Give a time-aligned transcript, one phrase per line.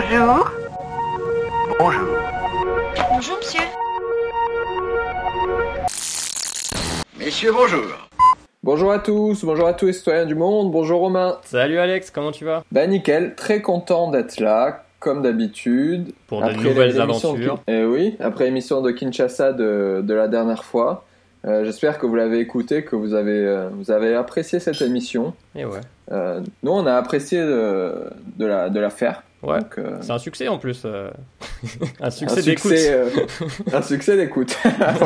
[0.00, 0.48] Bonjour.
[1.80, 2.08] Bonjour.
[3.10, 3.60] Bonjour, monsieur.
[7.18, 7.82] Messieurs, bonjour.
[8.62, 11.38] Bonjour à tous, bonjour à tous les citoyens du monde, bonjour Romain.
[11.42, 12.62] Salut Alex, comment tu vas?
[12.70, 16.12] Bah nickel, très content d'être là, comme d'habitude.
[16.28, 17.56] Pour de Après nouvelles de aventures.
[17.56, 21.06] Kin- Eh oui, après l'émission de Kinshasa de, de la dernière fois.
[21.44, 25.34] Euh, J'espère que vous l'avez écouté, que vous avez, euh, vous avez apprécié cette émission.
[25.56, 25.80] Et ouais.
[26.12, 27.94] Euh, nous, on a apprécié de,
[28.36, 29.22] de, la, de la faire.
[29.42, 29.58] Ouais.
[29.78, 30.82] Euh, C'est un succès en plus.
[30.84, 31.10] euh,
[32.00, 32.72] un succès d'écoute.
[32.72, 33.08] euh,
[33.72, 34.56] un succès d'écoute.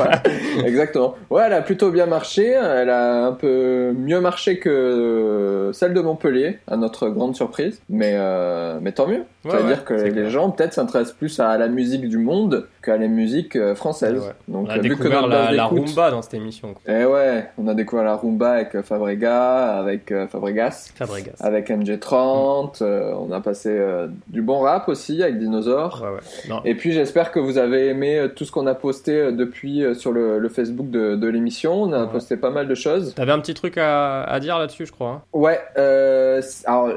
[0.65, 1.15] Exactement.
[1.31, 2.47] Ouais, elle a plutôt bien marché.
[2.51, 7.81] Elle a un peu mieux marché que celle de Montpellier, à notre grande surprise.
[7.89, 9.25] Mais, euh, mais tant mieux.
[9.45, 10.31] Ouais, Ça veut dire que les clair.
[10.31, 14.19] gens peut-être s'intéressent plus à la musique du monde qu'à la musique euh, française.
[14.21, 14.33] Ouais.
[14.49, 16.75] Donc, On a euh, vu découvert la, la rumba dans cette émission.
[16.75, 16.83] quoi.
[16.87, 21.33] Eh ouais, on a découvert la rumba avec euh, Fabrega, avec Fabregas, Fabregas.
[21.41, 22.83] avec MJ30.
[22.83, 26.03] euh, on a passé euh, du bon rap aussi avec Dinosaur.
[26.03, 26.49] Ouais, ouais.
[26.49, 26.61] Non.
[26.65, 30.39] Et puis j'espère que vous avez aimé tout ce qu'on a posté depuis sur le,
[30.39, 31.75] le Facebook de, de l'émission.
[31.83, 32.09] On a Ouais.
[32.11, 33.15] posté pas mal de choses.
[33.15, 35.09] T'avais un petit truc à, à dire là-dessus, je crois.
[35.09, 36.89] hein Ouais, euh, alors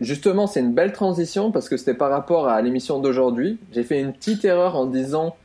[0.00, 3.58] justement c'est une belle transition parce que c'était par rapport à l'émission d'aujourd'hui.
[3.72, 5.36] J'ai fait une petite erreur en disant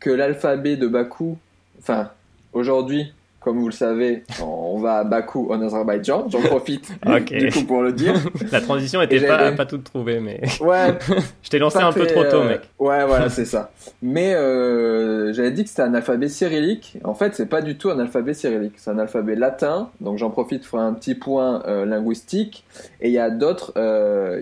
[0.00, 1.38] que l'alphabet de Bakou,
[1.78, 2.10] enfin
[2.52, 3.12] aujourd'hui,
[3.44, 6.30] comme vous le savez, on va à Bakou en Azerbaïdjan.
[6.30, 6.90] J'en profite
[7.30, 8.14] du coup pour le dire.
[8.52, 10.94] La transition était pas, pas toute trouvée, mais Ouais,
[11.42, 12.62] je t'ai lancé un peu trop tôt, euh, mec.
[12.78, 13.70] Ouais, voilà, c'est ça.
[14.00, 16.96] Mais euh, j'avais dit que c'était un alphabet cyrillique.
[17.04, 18.74] En fait, c'est pas du tout un alphabet cyrillique.
[18.76, 19.90] C'est un alphabet latin.
[20.00, 22.64] Donc j'en profite pour un petit point euh, linguistique.
[23.02, 23.74] Et il y a d'autres.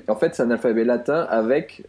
[0.06, 1.82] en fait, c'est un alphabet latin avec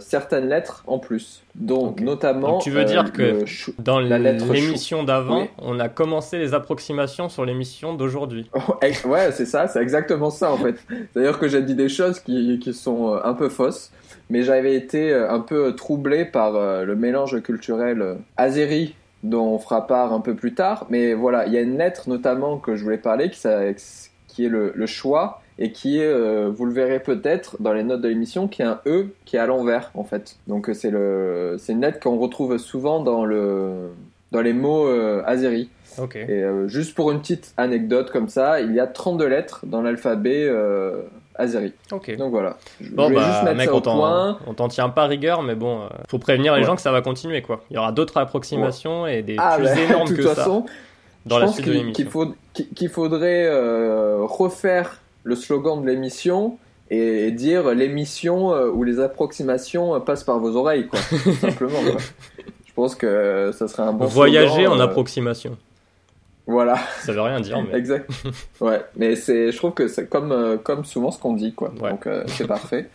[0.00, 1.42] certaines lettres en plus.
[1.58, 2.52] Donc notamment.
[2.52, 5.48] Donc, tu veux euh, dire que- le chou- Dans l'émission d'avant, Oui.
[5.58, 8.48] on a commencé les approximations sur l'émission d'aujourd'hui.
[8.82, 10.76] Ouais, Ouais, c'est ça, c'est exactement ça en fait.
[11.14, 13.90] D'ailleurs que j'ai dit des choses qui, qui sont euh, un peu fausses,
[14.30, 18.94] mais j'avais été euh, un peu troublé par euh, le mélange culturel euh, azéri
[19.24, 20.86] dont on fera part un peu plus tard.
[20.90, 23.60] Mais voilà, il y a une lettre notamment que je voulais parler qui, ça-
[24.28, 27.82] qui est le, le choix et qui est, euh, vous le verrez peut-être dans les
[27.82, 30.36] notes de l'émission, qui est un E qui est à l'envers en fait.
[30.46, 33.90] Donc euh, c'est le, c'est une lettre qu'on retrouve souvent dans le,
[34.32, 35.68] dans les mots euh, azéri.
[36.00, 36.14] Ok.
[36.16, 39.82] Et euh, juste pour une petite anecdote comme ça, il y a 32 lettres dans
[39.82, 40.48] l'alphabet
[41.34, 41.72] azéri.
[41.92, 42.16] Ok.
[42.16, 42.56] Donc voilà.
[42.80, 44.38] Je Bon, juste bah, mettre mec, ça on point.
[44.44, 46.66] t'en on t'en tient pas rigueur, mais bon, faut prévenir les Ouais.
[46.66, 47.60] gens que ça va continuer, quoi.
[47.70, 50.34] Il y aura d'autres approximations et des Ah, plus bah, énormes de que toute ça
[50.36, 50.66] façon,
[51.26, 56.58] dans je la pense qu'il faut, qu'il- qu'il faudrait euh, refaire le slogan de l'émission
[56.90, 60.98] et, dire l'émission euh, où les approximations euh, passent par vos oreilles, quoi.
[61.22, 61.80] tout simplement.
[61.80, 62.00] quoi.
[62.66, 65.56] Je pense que ça serait un bon Voyager slogan, en euh, approximation.
[66.46, 67.78] Voilà, Ça veut rien dire, mais.
[67.78, 68.10] exact.
[68.62, 71.70] Ouais, mais c'est, je trouve que c'est comme, euh, comme souvent ce qu'on dit, quoi.
[71.78, 71.90] Ouais.
[71.90, 72.88] Donc euh, c'est parfait.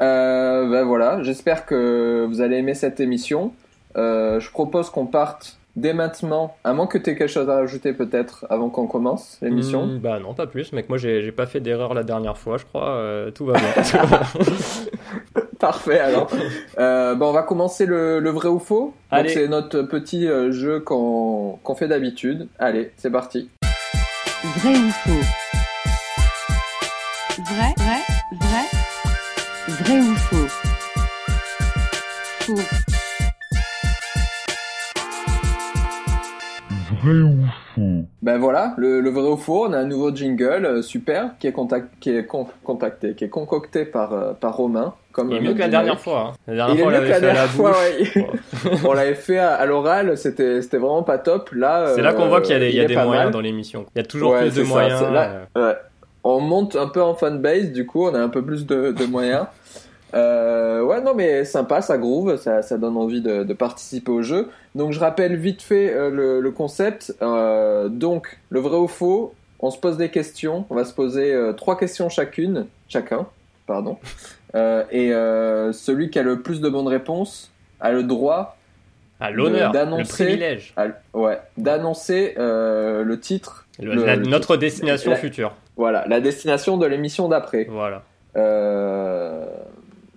[0.00, 3.52] Euh, ben voilà, j'espère que vous allez aimer cette émission.
[3.96, 7.56] Euh, je propose qu'on parte dès maintenant, à moins que tu aies quelque chose à
[7.56, 9.86] rajouter peut-être avant qu'on commence l'émission.
[9.86, 10.88] Hmm, bah non, pas plus, mec.
[10.88, 12.90] Moi, j'ai j'ai pas fait d'erreur la dernière fois, je crois.
[12.90, 13.82] euh, tout va bien.
[15.58, 16.28] Parfait alors.
[16.78, 18.94] Euh, ben, on va commencer le, le vrai ou faux.
[19.28, 22.48] C'est notre petit euh, jeu qu'on qu'on fait d'habitude.
[22.58, 23.48] Allez, c'est parti.
[24.56, 25.10] Vrai ou faux?
[27.46, 28.02] Vrai, vrai,
[28.40, 28.64] vrai.
[29.68, 30.13] Vrai ou
[38.22, 41.46] Ben voilà, le, le vrai ou faux, on a un nouveau jingle euh, super qui
[41.46, 44.94] est, contact, qui est con- contacté, qui est concocté par, euh, par Romain.
[45.12, 46.32] Comme Il est notre mieux que la dernière fois.
[46.32, 46.32] hein.
[46.48, 47.72] La dernière Il est fois, on mieux que l'avait la fait à la dernière fois,
[47.98, 48.16] bouche.
[48.16, 48.78] ouais.
[48.88, 51.50] on l'avait fait à, à l'oral, c'était c'était vraiment pas top.
[51.52, 53.26] Là, C'est là qu'on euh, voit qu'il y a il y a des pas moyens
[53.26, 53.32] mal.
[53.32, 53.86] dans l'émission.
[53.94, 54.98] Il y a toujours Ouais, plus de ça, moyens.
[55.00, 55.76] c'est là- euh, Ouais.
[56.26, 59.04] On monte un peu en fanbase, du coup, on a un peu plus de, de
[59.04, 59.44] moyens.
[60.14, 64.22] Euh, ouais, non, mais sympa, ça groove, ça, ça donne envie de, de participer au
[64.22, 64.48] jeu.
[64.74, 67.14] Donc, je rappelle vite fait euh, le, le concept.
[67.20, 70.66] Euh, donc, le vrai ou faux, on se pose des questions.
[70.70, 73.26] On va se poser trois questions chacune, chacun,
[73.66, 73.98] pardon.
[74.54, 75.10] Et
[75.72, 77.50] celui qui a le plus de bonnes réponses
[77.80, 78.56] a le droit
[79.20, 85.12] à l'honneur, le privilège, à- ouais, d'annoncer le titre, Le- le- la- le notre destination
[85.12, 85.54] La- future.
[85.76, 87.66] voilà, la destination de l'émission d'après.
[87.70, 88.02] Voilà.
[88.36, 89.46] Euh,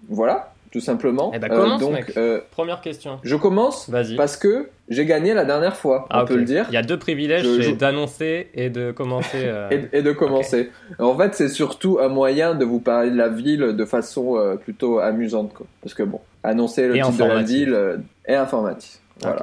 [0.09, 1.31] voilà, tout simplement.
[1.33, 2.13] Eh ben, commence, donc, mec.
[2.17, 3.19] euh, Première question.
[3.23, 4.15] je commence Vas-y.
[4.15, 6.39] parce que j'ai gagné la dernière fois, Ah, on peut ok.
[6.39, 6.65] le dire.
[6.69, 9.41] Il y a deux privilèges, Je- c'est je- d'annoncer et de commencer.
[9.43, 10.71] euh, Et, et de commencer.
[10.99, 14.55] En fait, c'est surtout un moyen de vous parler de la ville de façon euh,
[14.55, 15.53] plutôt amusante.
[15.53, 15.65] Quoi.
[15.81, 17.57] Parce que bon, annoncer le Et titre de la informative.
[17.65, 18.99] ville euh, est informatif.
[19.21, 19.41] Voilà.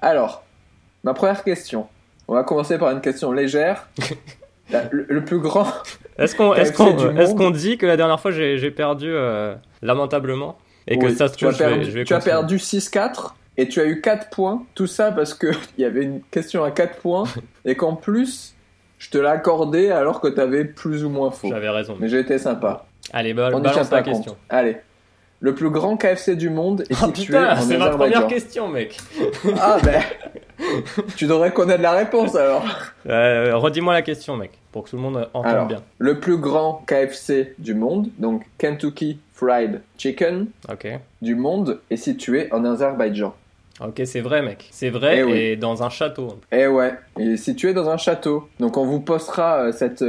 [0.00, 0.44] Alors,
[1.04, 1.86] ma première question.
[2.28, 3.88] On va commencer par une question légère.
[4.70, 5.66] La- le, le plus grand.
[6.18, 11.10] Est-ce qu'on est est dit que la dernière fois j'ai perdu euh, lamentablement et que
[11.10, 13.84] ça se trouve, je vais, perdu, je vais tu as perdu 6-4 et tu as
[13.84, 14.64] eu 4 points.
[14.74, 15.48] Tout ça parce que
[15.78, 17.24] il y avait une question à 4 points
[17.64, 18.54] et qu'en plus,
[18.98, 21.48] je te l'ai accordé alors que tu avais plus ou moins faux.
[21.48, 21.96] J'avais raison.
[22.00, 22.86] Mais été sympa.
[23.12, 24.32] Allez, bah, On balance pas question.
[24.32, 24.38] compte.
[24.48, 24.76] Allez.
[25.40, 28.68] Le plus grand KFC du monde est Oh situé putain, en c'est ma première question,
[28.68, 28.96] mec.
[29.60, 30.02] Ah ben,
[31.16, 32.64] tu devrais connaître la réponse alors.
[33.08, 35.82] Euh, Redis-moi la question, mec, pour que tout le monde entende Alors, bien.
[35.98, 40.88] le plus grand KFC du monde, donc Kentucky Fried Chicken Ok.
[41.22, 43.32] du monde, est situé en Azerbaïdjan.
[43.80, 44.66] Ok, c'est vrai, mec.
[44.72, 45.32] C'est vrai, Eh oui.
[45.38, 46.36] et dans un château.
[46.50, 48.48] Eh ouais, il est situé dans un château.
[48.58, 50.02] Donc on vous postera euh, cette...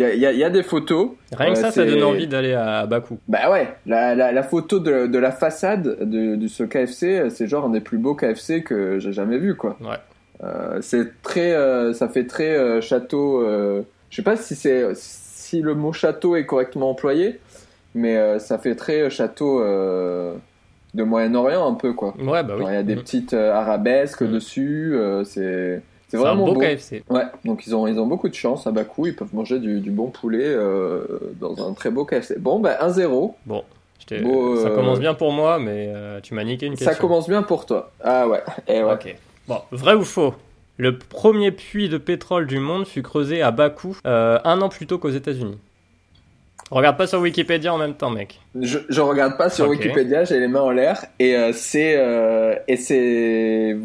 [0.00, 1.10] Il y, a, y a- y a des photos.
[1.36, 3.18] Rien que Ouais, ça, ça donne envie d'aller à Bakou.
[3.28, 7.28] Bah ouais, la, la, la photo de, de la façade de, de ce KFC, euh,
[7.28, 9.76] c'est genre un des plus beaux KFC que j'ai jamais vu, quoi.
[9.82, 9.98] Ouais.
[10.42, 11.52] Euh, c'est très...
[11.52, 13.42] euh, ça fait très euh, château...
[13.42, 17.38] euh, je sais pas si, c'est, si le mot château est correctement employé,
[17.94, 20.32] mais euh, ça fait très château euh,
[20.94, 22.14] de Moyen-Orient un peu, quoi.
[22.18, 22.64] Ouais, bah oui.
[22.68, 23.02] Il y a des Mhm.
[23.02, 24.32] petites euh, arabesques Mhm.
[24.32, 25.82] dessus, euh, c'est...
[26.10, 26.60] C'est C'est un vraiment beau beau.
[26.60, 27.04] KFC.
[27.08, 29.78] Ouais, donc ils ont, ils ont beaucoup de chance à Bakou, ils peuvent manger du,
[29.78, 31.04] du bon poulet euh,
[31.40, 32.36] dans un très beau KFC.
[32.40, 33.62] Bon, bah 1-0, Bon,
[34.08, 36.90] ça euh, commence bien pour moi, mais euh, tu m'as niqué une question.
[36.90, 37.92] ça commence bien pour toi.
[38.02, 38.92] Ah ouais, et ouais.
[38.92, 39.14] Ok.
[39.46, 40.34] Bon, vrai ou faux?
[40.78, 44.98] Le premier puits de pétrole du monde fut creusé à Bakou un an plus tôt
[44.98, 45.58] qu'aux États-Unis.
[46.72, 48.40] Regarde pas sur Wikipédia en même temps, mec.
[48.60, 49.68] Je, je regarde pas sur.
[49.68, 52.62] Wikipédia, j'ai les mains en l'air, et c'est...
[52.66, 53.76] et c'est...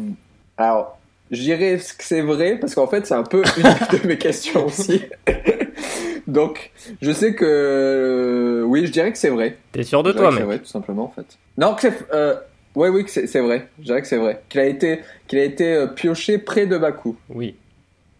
[0.56, 0.96] Alors,
[1.30, 3.62] je dirais que c'est vrai, parce qu'en fait c'est un peu une
[4.02, 5.02] de mes questions aussi.
[6.26, 6.70] donc,
[7.02, 7.44] je sais que...
[7.44, 9.56] euh, oui, je dirais que c'est vrai.
[9.72, 11.26] T'es sûr de Je toi, que C'est mec vrai, tout simplement, en fait.
[11.58, 11.94] Non, que c'est.
[12.12, 12.34] Euh,
[12.74, 13.68] ouais, oui, que c'est c'est vrai.
[13.78, 14.42] Je dirais que c'est vrai.
[14.48, 17.16] Qu'il a été, qu'il a été euh, pioché près de Bakou.
[17.28, 17.56] Oui.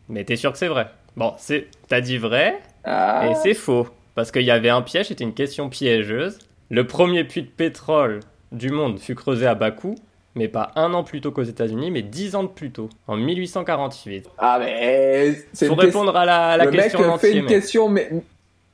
[0.08, 0.86] Mais t'es sûr que c'est vrai
[1.16, 1.66] Bon, c'est...
[1.88, 3.28] t'as dit vrai, Ah.
[3.30, 3.88] et c'est faux.
[4.14, 6.38] Parce qu'il y avait un piège, c'était une question piégeuse.
[6.70, 8.20] Le premier puits de pétrole
[8.52, 9.96] du monde fut creusé à Bakou,
[10.36, 13.16] mais pas un an plus tôt qu'aux États-Unis, mais dix ans de plus tôt, en
[13.16, 14.28] 1848.
[14.38, 15.34] Ah, mais.
[15.52, 17.38] C'est une ques- répondre à la, à la Le mec question en euh, fait une
[17.40, 17.48] mec.
[17.48, 18.10] question mais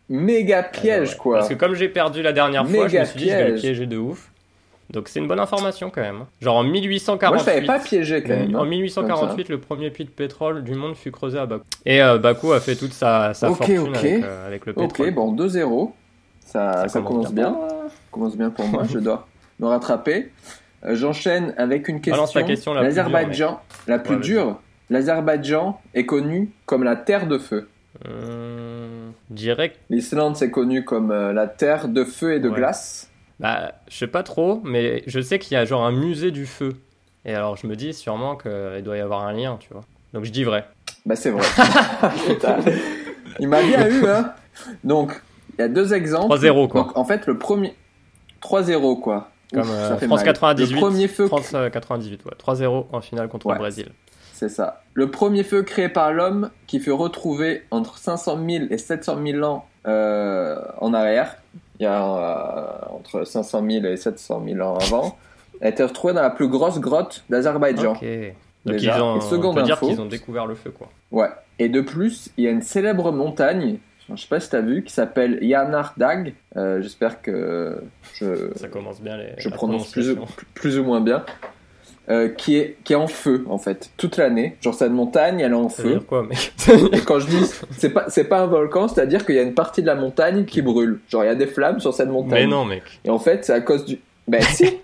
[0.09, 1.17] méga piège, Ah, ouais.
[1.19, 1.37] quoi.
[1.39, 3.43] Parce que comme j'ai perdu la dernière fois, je me Méga suis dit je vais
[3.45, 3.61] le piège.
[3.63, 4.29] piéger de ouf.
[4.91, 6.25] Donc c'est une bonne information quand même.
[6.43, 7.41] Genre en Moi, 1848.
[7.41, 8.55] je t'avais pas piégé quand même.
[8.55, 8.67] En hein.
[8.67, 11.65] 1848, le premier puits de pétrole du monde fut creusé à Bakou.
[11.87, 13.95] Et euh, Bakou a fait toute sa, sa Ok, fortune.
[13.97, 15.09] Avec, euh, avec le pétrole.
[15.09, 15.93] Ok, bon, 2-0.
[16.45, 17.53] Ça, ça, commence bien.
[17.53, 17.69] pour moi.
[18.11, 18.83] commence bien pour moi.
[18.93, 19.27] je dois
[19.61, 20.31] me rattraper.
[20.85, 22.25] Euh, J'enchaîne avec une question.
[22.45, 24.61] Question la plus dure, L'Azerbaïdjan, la plus Ouais, dure.
[24.91, 27.69] L'Azerbaïdjan est connu comme la terre de feu.
[28.05, 29.79] Hum, direct.
[29.91, 32.57] L'Islande, c'est connu comme euh, la terre de feu et de Ouais.
[32.57, 33.09] glace.
[33.41, 36.47] Bah, je sais pas trop, mais je sais qu'il y a genre un musée du
[36.47, 36.73] feu.
[37.25, 39.83] Et alors je me dis sûrement qu'il doit y avoir un lien, tu vois.
[40.13, 40.65] Donc je dis vrai.
[41.07, 41.43] Bah, c'est vrai.
[43.41, 44.33] Il m'a bien eu, hein.
[44.85, 45.21] Donc,
[45.59, 46.35] il y a deux exemples.
[46.35, 46.83] 3-0 quoi.
[46.83, 47.75] Donc, en fait, le premier.
[48.43, 49.31] 3-0, quoi.
[49.53, 50.27] Comme Ouf, euh, ça fait France mal.
[50.35, 50.75] 98.
[50.75, 51.27] Le premier feu.
[51.27, 52.33] France euh, 98, ouais.
[52.39, 53.55] 3-0 en finale contre Ouais.
[53.55, 53.89] le Brésil.
[54.33, 54.83] C'est ça.
[54.95, 59.45] Le premier feu créé par l'homme qui fut retrouvé entre 500 000 et 700 000
[59.45, 61.37] ans euh, en arrière.
[61.79, 65.17] Il y a euh, entre 500 000 et 700 000 ans avant.
[65.61, 67.93] A été retrouvé dans la plus grosse grotte d'Azerbaïdjan.
[67.93, 68.05] Ok.
[68.65, 68.97] Donc Déjà.
[68.97, 70.89] ils ont, Et seconde on peut dire qu'ils ont découvert le feu quoi.
[71.13, 71.29] Ouais.
[71.59, 73.79] Et de plus, il y a une célèbre montagne,
[74.15, 76.35] je sais pas si tu as vu, qui s'appelle Yarnardag.
[76.57, 77.83] Euh, J'espère que
[78.15, 79.33] je, Ça commence bien les.
[79.39, 80.45] je prononce plus, ou- prononciation.
[80.55, 81.25] plus ou moins bien.
[82.09, 84.57] Euh, qui, est, qui est en feu, en fait, toute l'année.
[84.61, 85.91] Genre, cette montagne, elle est en feu.
[85.93, 86.53] dire quoi, mec
[86.93, 87.45] Et quand je dis,
[87.79, 90.45] c'est pas, c'est pas un volcan, c'est-à-dire qu'il y a une partie de la montagne
[90.45, 90.99] qui brûle.
[91.09, 92.41] Genre, il y a des flammes sur cette montagne.
[92.41, 92.83] Mais non, mec.
[93.05, 94.01] Et en fait, c'est à cause du.
[94.29, 94.79] Ben si.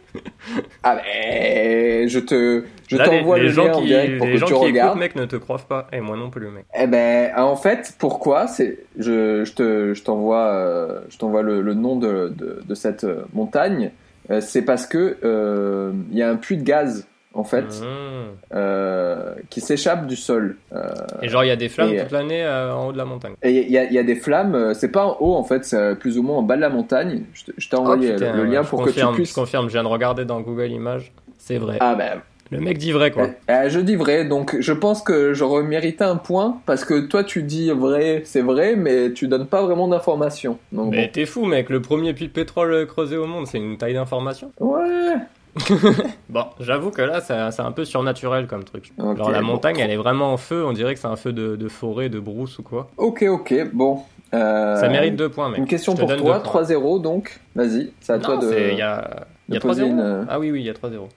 [0.82, 4.46] ah ben, je te, je t'envoie le lien en qui, direct pour les que gens
[4.46, 4.88] tu qui regardes.
[4.90, 5.86] écoutent, mec, ne te croient pas.
[5.92, 6.64] Et moi non plus, mec.
[6.78, 11.60] Eh ben, en fait, pourquoi C'est, je, je te, je t'envoie, euh, je t'envoie le,
[11.60, 13.90] le nom de, de, de cette euh, montagne.
[14.30, 17.06] Euh, c'est parce que euh, il y a un puits de gaz
[17.38, 18.54] en fait Mmh.
[18.54, 20.56] euh, qui s'échappe du sol.
[20.72, 20.88] Euh,
[21.22, 23.04] Et genre, il y a des flammes Et, toute l'année euh, en haut de la
[23.04, 23.34] montagne.
[23.42, 24.74] et il y, a- il y a des flammes.
[24.74, 27.22] C'est pas en haut en fait, c'est plus ou moins en bas de la montagne.
[27.32, 29.30] Je, t'ai envoyé Oh, le, lien pour confirme, que tu puisses.
[29.30, 31.12] Je confirme, je viens de regarder dans Google Images.
[31.38, 31.76] C'est vrai.
[31.80, 33.28] Ah ben, Le mec dit vrai, quoi.
[33.50, 37.22] euh, je dis vrai, donc je pense que j'aurais mérité un point parce que toi
[37.22, 40.58] tu dis vrai, c'est vrai, mais tu donnes pas vraiment d'informations.
[40.72, 41.68] Mais t'es fou, mec.
[41.70, 44.50] Le premier puits de pétrole creusé au monde, c'est une taille d'information.
[44.60, 45.14] ouais.
[46.28, 48.92] Bon, j'avoue que là, c'est un peu surnaturel comme truc.
[48.98, 49.46] Ok, Genre, la bon.
[49.46, 50.64] montagne, elle est vraiment en feu.
[50.64, 52.88] On dirait que c'est un feu de, de forêt, de brousse ou quoi.
[52.96, 54.00] Ok, ok, bon.
[54.34, 55.58] Euh, Ça mérite deux points, mec.
[55.58, 56.38] Une question pour toi, deux points.
[56.62, 57.40] 3-0 donc.
[57.54, 59.86] Vas-y, c'est à toi de, il y a, y a de poser 3-0.
[59.88, 61.08] une, euh, Ah oui, oui, il y a 3-0.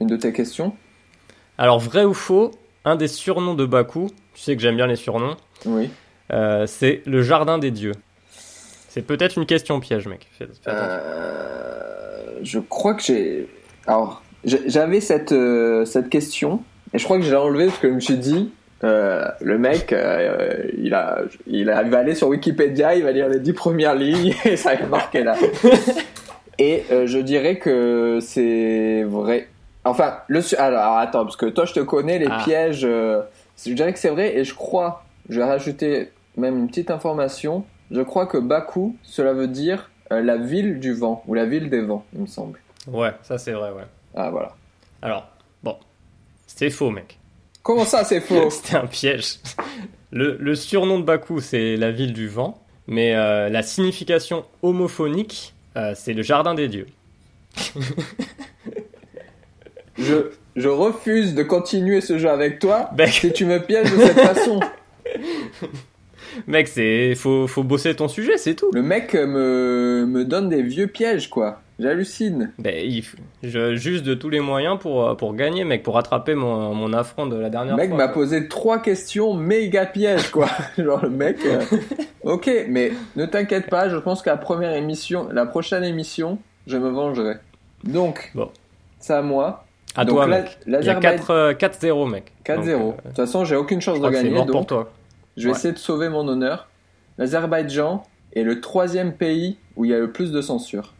[0.00, 0.74] une de tes questions.
[1.56, 2.50] Alors, vrai ou faux,
[2.84, 5.88] un des surnoms de Bakou, tu sais que j'aime bien les surnoms, Oui.
[6.32, 7.94] euh, c'est le jardin des dieux.
[8.90, 10.26] C'est peut-être une question piège, mec.
[10.32, 10.98] Fais, fais attention.
[11.02, 11.67] Euh,
[12.42, 13.48] je crois que j'ai.
[13.86, 16.62] Alors, j'ai- j'avais cette, euh, cette question,
[16.94, 18.50] et je crois que je l'ai enlevée parce que je me suis dit,
[18.84, 23.12] euh, le mec, euh, il, a, il, a, il va aller sur Wikipédia, il va
[23.12, 25.36] lire les dix premières lignes, et ça va marquer là.
[26.58, 29.48] et je dirais que c'est vrai.
[29.84, 30.40] Enfin, le.
[30.60, 32.42] Alors, attends, parce que toi, je te connais, les Ah.
[32.44, 32.80] pièges.
[32.86, 37.64] je dirais que c'est vrai, et je crois, je vais rajouter même une petite information.
[37.90, 41.68] Je crois que Bakou, cela veut dire euh, la ville du vent, ou la ville
[41.70, 42.60] des vents, il me semble.
[42.86, 43.84] Ouais, ça c'est vrai, ouais.
[44.14, 44.54] Ah, voilà.
[45.02, 45.28] Alors,
[45.62, 45.76] bon,
[46.46, 47.18] c'est faux, mec.
[47.62, 49.38] Comment ça, c'est faux C'était un piège.
[50.10, 55.54] Le, le surnom de Bakou, c'est la ville du vent, mais euh, la signification homophonique,
[55.76, 56.86] euh, c'est le jardin des dieux.
[59.98, 63.98] je, je refuse de continuer ce jeu avec toi Mec, si tu me pièges de
[63.98, 64.60] cette façon.
[66.46, 68.70] mec, c'est faut, faut bosser ton sujet, c'est tout.
[68.72, 71.60] Le mec euh, me, me donne des vieux pièges, quoi.
[71.80, 72.52] J'hallucine.
[72.58, 73.04] Ben, il
[73.44, 76.92] je j'use de tous les moyens pour, euh, pour gagner, mec, pour rattraper mon, mon
[76.92, 77.98] affront de la Le dernière mec fois.
[77.98, 80.48] m'a posé trois questions méga pièges, quoi.
[80.78, 81.38] Genre, le mec.
[81.46, 81.60] euh,
[82.24, 86.76] Ok, mais ne t'inquiète pas, je pense que la première émission, la prochaine émission, je
[86.76, 87.34] me vengerai.
[87.84, 88.50] Donc, Bon.
[88.98, 89.64] c'est à moi.
[89.94, 90.58] À Donc, toi, la- mec.
[90.66, 92.32] Il y a l'Azerbaïdjan- 4, euh, 4-0, mec.
[92.44, 92.78] 4-0.
[92.78, 94.90] Donc, De toute façon, j'ai aucune chance de que c'est gagner, mort pour donc toi.
[95.38, 95.56] Je vais Ouais.
[95.58, 96.68] essayer de sauver mon honneur.
[97.18, 98.04] L'Azerbaïdjan
[98.34, 100.94] est le troisième pays où il y a le plus de censure.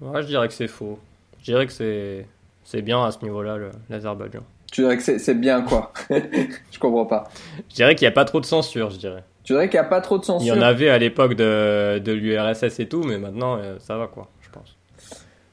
[0.00, 0.98] Ouais, je dirais que c'est faux.
[1.40, 2.26] Je dirais que c'est
[2.64, 3.58] c'est bien à ce niveau-là,
[3.90, 4.40] l'Azerbaïdjan.
[4.70, 5.92] Tu dirais que c'est bien, quoi?
[6.10, 7.24] je comprends pas.
[7.68, 9.24] Je dirais qu'il n'y a pas trop de censure, je dirais.
[9.44, 11.34] Tu dirais qu'il n'y a pas trop de Il censure y en avait à l'époque
[11.34, 14.76] de, de l'URSS et tout, mais maintenant, euh, ça va, quoi, je pense.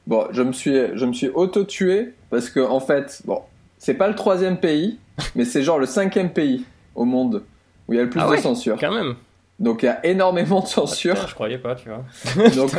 [0.06, 3.42] Bon, je me suis, je me suis auto-tué parce que, en fait, bon,
[3.76, 4.98] c'est pas le troisième pays,
[5.34, 7.42] mais c'est genre le cinquième pays au monde
[7.88, 8.78] où il y a le plus Ah de ouais censure.
[8.78, 9.16] Quand même.
[9.58, 11.26] Donc il y a énormément de Putain, censure.
[11.26, 12.04] je croyais pas, tu vois.
[12.56, 12.72] donc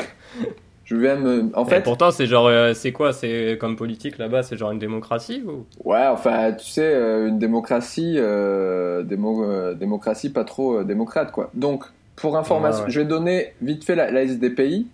[0.85, 1.49] je viens me.
[1.55, 4.71] En Et fait, pourtant, c'est genre, euh, c'est quoi C'est comme politique là-bas, c'est genre
[4.71, 5.65] une démocratie ou?
[5.83, 11.31] Ouais, enfin, tu sais, euh, une démocratie, euh, démo- euh, démocratie pas trop euh, démocrate,
[11.31, 11.49] quoi.
[11.53, 12.91] Donc, pour information, ouais.
[12.91, 14.87] je vais donner vite fait la, la liste des pays,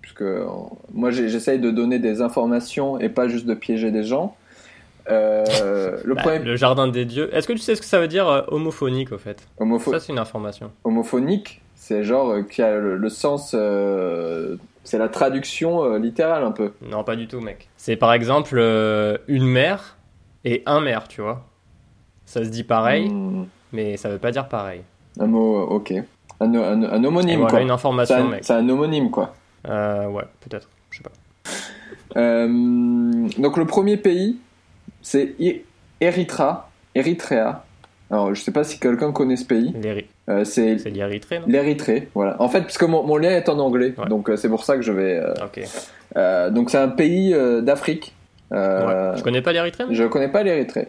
[0.00, 0.44] puisque euh,
[0.92, 4.36] moi j'essaye de donner des informations et pas juste de piéger des gens.
[5.10, 7.28] Euh, le Bah, premier le jardin des dieux.
[7.34, 9.46] Est-ce que tu sais ce que ça veut dire euh, homophonique au fait?
[9.58, 10.70] Homopho- Ça, c'est une information.
[10.84, 13.56] homophonique, c'est genre euh, qui a le, le sens,
[14.84, 16.72] c'est la traduction littérale un peu.
[16.82, 17.68] Non, pas du tout, mec.
[17.76, 18.58] C'est par exemple
[19.28, 19.96] une mère
[20.44, 21.44] et un maire, tu vois.
[22.24, 24.82] Ça se dit pareil, Hmm, mais ça veut pas dire pareil.
[25.20, 25.92] un mot, ok.
[26.40, 27.60] Un, un- un Et homonyme voilà quoi.
[27.60, 28.44] une C'est information, un, mec.
[28.44, 29.34] c'est un homonyme quoi.
[29.68, 30.68] Ouais, peut-être.
[30.90, 31.10] Je sais pas.
[32.14, 34.38] Donc le premier pays,
[35.02, 35.34] c'est
[36.00, 37.64] Erythra, Erythréa.
[38.10, 39.74] Alors je sais pas si quelqu'un connaît ce pays.
[40.28, 42.40] Euh, c'est l'Érythrée, non l'Érythrée, voilà.
[42.40, 44.08] En fait, puisque mon, mon lien est en anglais, Ouais.
[44.08, 45.16] donc euh, c'est pour ça que je vais.
[45.18, 45.34] euh,
[46.16, 48.14] euh, donc c'est un pays d'Afrique.
[48.50, 48.58] Ouais.
[49.16, 49.84] Je connais pas l'Érythrée.
[49.90, 50.88] Je connais pas l'Érythrée.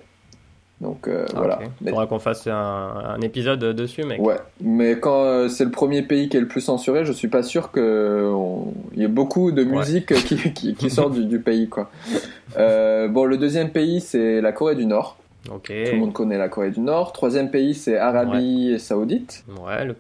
[0.84, 1.60] Donc euh, Ah, voilà.
[1.82, 4.22] Mais- Faudra qu'on fasse un, un épisode dessus, mec.
[4.22, 7.30] ouais, mais quand euh, c'est le premier pays qui est le plus censuré, je suis
[7.30, 11.26] pas sûr que on- il y ait beaucoup de musique qui, qui, qui sort du,
[11.26, 11.90] du pays quoi.
[12.58, 15.18] Euh, bon, le deuxième pays c'est la Corée du Nord.
[15.52, 15.68] Ok.
[15.68, 17.12] Tout le monde connaît la Corée du Nord.
[17.12, 19.44] Troisième pays c'est Arabie Saoudite.
[19.66, 19.96] Ouais, le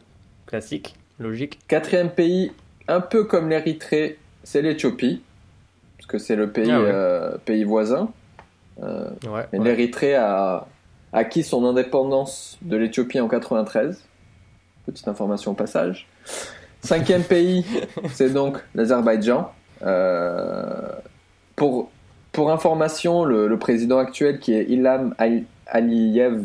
[0.45, 1.57] classique, logique.
[1.67, 2.51] Quatrième pays,
[2.87, 5.21] un peu comme l'Érythrée, c'est l'Éthiopie,
[5.97, 6.89] parce que c'est le pays Ah ouais.
[6.93, 8.09] euh, pays voisin.
[8.83, 9.45] Euh, Ouais.
[9.53, 9.59] Ouais.
[9.59, 10.67] L'Érythrée a
[11.13, 14.03] acquis son indépendance de l'Éthiopie en 93.
[14.85, 16.07] Petite information au passage.
[16.81, 17.65] Cinquième pays,
[18.11, 19.49] c'est donc l'Azerbaïdjan.
[19.85, 20.89] Euh,
[21.55, 21.89] pour,
[22.31, 26.43] pour information, le, le président actuel qui est Ilham Ali- Aliyev,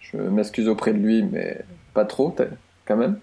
[0.00, 1.58] je m'excuse auprès de lui, mais
[1.94, 2.34] pas trop
[2.86, 3.18] quand même.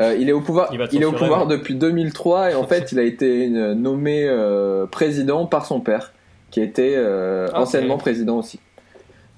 [0.00, 1.56] Euh, il est au pouvoir, Il est au pouvoir ouais.
[1.56, 6.12] depuis 2003 et en fait il a été nommé euh, président par son père,
[6.50, 8.58] qui était Ah, anciennement président aussi.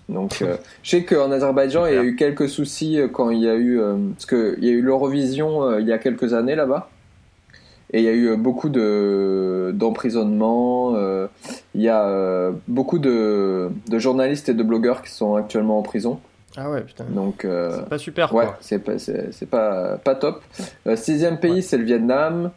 [0.08, 3.40] Donc, euh, je sais qu'en Azerbaïdjan, il y a eu quelques soucis euh, quand il
[3.40, 5.98] y a eu, euh, parce que il y a eu l'Eurovision euh, il y a
[5.98, 6.90] quelques années là-bas,
[7.92, 10.94] et il y a eu beaucoup de d'emprisonnement.
[10.96, 11.26] euh,
[11.74, 16.20] il y a beaucoup de, de journalistes et de blogueurs qui sont actuellement en prison.
[16.56, 17.04] Ah ouais, putain.
[17.10, 18.56] Donc, C'est pas super, ouais, quoi.
[18.60, 20.42] c'est pas, c'est, c'est pas, pas top.
[20.94, 21.62] Sixième pays, Ouais.
[21.62, 22.50] c'est le Vietnam.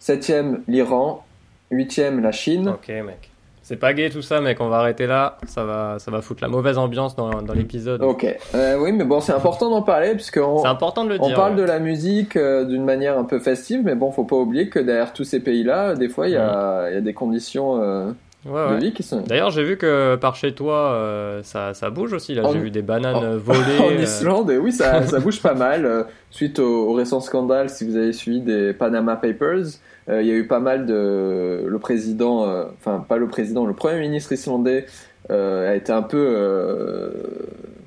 [0.00, 1.24] Septième, l'Iran.
[1.70, 2.68] Huitième, la Chine.
[2.70, 3.30] Ok, mec.
[3.68, 4.60] C'est pas gay tout ça, mec.
[4.60, 5.38] On va arrêter là.
[5.48, 8.00] Ça va, ça va foutre la mauvaise ambiance dans, dans l'épisode.
[8.00, 8.24] Ok.
[8.54, 11.34] Euh, oui, mais bon, c'est important d'en parler puisqu'on C'est important de le on dire.
[11.34, 11.62] parle ouais.
[11.62, 14.78] de la musique euh, d'une manière un peu festive, mais bon, faut pas oublier que
[14.78, 18.06] derrière tous ces pays-là, des fois, il y, a, il y a des conditions euh,
[18.48, 18.78] Ouais, de ouais.
[18.78, 19.22] vie qui sont.
[19.22, 20.96] D'ailleurs, j'ai vu que par chez toi,
[21.42, 22.32] ça, ça bouge aussi.
[22.36, 23.58] Là, En- j'ai vu des bananes en- volées.
[23.80, 26.04] en Islande, et oui, ça, ça bouge pas mal.
[26.30, 29.64] suite au, au récent scandale, si vous avez suivi des Panama Papers,
[30.08, 31.64] il y a eu pas mal de.
[31.66, 34.86] Le président, euh, enfin, pas le président, le premier ministre islandais
[35.30, 36.24] euh, a été un peu.
[36.28, 37.10] euh,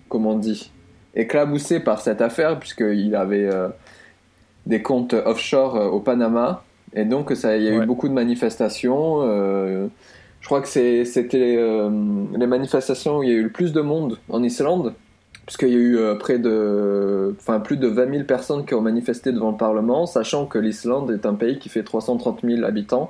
[0.10, 0.72] comment on dit
[1.16, 3.70] Éclaboussé par cette affaire, puisqu'il avait euh,
[4.66, 6.64] des comptes offshore euh, au Panama.
[6.94, 9.22] Et donc, ça, il y a eu beaucoup de manifestations.
[9.24, 9.88] euh,
[10.42, 11.90] je crois que c'était euh,
[12.38, 14.94] les manifestations où il y a eu le plus de monde en Islande,
[15.50, 18.82] puisqu'il y a eu euh, près de, enfin plus de 20 000 personnes qui ont
[18.82, 23.10] manifesté devant le Parlement, sachant que l'Islande est un pays qui fait 330 000 habitants,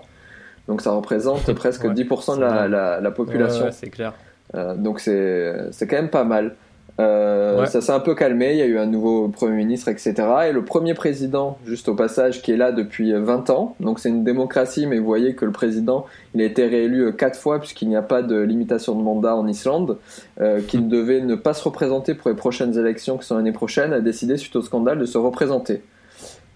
[0.70, 2.72] donc ça représente presque Ouais, 10% de la, dingue.
[2.72, 3.64] la- la population.
[3.64, 4.14] ouais, ouais, c'est clair.
[4.56, 6.56] Euh, donc c'est c'est quand même pas mal.
[7.00, 7.66] Euh, Ouais.
[7.66, 10.14] Ça s'est un peu calmé, il y a eu un nouveau Premier ministre, etc.
[10.50, 13.76] Et le premier président, juste au passage, qui est là depuis 20 ans.
[13.80, 17.38] Donc c'est une démocratie, mais vous voyez que le président, il a été réélu 4
[17.38, 19.98] fois puisqu'il n'y a pas de limitation de mandat en Islande,
[20.40, 23.92] euh, qu'il devait ne pas se représenter pour les prochaines élections qui sont l'année prochaine,
[23.94, 25.82] a décidé suite au scandale de se représenter.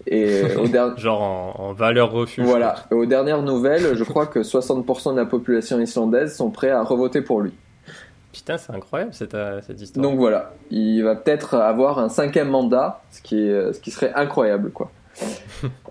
[0.06, 0.94] Et au dernier...
[0.98, 2.44] Genre en, en valeur refuge.
[2.44, 2.76] Voilà.
[2.90, 6.82] Et aux dernières nouvelles, je crois que 60% de la population islandaise sont prêts à
[6.82, 7.52] revoter pour lui.
[8.34, 10.02] Putain, c'est incroyable cette, euh, cette histoire.
[10.02, 14.12] Donc voilà, il va peut-être avoir un cinquième mandat, ce qui, est, ce qui serait
[14.14, 14.90] incroyable, quoi.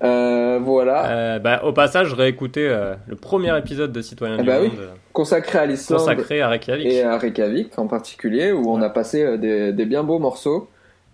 [0.03, 4.41] Euh, voilà, Euh, bah, au passage, je réécoutais euh, le premier épisode de Citoyens Eh
[4.41, 4.67] du bah oui.
[4.67, 6.85] Monde, consacré à l'Islande consacré à Reykjavik.
[6.85, 10.69] et à Reykjavik en particulier, où on a passé des, des bien beaux morceaux.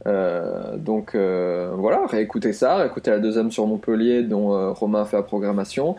[0.07, 5.17] Euh, donc euh, voilà, réécoutez ça, réécoutez la deuxième sur Montpellier dont euh, Romain fait
[5.17, 5.95] la programmation,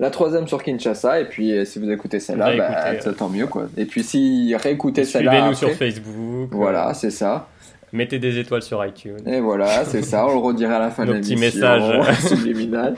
[0.00, 3.66] la troisième sur Kinshasa, et puis si vous écoutez celle-là, bah, tant mieux quoi.
[3.76, 6.48] Et puis si réécoutez celle-là, Suivez-nous sur Facebook.
[6.50, 7.46] voilà, c'est ça.
[7.92, 9.22] mettez des étoiles sur iTunes.
[9.24, 11.38] Et voilà, c'est ça, on le redira à la fin Nos de l'émission.
[11.60, 12.18] messages.
[12.28, 12.96] subliminal.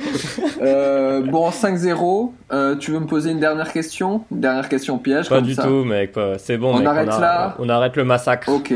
[0.62, 4.22] Euh, bon, 5-0, euh, tu veux me poser une dernière question?
[4.32, 5.64] Une dernière question piège Pas comme du ça.
[5.64, 6.14] tout, mec.
[6.38, 6.86] C'est bon, On mec.
[6.88, 7.56] arrête a- là?
[7.58, 8.48] On arrête le massacre.
[8.50, 8.72] Ok,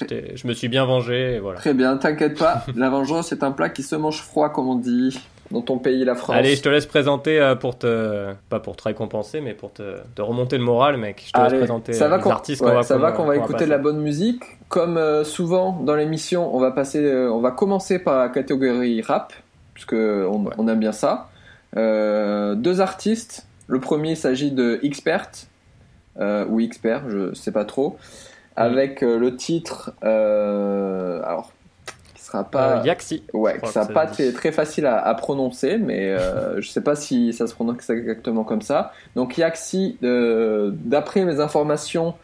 [0.00, 1.58] Je me suis bien vengé, et voilà.
[1.58, 2.64] très bien, t'inquiète pas.
[2.76, 5.18] la vengeance, c'est un plat qui se mange froid, comme on dit,
[5.50, 6.36] dans ton pays, la France.
[6.36, 8.32] Allez, je te laisse présenter euh, pour te.
[8.48, 11.24] Pas pour te récompenser, mais pour te, te remonter le moral, mec.
[11.26, 13.24] Je te laisse Allez, présenter ça va les artistes ouais, qu'on va ça va qu'on
[13.24, 14.42] va écouter de la bonne musique.
[14.68, 19.00] Comme euh, souvent dans l'émission, on va passer, euh, on va commencer par la catégorie
[19.02, 19.32] rap,
[19.74, 20.54] puisque on, Ouais.
[20.58, 21.28] on aime bien ça.
[21.76, 23.46] Euh, deux artistes.
[23.66, 25.30] Le premier il s'agit de Expert
[26.20, 27.96] ou Expert, je sais pas trop,
[28.58, 29.92] avec euh, le titre.
[30.04, 31.52] euh, alors,
[32.14, 32.80] qui sera pas.
[32.80, 33.22] Euh, Yaxi.
[33.32, 37.32] Ouais, ça pas très, très facile à, à prononcer, mais euh, je sais pas si
[37.32, 38.92] ça se prononce exactement comme ça.
[39.16, 42.14] Donc Yaxi, euh, d'après mes informations,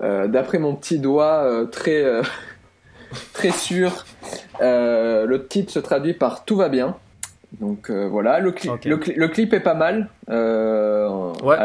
[0.00, 2.04] d'après mon petit doigt très
[3.34, 4.04] très sûr,
[4.60, 6.96] le titre se traduit par Tout va bien.
[7.60, 10.08] Donc voilà, le, cli- le, cli- le clip est pas mal.
[10.28, 10.34] Ouais,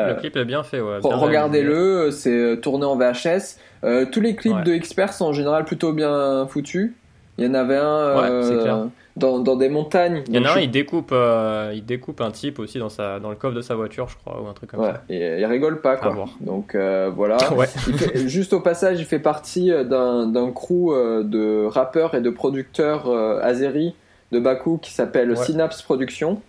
[0.09, 0.81] le clip est bien fait.
[0.81, 0.99] Ouais.
[1.01, 3.57] Regardez-le, c'est tourné en VHS.
[3.85, 4.63] Euh, tous les clips Ouais.
[4.63, 6.91] de Experts sont en général plutôt bien foutus.
[7.37, 8.85] Il y en avait un Ouais, euh, clair.
[9.17, 10.23] dans, dans des montagnes.
[10.29, 12.87] Il y en a un, je- il découpe, euh, il découpe un type aussi dans,
[12.89, 15.39] sa, dans le coffre de sa voiture, je crois, ou un truc comme Ouais, et
[15.39, 16.15] il rigole pas quoi.
[16.39, 17.37] Donc voilà.
[17.39, 17.53] ça.
[17.55, 17.67] Ouais.
[17.87, 20.93] Il fait- juste au passage, il fait partie d'un crew
[21.23, 23.09] de rappeurs et de producteurs
[23.43, 23.95] azéris
[24.31, 25.35] de Bakou qui s'appelle.
[25.37, 26.41] Synapse Productions.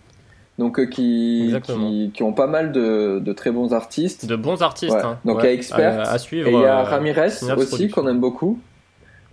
[0.57, 4.25] Donc euh, qui, qui, qui ont pas mal de, de très bons artistes.
[4.25, 4.93] De bons artistes.
[4.95, 5.01] Ouais.
[5.03, 5.19] hein.
[5.23, 5.43] Donc Ouais.
[5.43, 6.47] il y a Expert, À, à suivre.
[6.47, 8.59] Et il y a euh, Ramirez aussi qu'on aime beaucoup.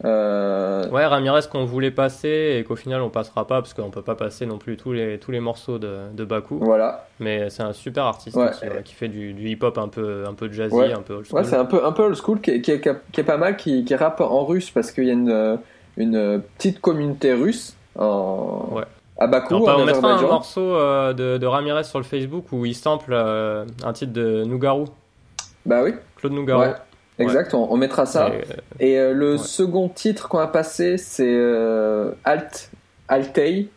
[0.04, 4.02] Euh, Ouais, Ramirez qu'on voulait passer et qu'au final on passera pas parce qu'on peut
[4.02, 6.58] pas passer non plus tous les, tous les morceaux de, de Baku.
[6.60, 7.06] Voilà.
[7.20, 8.50] Mais c'est un super artiste Ouais.
[8.50, 10.92] aussi, ouais, qui fait du, du hip-hop un peu, un peu jazzy, Ouais.
[10.92, 11.38] un peu old school.
[11.40, 12.80] Ouais, c'est un peu, un peu old school qui est, qui est,
[13.12, 15.56] qui est pas mal, qui, qui rappe en russe parce qu'il y a une, euh,
[15.96, 18.84] une petite communauté russe en, Ouais.
[19.18, 22.46] À Bakou, Alors, en on mettra un morceau euh, de, de Ramirez sur le Facebook
[22.52, 24.86] où il sample euh, un titre de Nougarou,
[25.66, 26.62] Bah oui, Claude Nougarou.
[26.62, 26.74] Ouais.
[27.18, 28.30] exact, on, on mettra ça.
[28.80, 29.38] Et, euh, Et le Ouais.
[29.38, 31.36] second titre qu'on a passé, c'est
[32.24, 32.70] Alt,
[33.08, 33.68] Altei,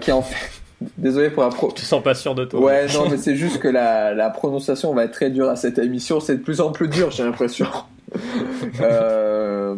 [0.00, 0.50] qui est en fait.
[0.98, 1.68] Désolé pour la pro.
[1.68, 2.60] tu te sens pas sûr de toi.
[2.60, 5.78] Ouais, non, mais c'est juste que la, la prononciation va être très dure à cette
[5.78, 6.20] émission.
[6.20, 7.66] C'est de plus en plus dur, j'ai l'impression.
[8.80, 9.74] Euh,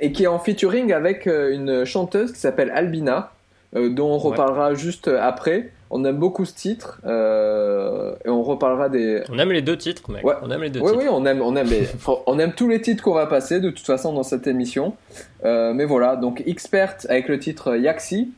[0.00, 3.32] et qui est en featuring avec une chanteuse qui s'appelle Albina,
[3.72, 4.30] dont on Ouais.
[4.30, 5.70] reparlera juste après.
[5.92, 9.22] On aime beaucoup ce titre euh, et on reparlera des.
[9.28, 10.24] On aime les deux titres, mec.
[10.24, 10.34] Ouais.
[10.42, 10.98] On aime les deux Oui, titres.
[11.02, 11.88] oui, on aime, on aime, les-
[12.26, 14.94] on aime tous les titres qu'on va passer de toute façon dans cette émission.
[15.44, 18.32] Euh, mais voilà, donc Expert avec le titre Yaxi,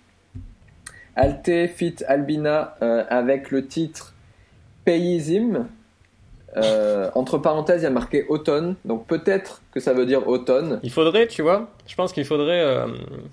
[1.14, 4.14] Alte Fit Albina euh, avec le titre
[4.84, 5.66] Payizim.
[6.56, 10.80] Euh, entre parenthèses, il y a marqué automne, donc peut-être que ça veut dire automne.
[10.82, 12.86] Il faudrait, tu vois, je pense qu'il faudrait, euh,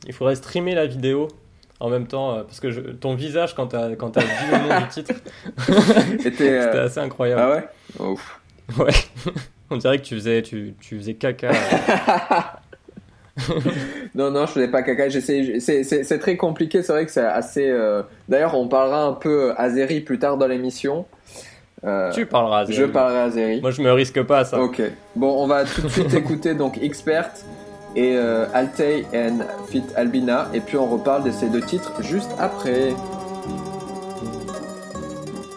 [0.08, 1.28] il faudrait streamer la vidéo
[1.80, 4.58] en même temps, euh, parce que je- ton visage quand t'as quand t'as dit le
[4.70, 5.14] nom du titre,
[5.70, 5.74] euh,
[6.22, 7.42] c'était assez incroyable.
[7.44, 7.68] Ah ouais?
[8.12, 8.40] Ouf.
[8.78, 8.92] Ouais.
[9.72, 11.52] On dirait que tu faisais, tu, tu faisais caca.
[14.16, 15.06] Non, non, je faisais pas caca.
[15.10, 16.84] C'est très compliqué.
[16.84, 17.70] C'est vrai que c'est assez.
[17.70, 21.06] euh, D'ailleurs, on parlera un peu Azeri plus tard dans l'émission.
[21.86, 22.66] Euh, tu parleras.
[22.66, 22.92] je Zéro.
[22.92, 23.62] parlerai Azeri.
[23.62, 24.60] Moi, je me risque pas à ça.
[24.60, 24.82] Ok.
[25.16, 27.30] Bon, on va tout de suite écouter donc Expert
[27.96, 30.50] et euh, and Fit Albina.
[30.54, 32.94] Et puis on reparle de ces deux titres juste après.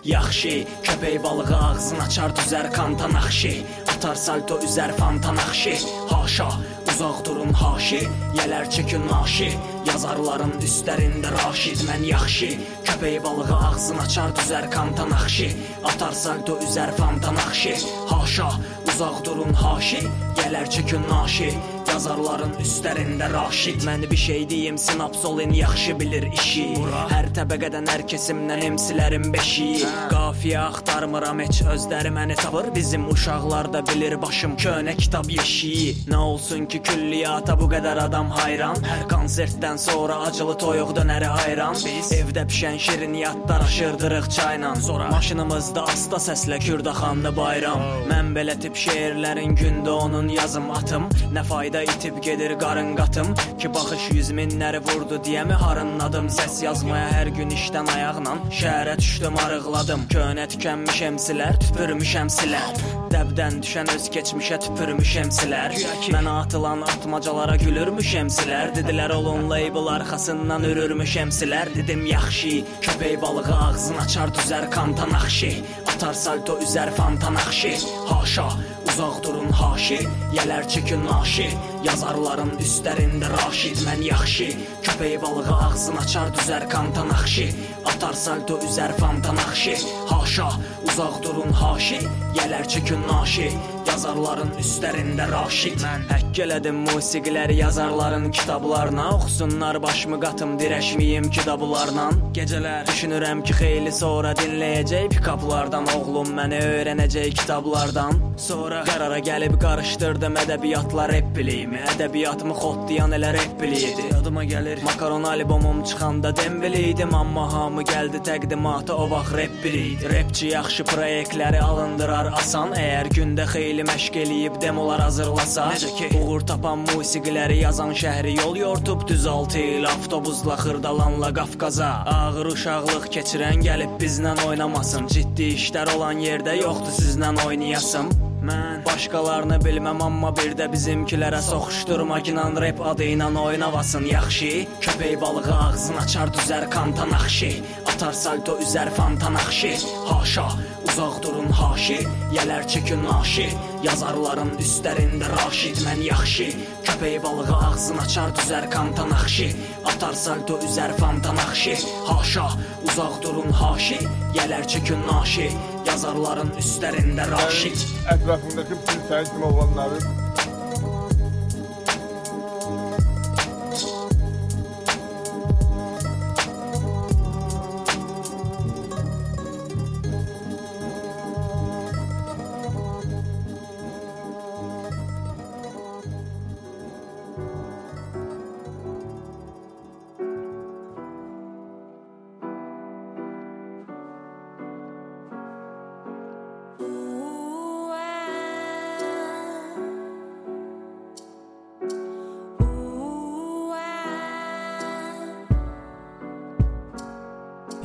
[0.05, 3.53] Yaxşı, köpək balığı ağzını açar düzər kantan axşı
[3.87, 5.77] Atar salto üzər fantan axşı
[6.11, 6.49] Haşa,
[6.91, 8.01] uzaq durun haşi.
[8.35, 9.53] Yelər çökün naşi.
[9.87, 12.49] Yazarların üstlərində raşid Mən yaxşı,
[12.89, 15.53] köpək balığı ağzını açar düzər kantan axşı
[15.85, 17.77] Atar salto üzər fantan axşı
[18.11, 18.51] Haşa,
[18.89, 20.03] uzaq durun haşi.
[20.43, 21.55] Yelər çökün naşi
[21.89, 26.65] Yazarların üstlərində raşid Mən bir şey deyim, sinapsolin yaxşı bilir işi.
[27.13, 32.71] Hər təbəqədən hər kesimdən emsilərin beşiyi Qafiyə axtarmıram heç özləri məni tapır.
[32.75, 38.31] Bizim uşaqlar da bilir başım könə kitab yeşiyi Nə olsun ki külliyata bu qədər adam
[38.39, 38.79] hayran.
[38.87, 45.83] Hər konsertdən sonra acılı toyuq dönəri ayran Biz evdə pişən şirniyyatlar aşırdırıq çayla Sonra maşınımızda
[45.85, 47.81] asta səslə Kürdaxanlı bayram.
[48.11, 51.09] Mən belə tip şeirlərin gündə onun yazım atım.
[51.35, 55.57] Nə fayda itib gedir qarın qatım Ki baxış yüz minləri vurdu deyəmi?
[55.65, 60.09] Harınladım Səs yazmaya hər gün işdən ayaqla Şəhərə düşdüm arıqladım.
[60.15, 62.83] Könə tükənmiş emsilər tüpürmüş əmsilər.
[63.13, 65.75] Dəbdən düşən öz keçmişə tüpürmüş emsilər
[66.15, 72.55] Mənə atılan atmacalara gülürmüş emsilər Dedilər olun label arxasından ürürmüş emsilər Dedim yaxşı
[72.87, 75.53] köpək balığı ağzını açar düzər kantan axşı
[75.93, 77.75] Atar salto üzər fantan axşı
[78.09, 78.49] Haşa
[78.93, 80.01] Uzaq durun haşi,
[80.37, 81.49] yelər çökün naşi
[81.87, 84.49] Yazarların üstlərində raşid Mən yaxşı,
[84.87, 87.49] köpək balığı ağzını açar düzər kantan axşı
[87.93, 89.77] Atar salto üzər fantan axşı
[90.11, 90.51] Haşa,
[90.89, 93.51] uzaq durun haşi Yelər çökün naşi.
[93.85, 95.75] Yazarların üstlərində raşid.
[95.83, 99.05] Mən həkk elədim musiqiləri yazarların kitablarına.
[99.19, 102.07] Oxusunlar başımı qatım dirəşməyim kitablarla.
[102.39, 105.91] Gecələr düşünürəm ki xeyli sonra dinləyəcək pikaplardan.
[105.99, 108.23] Oğlum məni öyrənəcək kitablardan.
[108.49, 111.35] Sonra qərara gəlib qarışdırdım ədəbiyyatla rap
[111.73, 114.03] biliyimi Ədəbiyyatımı xotlayan elə rap biliydi.
[114.13, 114.83] Yadıma gəlir.
[114.85, 120.09] Makaron albomum çıxanda dembiliydim Amma hamı gəldi təqdimata o vaxt rap biliydi.
[120.13, 125.71] Rapçi yaxşı proyektləri alındırar asan Əgər gündə xeyli məşq eləyib demolar hazırlasa.
[125.75, 126.11] Necə ki?
[126.21, 131.93] Uğur tapan musiqiləri yazan şəhri yol yortub Düz 6 il avtobusla xırdalanla Qafqaza.
[132.17, 135.09] Ağır uşaqlıq keçirən gəlib bizlə oynamasın.
[135.09, 142.47] Ciddi işlər olan yerdə yoxdur sizlə oynayasım Mən başqalarını bilməm amma bir də bizimkilərə soxuşturmaqla
[142.65, 144.49] rep adı ilə oynavasın yaxşı.
[144.83, 147.51] Köpək balığı ağzını açar düzər kantan axşı
[147.87, 149.71] Atar salto üzər fantan axşı
[150.09, 150.49] Haşa
[150.89, 152.01] uzaq durun haşi.
[152.35, 153.47] Yelər çökün naşi
[153.87, 156.49] Yazarların üstlərində raşid Mən yaxşı.
[156.89, 159.53] Köpək balığı ağzını açar düzər kantan axşı
[159.85, 161.77] Atar salto üzər fantan axşı
[162.11, 162.49] Haşa
[162.89, 164.01] uzaq durun haşi.
[164.35, 165.53] Yelər çökün naşi
[165.87, 167.79] Yazarların üstlərində raşid.
[168.13, 169.99] Ətrafındakı bütün sənin kimi olanları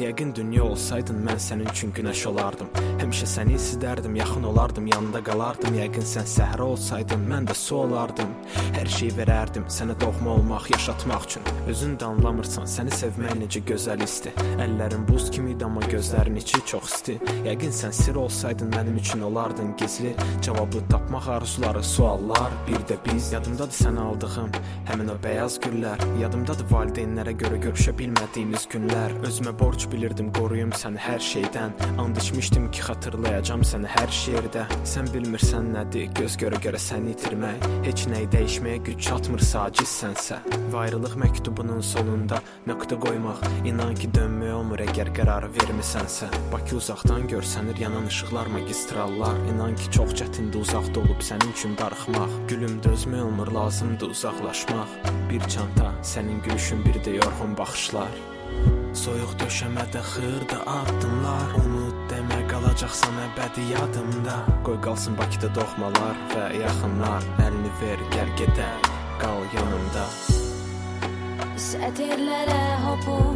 [0.07, 2.69] Yəqin dünya olsaydın mən sənin üçün günəş olardım.
[3.01, 5.75] Həmişə səni istərdim, yaxın olardım, yanında qalardım.
[5.75, 8.31] Yəqin sən səhra olsaydın, mən də su olardım.
[8.77, 11.49] Hər şey verərdim sənə doğma olmaq, yaşatmaq üçün.
[11.73, 14.31] Özün də anlamırsan, səni sevmək necə gözəl isti.
[14.63, 17.17] Əllərin buz kimi amma gözlərin içi çox isti.
[17.49, 20.15] Yəqin sən sir olsaydın mənim üçün olardın gizli.
[20.41, 23.33] Cavabı tapmaq arzuları, suallar, bir də biz.
[23.33, 24.55] Yadımdadır səni aldığım
[24.87, 25.99] həmin o bəyaz güllər.
[26.23, 29.19] Yadımdadır valideynlərə görə görüşə bilmədiyimiz günlər.
[29.27, 31.73] Özümə borc bilirdim qoruyum səni hər şeydən.
[32.01, 34.65] And içmişdim ki, xatırlayacam səni hər şeirdə.
[34.85, 37.65] Sən bilmirsən nədir göz görə görə səni itirmək.
[37.87, 40.39] Heç nəyi dəyişməyə güc çatmırsa acizsənsə.
[40.71, 46.29] Və ayrılıq məktubunun sonunda nöqtə qoymaq, inan ki, dönmək olmur əgər qərarı vermisənsə.
[46.53, 49.41] Bakı uzaqdan görsənir yanan işıqlar, magistrallar.
[49.53, 52.39] İnan ki, çox çətindir uzaqda olub sənin üçün darıxmaq.
[52.53, 54.97] Gülüm dözmək olmur, lazımdır uzaqlaşmaq.
[55.31, 58.36] Bir çanta, sənin gülüşün, bir də yorğun baxışlar.
[58.93, 61.55] Soyuq döşəmədə xırda addımlar.
[61.61, 64.37] Unut demə qalacaqsan əbədi yadımda.
[64.65, 67.27] Qoy qalsın Bakıda doğmalar və yaxınlar.
[67.45, 68.89] Əlini ver, gəl gedək,
[69.21, 70.05] qal yanımda.
[71.67, 73.35] Sətirlərə hopur,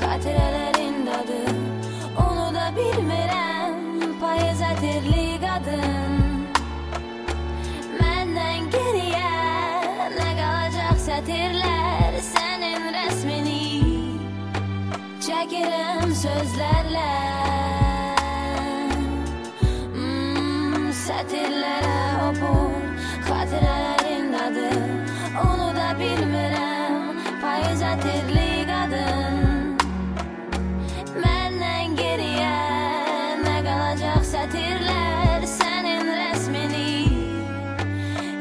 [0.00, 1.42] xatirələrin dadı.
[2.26, 6.05] Onu da bilmirəm, payız ətirli qadın
[15.66, 17.06] çəkirəm sözlərlə
[19.94, 22.76] hmm, Sətirlərə hopur,
[23.26, 24.70] xatirələrin dadı
[25.42, 29.74] Onu da bilmirəm, payız ətirli qadın
[31.18, 32.54] Məndən geriyə
[33.42, 36.88] nə qalacaq sətirlər Sənin rəsmini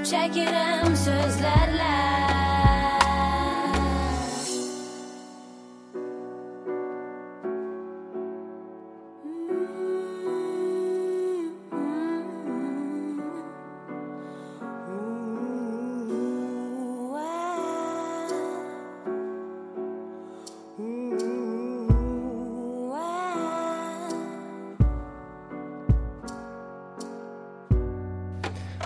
[0.06, 0.75] çəkirəm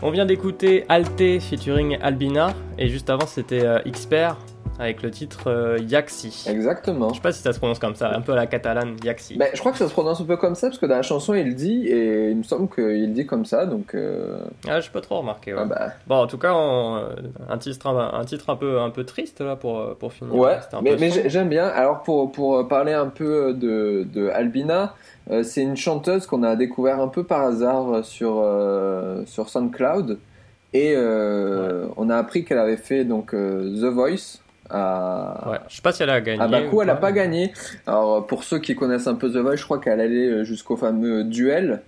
[0.09, 4.37] On vient d'écouter Alte featuring Albina et juste avant c'était euh, Xper
[4.79, 6.47] avec le titre euh, Yaxi.
[6.49, 7.09] Exactement.
[7.09, 9.37] Je sais pas si ça se prononce comme ça, un peu à la catalane, Yaxi.
[9.37, 11.03] Ben, je crois que ça se prononce un peu comme ça, parce que dans la
[11.03, 13.93] chanson, il dit, et il me semble qu'il dit comme ça, donc...
[13.93, 15.53] euh, Ah, j'ai pas trop remarqué.
[15.53, 15.59] Ouais.
[15.61, 17.09] ah bah, Bon, en tout cas, on- euh,
[17.47, 20.33] un titre, un, un titre un peu, un peu triste là pour, euh, pour finir.
[20.33, 21.67] Ouais, mais, mais j'aime bien.
[21.67, 24.95] Alors pour, pour parler un peu de, de Albina,
[25.31, 30.17] euh, c'est une chanteuse qu'on a découvert un peu par hasard sur, euh, sur SoundCloud.
[30.73, 34.39] Et euh, on a appris qu'elle avait fait donc euh, The Voice
[34.69, 36.41] à, Ouais, je sais pas si elle a gagné.
[36.41, 36.77] à Bakou.
[36.77, 37.53] ou Elle n'a pas gagné.
[37.87, 41.23] Alors pour ceux qui connaissent un peu The Voice, je crois qu'elle allait jusqu'au fameux
[41.23, 41.81] duel.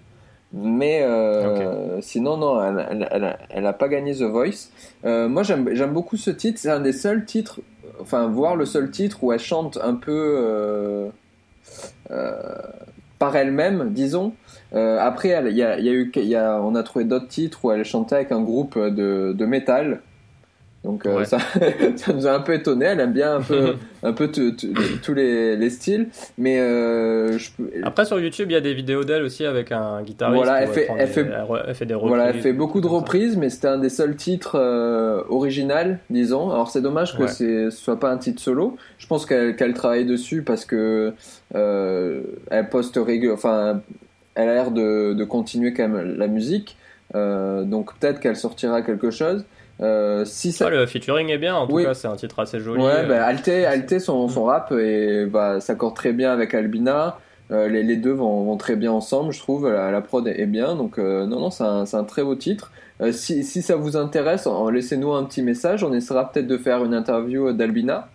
[0.54, 4.70] Mais euh, sinon, non, elle, elle, elle, a- elle a pas gagné The Voice.
[5.06, 6.60] Euh, moi, j'aime beaucoup ce titre.
[6.60, 7.62] C'est un des seuls titres,
[8.02, 11.08] enfin, voir le seul titre où elle chante un peu euh,
[12.10, 12.42] euh,
[13.22, 14.34] par elle-même, disons.
[14.74, 19.46] Après, il on a trouvé d'autres titres où elle chantait avec un groupe de, de
[19.46, 20.02] métal.
[20.84, 21.38] Donc euh, ça,
[21.96, 22.86] ça nous a un peu étonné.
[22.86, 26.08] Elle aime bien un peu, un peu tous les, les styles,
[26.40, 29.72] mais euh, je peux- Après, sur YouTube, il y a des vidéos d'elle aussi avec
[29.72, 30.44] un guitariste.
[30.44, 31.28] Voilà, elle fait- elle des- fait-
[31.68, 32.10] elle fait des reprises.
[32.16, 36.50] Voilà, elle fait beaucoup de reprises, mais c'était un des seuls titres euh, original, disons.
[36.50, 37.28] Alors c'est dommage que Ouais.
[37.28, 38.76] ce soit pas un titre solo.
[38.98, 41.14] Je pense qu'elle qu'elle travaille dessus parce que
[41.54, 43.36] euh, elle poste régulièrement.
[43.38, 43.82] Enfin,
[44.34, 46.76] elle a l'air de, de continuer quand même la musique.
[47.14, 49.46] Euh, donc peut-être qu'elle sortira quelque chose.
[49.82, 51.84] Euh, si ça, Ouais, le featuring est bien, en tout Oui.
[51.84, 52.84] cas, c'est un titre assez joli.
[52.84, 57.18] Ouais, euh, bah, Alte, Alte son, son rap et, bah, s'accorde très bien avec Albina.
[57.52, 59.70] Euh, les, les deux vont, vont très bien ensemble, je trouve.
[59.70, 62.36] La, la prod est bien, donc euh, non, non, c'est un, c'est un très beau
[62.36, 62.72] titre.
[63.12, 65.84] Si, si ça vous intéresse, laissez-nous un petit message.
[65.84, 68.10] On essaiera peut-être de faire une interview d'Albina.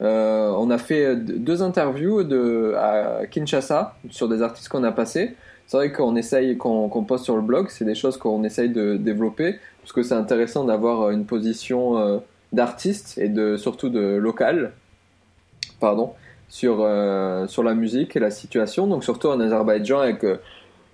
[0.00, 5.36] On a fait deux interviews de, à Kinshasa sur des artistes qu'on a passés.
[5.66, 8.70] C'est vrai qu'on essaye, qu'on qu'on poste sur le blog, c'est des choses qu'on essaye
[8.70, 12.18] de développer parce que c'est intéressant d'avoir une position euh,
[12.52, 14.72] d'artiste et de surtout de local,
[15.80, 16.12] pardon,
[16.48, 18.86] sur euh, sur la musique et la situation.
[18.86, 20.36] Donc surtout en Azerbaïdjan avec euh,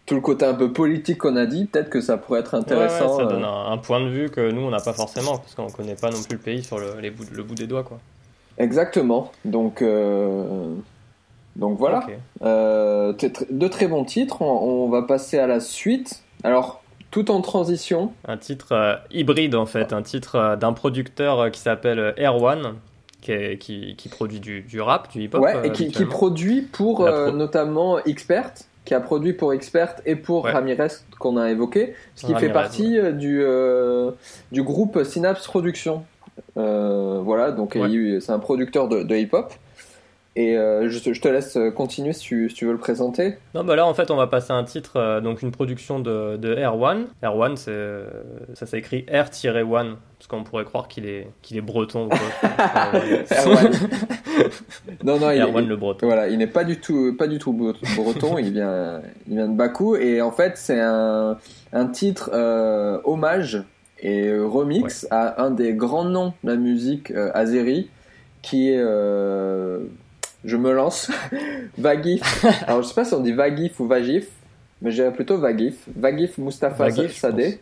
[0.07, 3.17] tout le côté un peu politique qu'on a dit, peut-être que ça pourrait être intéressant.
[3.19, 5.37] ouais, ça euh, donne un, un point de vue que nous, on n'a pas forcément,
[5.39, 7.67] parce qu'on connaît pas non plus le pays sur le, les bouts- le bout des
[7.67, 7.99] doigts, quoi.
[8.59, 9.33] Exactement.
[9.45, 10.75] Donc euh,
[11.57, 11.99] donc voilà.
[12.07, 12.13] Ok.
[12.43, 14.43] Euh, t- tr- de très bons titres.
[14.43, 16.23] On, on va passer à la suite.
[16.45, 16.83] Alors
[17.17, 18.13] tout en transition.
[18.29, 22.75] Un titre euh, hybride, en fait, un titre euh, d'un producteur euh, qui s'appelle Erwan,
[23.23, 25.41] qui, est- qui, qui produit du, du rap, du hip-hop.
[25.43, 28.53] Ouais, et qui, produit pour pro- notamment Expert,
[28.85, 30.53] qui a produit pour Expert et pour Ouais.
[30.53, 33.43] Ramirez qu'on a évoqué, ce qui Ramirez, fait partie du,
[34.53, 36.05] du groupe Synapse Production.
[36.59, 38.19] Euh, voilà, donc Ouais.
[38.21, 39.55] c'est un producteur de, de hip-hop.
[40.39, 43.37] Et euh, je, te- je te laisse continuer si tu, si tu veux le présenter.
[43.55, 45.99] Non, bah là, en fait, on va passer à un titre, euh, donc une production
[45.99, 47.07] de, de Air1.
[47.23, 48.07] Air1, c'est, euh,
[48.53, 52.19] ça s'écrit R-1, parce qu'on pourrait croire qu'il est, qu'il est breton ou quoi.
[52.95, 53.25] Euh,
[55.05, 56.07] non, non, il, Erwan il- le breton.
[56.07, 58.39] Voilà, il n'est pas du tout, pas du tout bre- breton.
[58.39, 61.39] il vient, il vient de Bakou et en fait c'est un,
[61.73, 63.63] un titre euh, hommage
[64.01, 67.89] et remix à un des grands noms de la musique euh, azéri
[68.43, 69.79] qui est, euh,
[70.47, 71.11] je me lance,
[71.79, 72.23] Vagif.
[72.67, 74.29] Alors je sais pas si on dit Vagif ou Vagif,
[74.81, 75.75] mais je dirais plutôt Vagif.
[75.95, 76.85] Vagif Mustafa
[77.21, 77.59] Sadeh.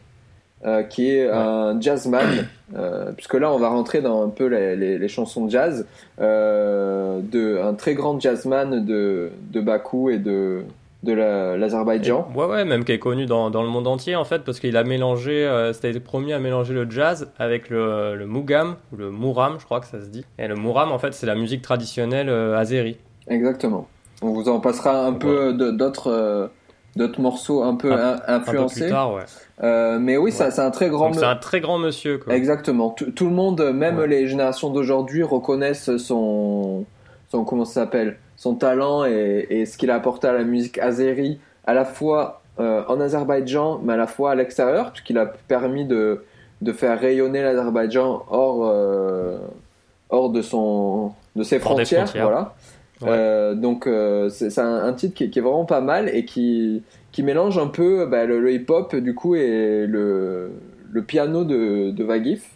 [0.64, 4.77] euh, qui est un jazzman, euh, puisque là on va rentrer dans un peu les,
[4.77, 5.87] les- les chansons de jazz,
[6.20, 10.62] euh, de, un très grand jazzman de, de Bakou et de,
[11.05, 12.29] de la- l'Azerbaïdjan.
[12.35, 14.77] Ouais, ouais, même qui est connu dans, dans le monde entier en fait, parce qu'il
[14.77, 18.97] a mélangé, euh, c'était le premier à mélanger le jazz avec le, le mugam, ou
[18.97, 20.25] le mouram, je crois que ça se dit.
[20.38, 22.97] Et le mouram, en fait, c'est la musique traditionnelle euh, azéri.
[23.29, 23.87] Exactement.
[24.23, 26.47] On vous en passera un peu de- d'autres euh,
[26.97, 28.81] d'autres morceaux un peu Un- in- Un peu influencés.
[28.83, 29.23] plus tard, ouais.
[29.62, 31.12] Euh, mais oui, ça- c'est un très grand.
[31.12, 32.35] C'est un très grand monsieur, quoi.
[32.35, 32.90] Exactement.
[32.90, 36.85] Tout, tout le monde, même les générations d'aujourd'hui, reconnaissent son,
[37.29, 40.79] son comment ça s'appelle, son talent et, et ce qu'il a apporté à la musique
[40.79, 45.27] azéri, à la fois euh, en Azerbaïdjan, mais à la fois à l'extérieur, puisqu'il a
[45.27, 46.25] permis de,
[46.61, 49.38] de faire rayonner l'Azerbaïdjan hors, euh,
[50.11, 52.25] hors de son, de ses frontières, frontières.
[52.25, 52.55] voilà.
[53.01, 53.09] Ouais.
[53.11, 56.25] Euh, donc euh, c'est c'est un, un titre qui, qui est vraiment pas mal et
[56.25, 60.53] qui, qui mélange un peu bah, le, le hip-hop du coup et le,
[60.92, 62.51] le piano de, de Vagif.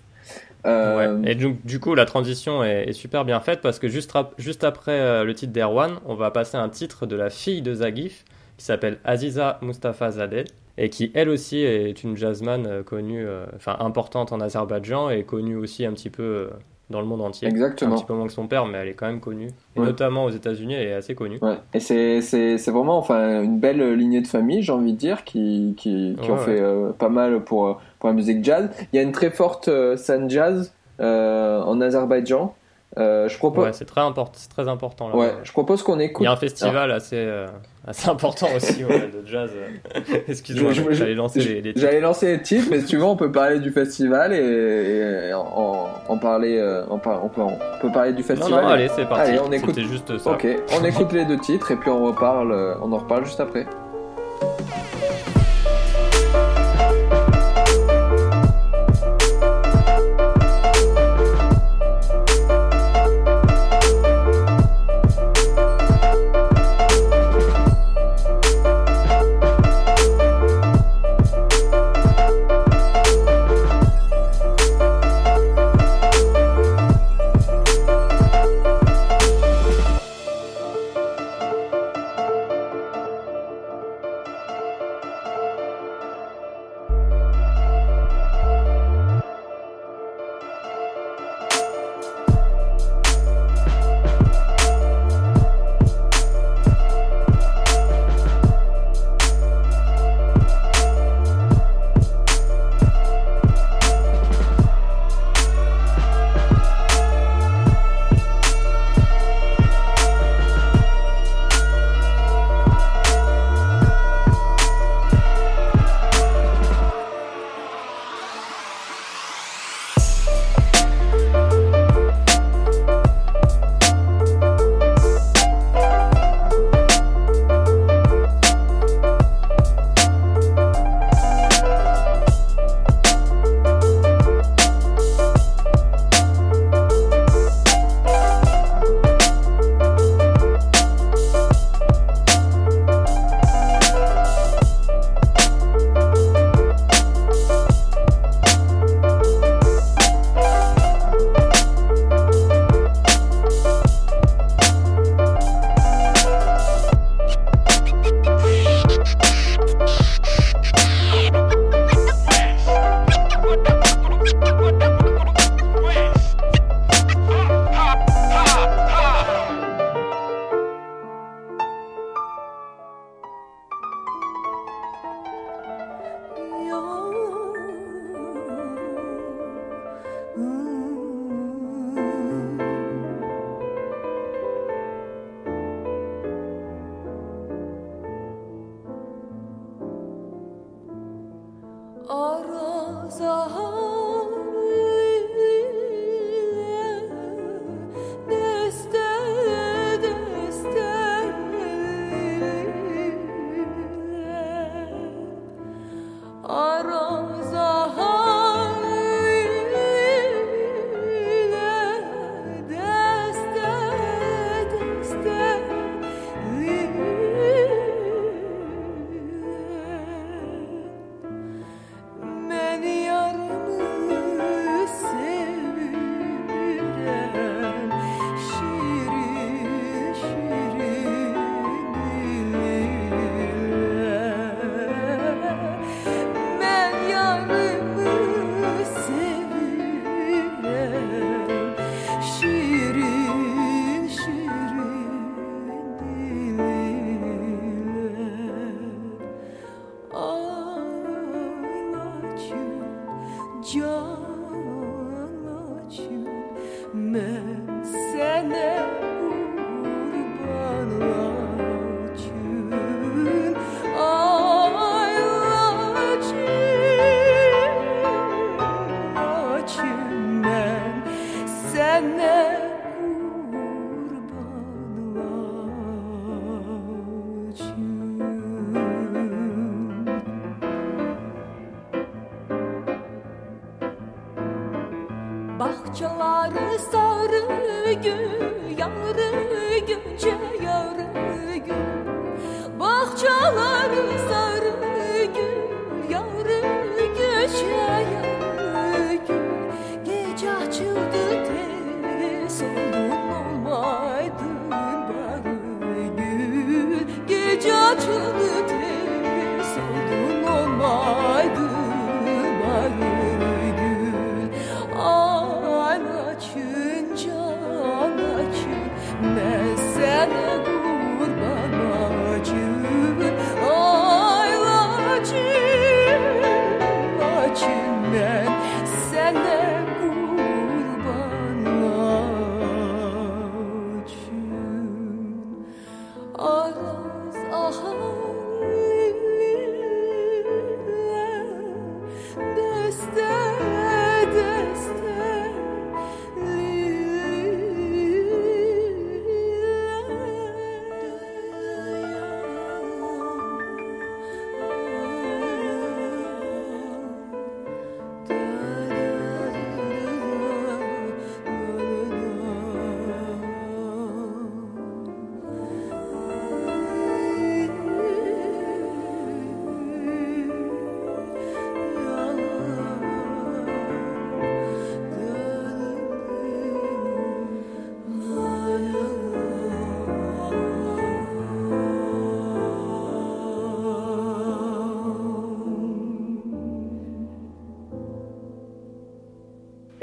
[0.66, 1.30] Euh, Ouais.
[1.32, 4.64] Et donc, du coup, la transition est, est super bien faite parce que juste, juste
[4.64, 7.74] après euh, le titre d'Erwan, on va passer à un titre de la fille de
[7.74, 8.24] Zagif
[8.56, 10.44] qui s'appelle Aziza Mustafa Zadeh
[10.76, 15.22] et qui, elle aussi, est une jazzman euh, connue, euh, enfin importante en Azerbaïdjan et
[15.24, 16.48] connue aussi un petit peu euh,
[16.90, 17.48] dans le monde entier.
[17.48, 17.92] Exactement.
[17.92, 19.48] Un petit peu moins que son père, mais elle est quand même connue.
[19.76, 19.86] Et Ouais.
[19.86, 21.38] notamment aux États-Unis, elle est assez connue.
[21.42, 21.56] Ouais.
[21.74, 26.16] Et c'est, vraiment enfin, une belle lignée de famille, j'ai envie de dire, qui, qui,
[26.20, 28.68] qui Ouais, ont fait euh, pas mal pour, pour la musique jazz.
[28.92, 32.54] Il y a une très forte euh, scène jazz euh, en Azerbaïdjan.
[32.96, 35.14] Euh, je, propose, Ouais, c'est très, import- c'est très important là.
[35.14, 36.24] ouais, je propose qu'on Il écoute.
[36.24, 37.46] y a un festival assez, euh,
[37.86, 39.50] assez important aussi ouais, de jazz.
[39.54, 40.00] euh.
[40.26, 41.80] Excuse-moi, j'allais lancer les, les titres.
[41.80, 45.34] J'allais lancer les titres, mais si tu veux, on peut parler du festival et, et
[45.34, 46.56] en, en parler.
[46.58, 48.64] euh, en par- on, peut, on peut parler du Non, festival.
[48.64, 49.30] non, allez, c'est parti.
[49.32, 49.78] Allez, on écoute.
[49.78, 50.30] Juste ça.
[50.32, 50.46] Ok,
[50.80, 52.52] on écoute les deux titres et puis on reparle.
[52.82, 53.66] On en reparle juste après.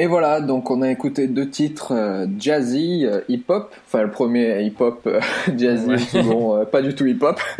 [0.06, 3.74] Et voilà, donc on a écouté deux titres euh, jazzy, euh, hip-hop.
[3.88, 5.20] Enfin, le premier hip-hop euh,
[5.58, 5.98] jazzy, Ouais.
[5.98, 7.40] second pas du tout hip-hop.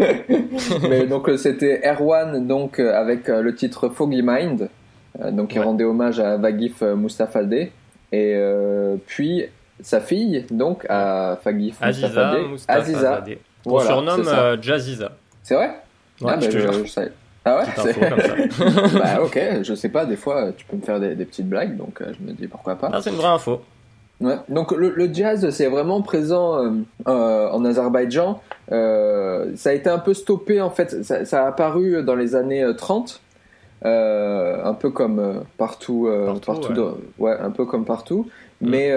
[0.88, 4.70] Mais donc c'était Erwan, donc avec le titre Foggy Mind,
[5.32, 5.66] donc il Ouais.
[5.66, 7.72] rendait hommage à Vagif Mustafadeh.
[8.12, 8.40] Et
[9.08, 9.46] puis
[9.82, 13.40] sa fille, donc à Fagif Aziza Mustafadeh.
[13.64, 15.14] Qu'on Voilà, surnomme Jazziza.
[15.42, 15.72] C'est vrai?
[16.22, 17.12] Ouais, Ah, bah, je savais.
[17.46, 19.00] Ah ouais Petite c'est- info comme ça.
[19.00, 21.78] Bah ok, je sais pas, des fois tu peux me faire des, des petites blagues,
[21.78, 22.90] donc euh, je me dis pourquoi pas.
[22.92, 23.62] Ah, c'est une vraie info.
[24.22, 24.36] Ouais.
[24.50, 26.70] Donc le, le jazz, c'est vraiment présent euh,
[27.08, 28.40] euh, en Azerbaïdjan.
[28.70, 31.04] Ça a été un peu stoppé en fait.
[31.04, 33.22] Ça, ça a apparu dans les années euh, 30,
[33.86, 36.10] euh, un peu comme partout,
[36.46, 36.76] Partout, ouais.
[36.76, 38.28] dans- ouais, un peu comme partout.
[38.62, 38.70] Mm.
[38.70, 38.94] Mais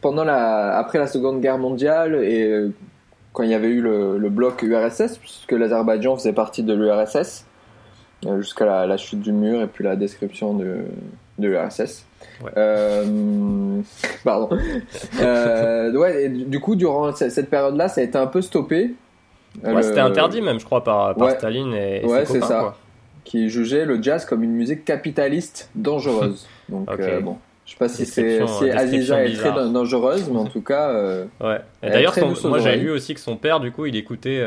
[0.00, 2.68] pendant la, après la Seconde Guerre mondiale et
[3.32, 7.44] quand il y avait eu le, le bloc URSS, puisque l'Azerbaïdjan faisait partie de l'URSS
[8.38, 10.76] jusqu'à la, la chute du mur et puis la description de,
[11.38, 12.04] de l'URSS.
[12.42, 12.50] Ouais.
[12.56, 13.80] Euh,
[14.24, 14.48] pardon.
[15.20, 18.94] Euh, ouais, et du coup, durant ce- cette période-là, ça a été un peu stoppé.
[19.64, 21.14] Euh, Ouais, le- c'était interdit même, je crois, par.
[21.32, 22.58] Staline et, et Ouais, c'est ça.
[22.60, 22.76] quoi.
[23.24, 26.46] Qui jugeait le jazz comme une musique capitaliste dangereuse.
[26.68, 27.00] Donc, Ok.
[27.00, 27.36] euh, bon.
[27.64, 31.24] Je sais pas si, c'est, si Aziza est très dangereuse, mais en tout cas, euh,
[31.40, 31.60] Ouais.
[31.82, 32.14] D'ailleurs,
[32.44, 34.40] moi j'avais lu aussi que son père, du coup, il écoutait,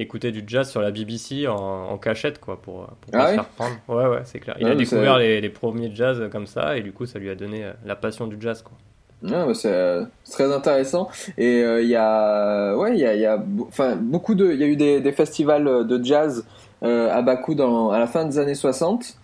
[0.00, 3.34] écoutait du jazz sur la BBC en, en cachette, quoi, pour, pour pas Ah se
[3.34, 3.76] faire prendre.
[3.88, 4.56] Ouais, ouais, c'est clair.
[4.60, 7.30] Il a mais découvert les, les premiers jazz comme ça, et du coup, ça lui
[7.30, 8.76] a donné euh, la passion du jazz, quoi.
[9.22, 11.08] C'est euh, c'est très intéressant.
[11.36, 13.26] Et euh, il y a, ouais, il y a, y
[13.66, 16.44] enfin, beaucoup de, il y a eu des, des festivals de jazz
[16.82, 19.16] euh, à Bakou dans, à la fin des années 60.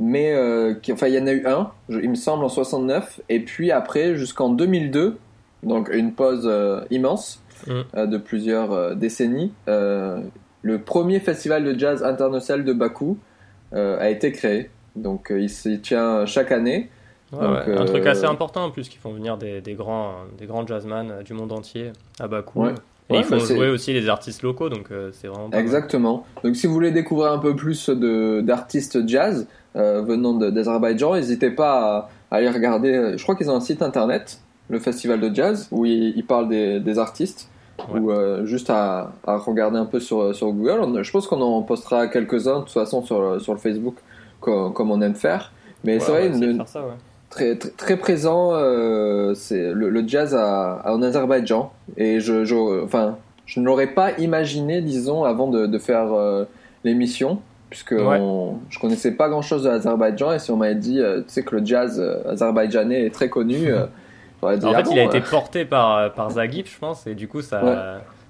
[0.00, 0.34] Mais,
[0.82, 3.20] qui, enfin, il y en a eu un, il me semble, en 69.
[3.28, 5.16] Et puis après, jusqu'en 2002,
[5.62, 6.50] donc une pause
[6.90, 7.72] immense Mm.
[7.96, 10.20] euh, de plusieurs euh, décennies, euh,
[10.62, 13.18] le premier festival de jazz international de Bakou
[13.74, 14.70] a été créé.
[14.96, 16.90] Donc il s'y tient chaque année.
[17.32, 17.78] Ouais, Donc, ouais.
[17.78, 21.22] Un truc assez important en plus, qui font venir des, des grands, des grands jazzman
[21.24, 22.64] du monde entier à Bakou.
[22.64, 22.74] Ouais.
[23.08, 25.56] Et Ouais, ils font bah, jouer aussi les artistes locaux, donc euh, c'est vraiment pas
[25.56, 25.64] mal.
[25.64, 26.24] Exactement.
[26.44, 29.46] Donc si vous voulez découvrir un peu plus d'artistes jazz
[29.76, 33.14] euh, venant d'Azerbaïdjan, n'hésitez pas à, à aller regarder.
[33.16, 34.38] Je crois qu'ils ont un site internet,
[34.68, 37.48] le festival de jazz, où ils, ils parlent des, des artistes.
[37.92, 37.98] Ouais.
[37.98, 41.02] Ou euh, juste à, à regarder un peu sur, sur Google.
[41.02, 43.96] Je pense qu'on en postera quelques-uns de toute façon sur, le- sur le Facebook,
[44.40, 45.52] comme, comme on aime faire.
[45.84, 46.92] Mais Ouais, c'est vrai, essayer de une- faire ça, ouais.
[47.30, 52.44] très, très, très présent euh, c'est le, le jazz à, à- en Azerbaïdjan et je,
[52.44, 53.16] je enfin
[53.46, 56.44] je ne l'aurais pas imaginé disons avant de, de faire euh,
[56.84, 57.38] l'émission
[57.70, 61.18] puisque on- je connaissais pas grand chose de l'Azerbaïdjan et si on m'avait dit euh,
[61.22, 63.86] tu sais que le jazz euh, azerbaïdjanais est très connu euh,
[64.42, 67.14] En ah fait, bon, il a été porté par, euh, par Zagip, je pense, et
[67.14, 67.74] du coup, ça, Ouais.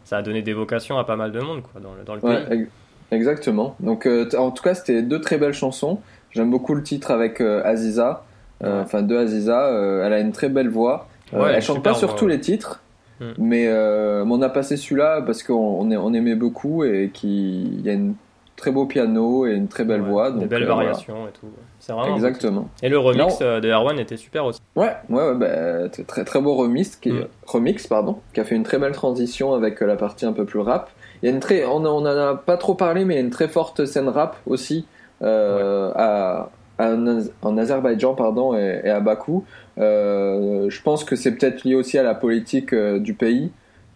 [0.04, 2.20] ça a donné des vocations à pas mal de monde quoi, dans le, dans le
[2.22, 2.60] Ouais, pays.
[2.62, 2.70] ex-
[3.10, 3.76] exactement.
[3.80, 6.00] Donc, euh, en tout cas, c'était deux très belles chansons.
[6.30, 8.24] J'aime beaucoup le titre avec euh, Aziza,
[8.62, 9.68] euh, enfin de Aziza.
[10.04, 11.08] elle a une très belle voix.
[11.32, 12.80] Ouais, elle chante pas sur voix, tous les titres,
[13.20, 13.24] Mm.
[13.38, 13.68] mais
[14.26, 18.14] on a passé celui-là parce qu'on on aimait beaucoup et qu'il y a une
[18.62, 20.30] très beau piano et une très belle Ouais, voix.
[20.30, 20.90] Des donc, belles euh, voilà.
[20.90, 21.48] variations et tout.
[21.80, 22.14] C'est vraiment.
[22.14, 22.68] Exactement.
[22.80, 24.60] Et le remix euh, de Erwan était super aussi.
[24.76, 27.26] Ouais, ouais, ouais, bah, très très beau remix qui, Mm.
[27.44, 30.44] remix pardon, qui a fait une très belle transition avec euh, la partie un peu
[30.44, 30.90] plus rap.
[31.22, 33.20] Il y a une très, on, on en a pas trop parlé, mais il y
[33.20, 34.86] a une très forte scène rap aussi
[35.22, 36.94] euh, à, à-
[37.42, 39.44] en Azerbaïdjan pardon et, et à Bakou.
[39.78, 43.50] Euh, je pense que c'est peut-être lié aussi à la politique du pays.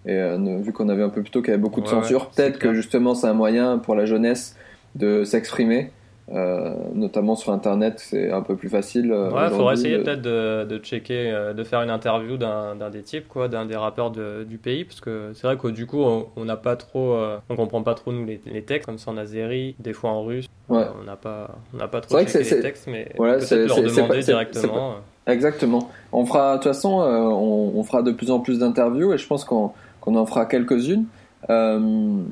[0.07, 1.91] Et euh, vu qu'on avait un peu plus tôt qu'il y avait beaucoup de Ouais,
[1.93, 4.57] censure, peut-être que justement c'est un moyen pour la jeunesse
[4.95, 5.91] de s'exprimer.
[6.33, 9.13] Euh, notamment sur internet, c'est un peu plus facile.
[9.13, 12.75] euh, Ouais, faudrait essayer de- peut-être de, de checker, euh, de faire une interview d'un
[12.75, 15.69] d'un des types, quoi, d'un des rappeurs de- du pays, parce que c'est vrai que
[15.69, 18.87] du coup, on n'a pas trop, euh, on comprend pas trop nous les, les textes,
[18.87, 20.83] comme ça en azérie, des fois en russe, Ouais.
[21.01, 24.19] On n'a pas, on n'a pas trop checké les textes, mais voilà, peut-être leur demander
[24.25, 24.95] directement.
[25.29, 25.91] Exactement.
[26.13, 29.27] On fera, de toute façon, on, on fera de plus en plus d'interviews et je
[29.29, 29.71] pense qu'on
[30.07, 31.05] qu'on en fera quelques-unes.
[31.51, 32.23] Euh,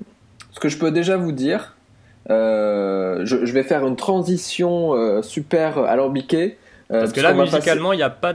[0.53, 1.77] ce que je peux déjà vous dire,
[2.31, 6.57] euh, je, je vais faire une transition euh, super alambiquée.
[6.89, 8.33] Parce que là, musicalement, il n'y a, a pas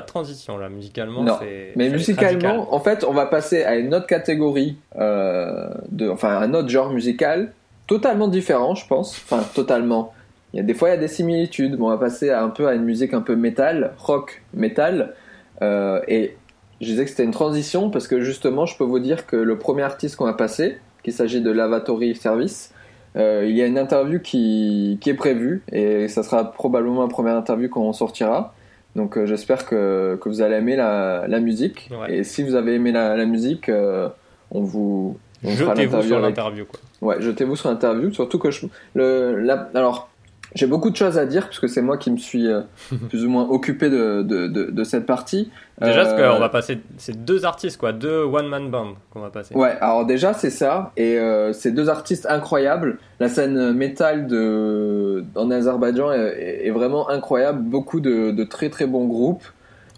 [0.00, 1.36] de transition, là, musicalement, Non.
[1.76, 6.68] Mais musicalement, en fait, on va passer à une autre catégorie, de, enfin un autre
[6.68, 7.52] genre musical,
[7.86, 9.14] totalement différent, je pense.
[9.14, 10.14] Enfin, totalement.
[10.54, 11.72] Il y a des fois, il y a des similitudes.
[11.72, 15.12] mais on va passer à un peu à une musique un peu métal, rock, métal.
[15.60, 16.36] Et
[16.80, 19.58] je disais que c'était une transition parce que justement, je peux vous dire que le
[19.58, 22.72] premier artiste qu'on va passer, qu'il s'agit de Lavatory Service,
[23.16, 27.08] euh, il y a une interview qui, qui est prévue et ça sera probablement la
[27.08, 28.54] première interview qu'on sortira.
[28.96, 31.90] Donc euh, j'espère que, que vous allez aimer la, la musique.
[31.90, 32.16] Ouais.
[32.18, 34.08] Et si vous avez aimé la, la musique, euh,
[34.50, 35.16] on vous...
[35.44, 36.80] on Jetez-vous sur avec- l'interview, quoi.
[37.00, 38.12] Ouais, jetez-vous sur l'interview.
[38.12, 40.10] Surtout que je, le, la- alors,
[40.54, 42.62] j'ai beaucoup de choses à dire puisque c'est moi qui me suis euh,
[43.08, 45.50] plus ou moins occupé de, de, de, de cette partie.
[45.80, 49.30] Déjà, parce Euh, qu'on va passer, c'est deux artistes, quoi, deux one-man band qu'on va
[49.30, 49.54] passer.
[49.54, 52.98] Ouais, alors déjà c'est ça, et euh, c'est deux artistes incroyables.
[53.20, 58.86] La scène métal de en Azerbaïdjan est, est vraiment incroyable, beaucoup de, de très très
[58.86, 59.44] bons groupes.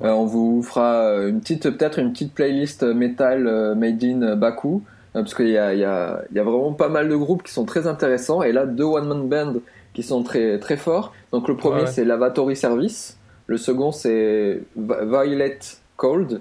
[0.02, 4.82] Euh, on vous fera une petite peut-être une petite playlist métal euh, made in Baku,
[5.16, 7.86] euh, parce qu'il y y, y a vraiment pas mal de groupes qui sont très
[7.86, 9.60] intéressants, et là deux one man band
[9.94, 11.12] qui sont très très forts.
[11.32, 11.86] Donc le premier Ouais, ouais.
[11.90, 15.58] c'est Lavatory Service, le second c'est Vi- Violet
[15.96, 16.40] Cold.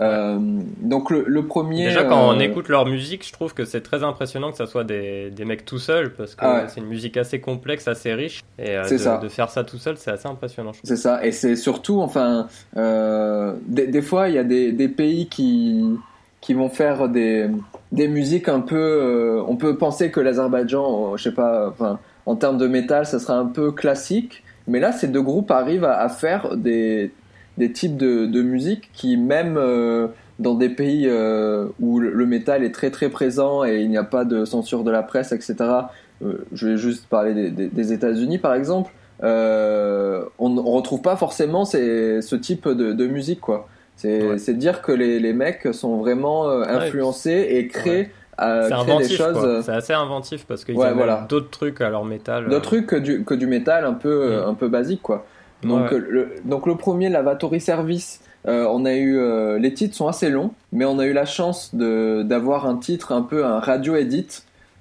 [0.00, 0.38] Euh,
[0.80, 1.84] donc le, le premier.
[1.84, 4.64] Déjà, quand on euh, écoute leur musique, je trouve que c'est très impressionnant que ça
[4.64, 6.64] soit des, des mecs tout seuls, parce que Ah ouais.
[6.68, 9.18] c'est une musique assez complexe, assez riche, et euh, de, ça.
[9.18, 10.72] de faire ça tout seul, c'est assez impressionnant.
[10.84, 15.26] C'est ça, et c'est surtout, enfin, des, des fois, il y a des, des pays
[15.28, 15.84] qui,
[16.40, 17.48] qui vont faire des,
[17.92, 19.42] des musiques un peu.
[19.46, 23.34] on peut penser que l'Azerbaïdjan, je sais pas, enfin, en termes de métal, ça sera
[23.38, 27.10] un peu classique, mais là, ces deux groupes arrivent à, à faire des,
[27.58, 30.08] des types de, de musique qui, même euh,
[30.38, 33.96] dans des pays euh, où le, le métal est très très présent et il n'y
[33.98, 35.54] a pas de censure de la presse, etc.
[36.22, 38.90] euh, je vais juste parler des, des- des États-Unis, par exemple
[39.22, 43.68] on ne retrouve pas forcément ces- ce type de, de musique quoi.
[43.96, 44.54] C'est Ouais.
[44.54, 48.10] dire que les, les mecs sont vraiment influencés et créent,
[48.40, 51.26] C'est des choses, euh, C'est assez inventif parce qu'ils Ouais, voilà.
[51.28, 52.44] d'autres trucs à leur métal.
[52.48, 52.60] d'autres euh.
[52.60, 55.26] trucs que du, que du métal un peu, euh, un peu basique quoi.
[55.62, 55.98] Donc, Ouais.
[55.98, 60.30] le, donc le premier, Lavatory Service, euh, on a eu euh, les titres sont assez
[60.30, 64.26] longs, mais on a eu la chance d'avoir un titre un peu un radio edit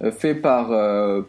[0.01, 0.69] euh, fait par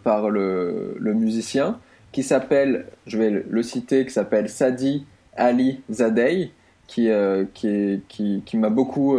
[0.05, 1.79] par le, le musicien
[2.13, 5.05] qui s'appelle, je vais le, citer, qui s'appelle Sadi
[5.37, 6.53] Ali Zadeh,
[6.87, 7.09] qui
[7.55, 9.19] qui qui, qui m'a beaucoup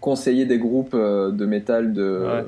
[0.00, 2.44] conseillé des groupes euh, de métal de Ouais.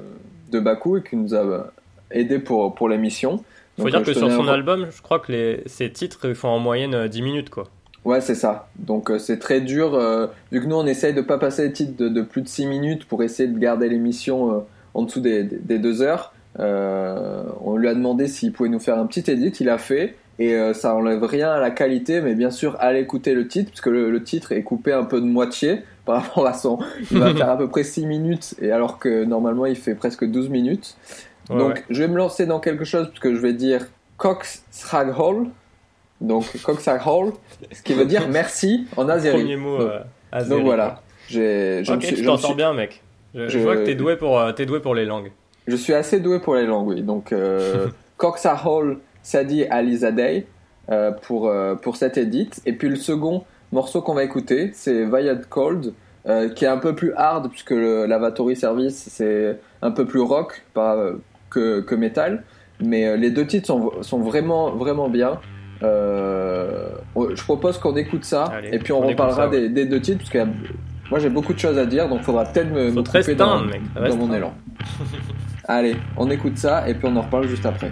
[0.53, 1.73] de Bakou et qui nous a
[2.11, 3.43] aidé pour pour l'émission.
[3.79, 6.33] Faut Donc, dire euh, que sur à son album, je crois que les, ces titres
[6.35, 7.65] font en moyenne euh, 10 minutes, quoi.
[8.05, 8.69] Ouais, c'est ça.
[8.79, 11.73] Donc euh, c'est très dur, euh, vu que nous on essaye de pas passer les
[11.73, 14.59] titres de, de plus de 6 minutes pour essayer de garder l'émission euh,
[14.95, 16.33] en dessous des, des, des deux heures.
[16.59, 20.15] Euh, on lui a demandé s'il pouvait nous faire un petit edit, il a fait,
[20.39, 23.71] et euh, ça enlève rien à la qualité, mais bien sûr, allez écouter le titre,
[23.71, 26.79] parce que le, le titre est coupé un peu de moitié par rapport à son...
[27.11, 30.25] Il va faire à peu près 6 minutes, et alors que normalement il fait presque
[30.25, 30.97] 12 minutes.
[31.49, 31.85] Ouais, Donc ouais.
[31.91, 33.87] je vais me lancer dans quelque chose, parce que je vais dire
[34.17, 34.63] Cox
[34.95, 35.47] Hall.
[36.21, 37.33] Donc Cox Hall,
[37.73, 39.39] ce qui veut dire merci en azéri.
[39.39, 40.01] Premier mot Donc, euh,
[40.33, 42.03] azéri, donc voilà, j'ai, je, me Ok,
[42.45, 43.03] suis- bien, mec.
[43.35, 45.31] Je, je Je- vois que t'es doué pour, euh, t'es doué pour les langues.
[45.67, 47.03] je suis assez doué pour les langues, oui.
[47.03, 50.47] Donc euh, Cox Hall, Sadi Alizadeh
[50.91, 52.51] euh, pour, euh, pour cet edit.
[52.67, 55.93] Et puis le second morceau qu'on va écouter, c'est Violet Cold,
[56.29, 60.21] euh, qui est un peu plus hard, puisque le Lavatory Service, c'est un peu plus
[60.21, 60.99] rock par,
[61.51, 62.43] que, que metal.
[62.83, 65.39] Mais euh, les deux titres sont, sont vraiment, vraiment bien.
[65.83, 69.61] Euh, je propose qu'on écoute ça, Allez, et puis on, reparlera ça, ouais.
[69.61, 70.51] des, des deux titres, parce que
[71.11, 73.63] moi j'ai beaucoup de choses à dire, donc il faudra peut-être me, me couper dans,
[74.17, 74.53] mon élan.
[75.65, 77.91] Allez, on écoute ça et puis on en reparle juste après.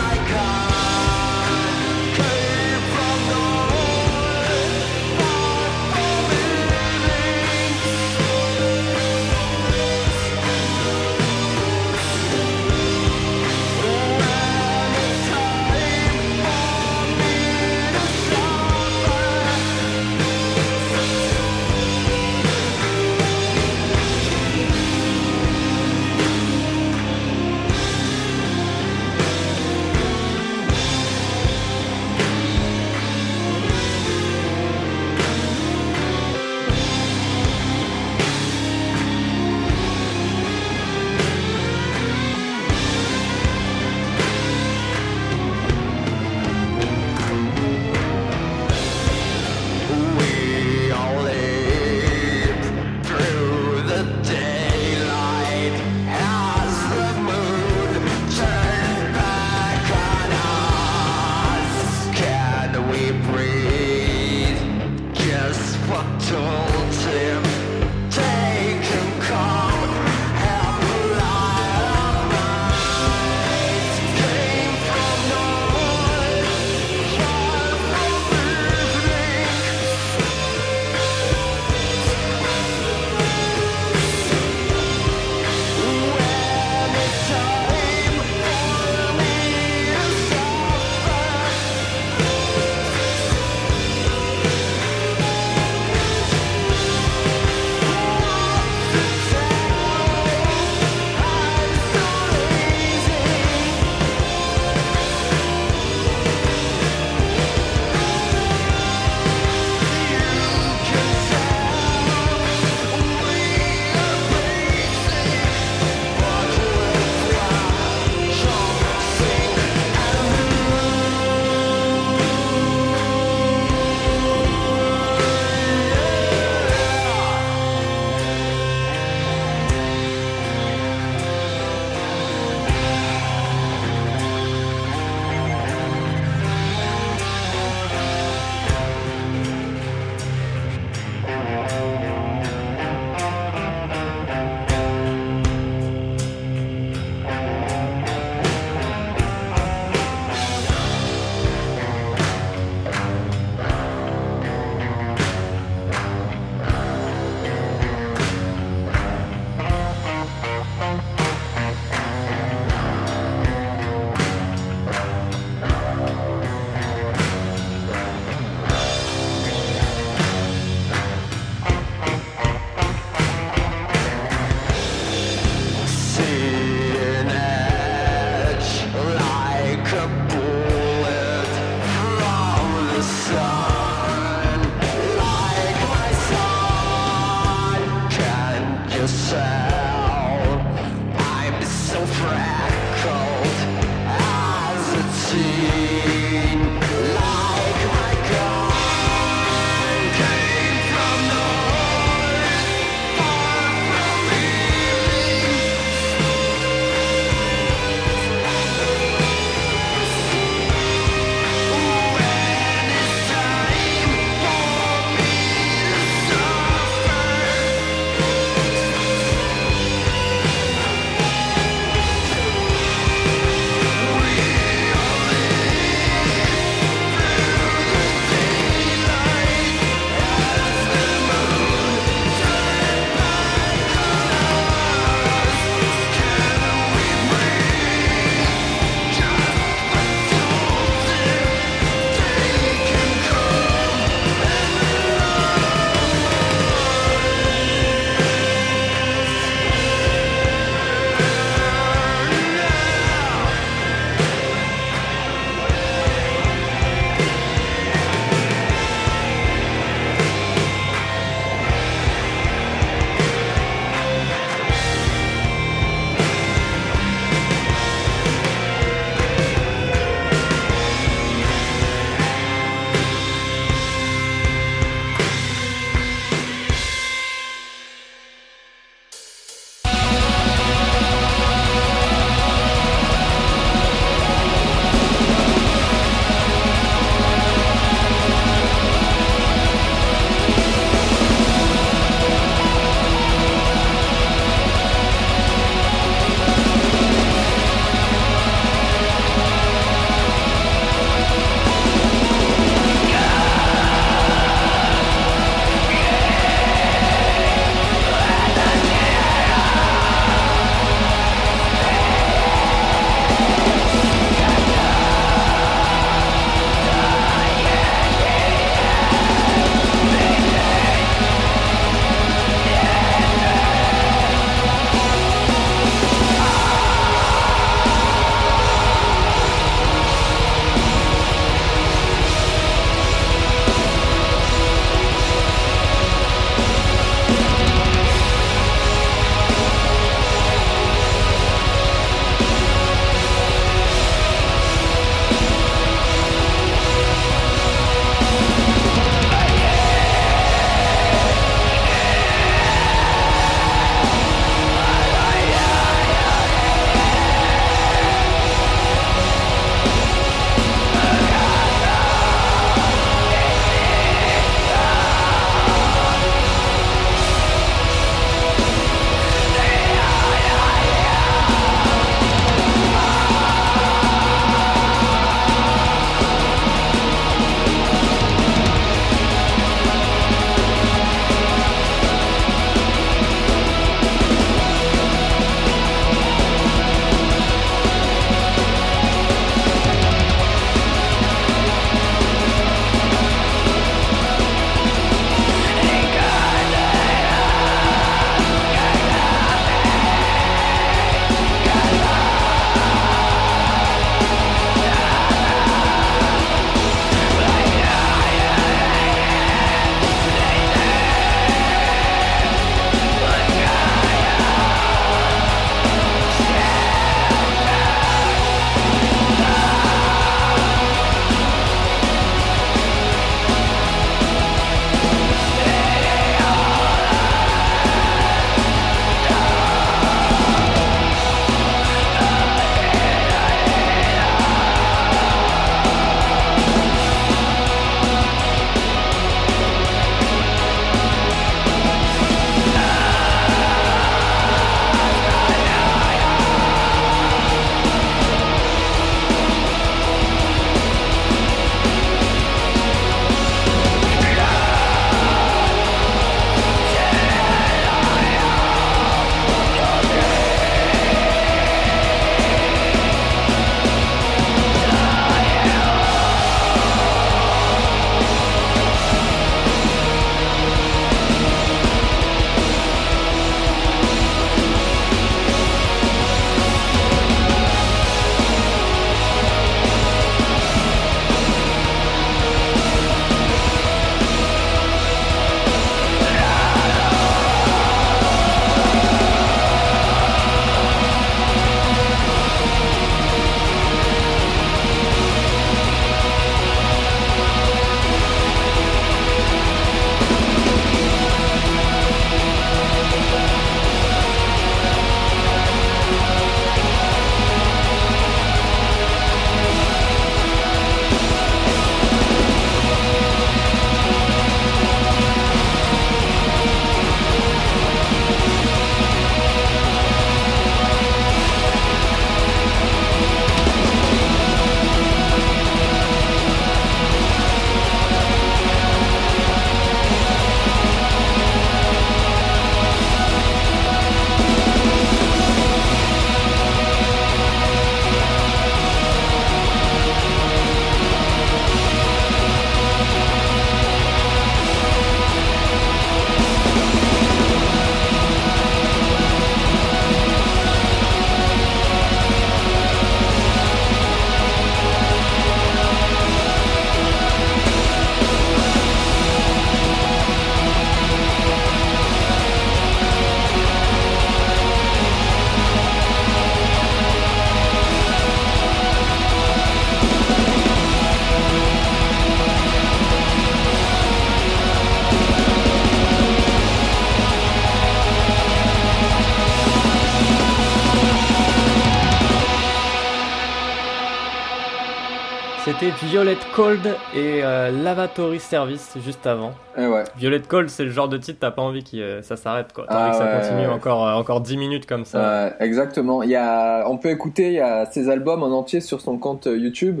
[585.84, 589.52] C'était Violet Cold et euh, Lavatory Service juste avant.
[589.76, 590.04] Eh ouais.
[590.16, 592.86] Violet Cold, c'est le genre de titre, t'as pas envie que euh, ça s'arrête quoi.
[592.88, 593.72] T'as Ah envie que ça ouais, continue ouais.
[593.72, 595.54] encore, euh, encore 10 minutes comme ça.
[595.60, 596.22] Exactement.
[596.22, 599.18] Il y a, on peut écouter il y a ses albums en entier sur son
[599.18, 600.00] compte YouTube.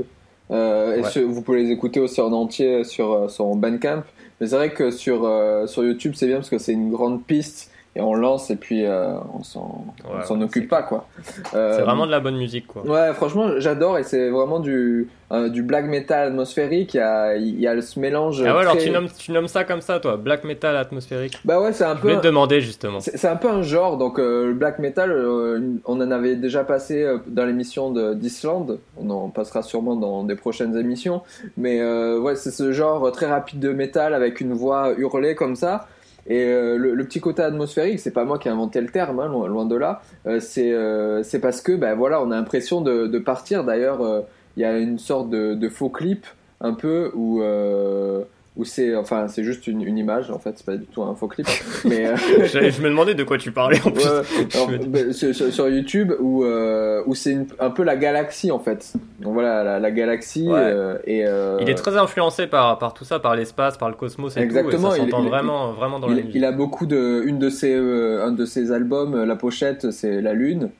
[0.50, 4.04] Et vous pouvez les écouter aussi en entier sur son Bandcamp.
[4.40, 5.30] Mais c'est vrai que sur,
[5.66, 8.84] sur YouTube, c'est bien parce que c'est une grande piste et on lance et puis
[8.84, 11.06] euh, on s'en Ouais, ouais, occupe pas quoi.
[11.54, 12.82] Euh, C'est vraiment de la bonne musique quoi.
[12.86, 16.94] Ouais, franchement, j'adore et c'est vraiment du, euh, du black metal atmosphérique.
[16.94, 18.42] Il y a, il y a ce mélange.
[18.46, 21.38] Ah ouais, alors tu nommes, tu nommes ça comme ça toi, black metal atmosphérique.
[21.44, 22.08] Bah ouais, c'est un Je peu.
[22.08, 22.98] voulais te demander justement.
[23.00, 26.64] C'est un peu un genre, donc euh, le black metal, euh, on en avait déjà
[26.64, 31.22] passé euh, dans l'émission de- d'Islande, on en passera sûrement dans des prochaines émissions,
[31.56, 35.54] mais euh, ouais, c'est ce genre très rapide de métal avec une voix hurlée comme
[35.56, 35.86] ça.
[36.26, 39.20] Et euh, le, le petit côté atmosphérique, c'est pas moi qui ai inventé le terme,
[39.20, 40.02] hein, loin, loin de là.
[40.26, 43.64] Euh, c'est euh, parce que, ben voilà, on a l'impression de, de partir.
[43.64, 44.22] D'ailleurs, euh,
[44.56, 46.26] il y a une sorte de, de faux clip
[46.60, 48.22] un peu où euh,
[48.56, 50.30] où c'est, enfin, c'est juste une, une image.
[50.30, 51.46] En fait, c'est pas du tout un faux clip,
[51.84, 54.04] mais euh, je, me demandais de quoi tu parlais en plus.
[54.04, 54.22] Ouais,
[54.54, 58.92] alors, sur, YouTube où, euh, où c'est un peu la galaxie en fait.
[59.20, 60.58] Donc voilà, la, la galaxie Ouais.
[60.60, 61.24] euh, et
[61.62, 64.90] Il est très influencé par, par tout ça, par l'espace, par le cosmos et Exactement,
[64.90, 66.34] tout, et ça il- s'entend il- vraiment, vraiment dans la il, musique.
[66.36, 70.32] il a beaucoup de une de ses un de ses albums, la pochette c'est la
[70.32, 70.70] lune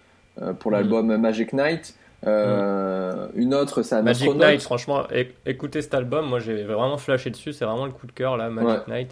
[0.60, 0.76] pour Mhm.
[0.76, 1.94] l'album Magic Night.
[2.26, 4.42] Euh, Une autre c'est un Magic astronaute.
[4.48, 5.02] Knight, franchement,
[5.46, 8.48] écoutez cet album, moi j'ai vraiment flashé dessus, c'est vraiment le coup de cœur là,
[8.50, 9.10] Magic Knight.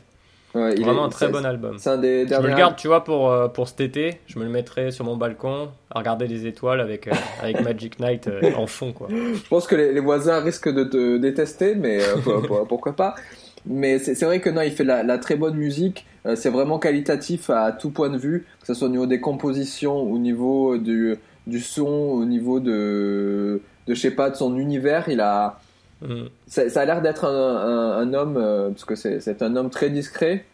[0.54, 1.76] Ouais, il Vraiment est- un très bon album.
[1.78, 4.38] C'est un des Je me le garde, tu vois, pour, euh, pour cet été, je
[4.38, 8.28] me le mettrai sur mon balcon à regarder les étoiles avec, euh, avec Magic Knight
[8.28, 9.08] euh, en fond quoi.
[9.10, 12.92] Je pense que les, les voisins risquent de te détester, mais euh, pour- pour- pourquoi
[12.94, 13.14] pas.
[13.64, 16.04] Mais c'est vrai que non, il fait la, la très bonne musique.
[16.34, 19.96] C'est vraiment qualitatif à tout point de vue, que ce soit au niveau des compositions,
[20.02, 21.16] au niveau du,
[21.46, 25.08] du son, au niveau de, de je sais pas, de son univers.
[25.08, 25.58] Il a,
[26.02, 26.24] Mm.
[26.48, 29.70] ça, ça a l'air d'être un, un- un homme, euh, parce que c'est un homme
[29.70, 30.44] très discret,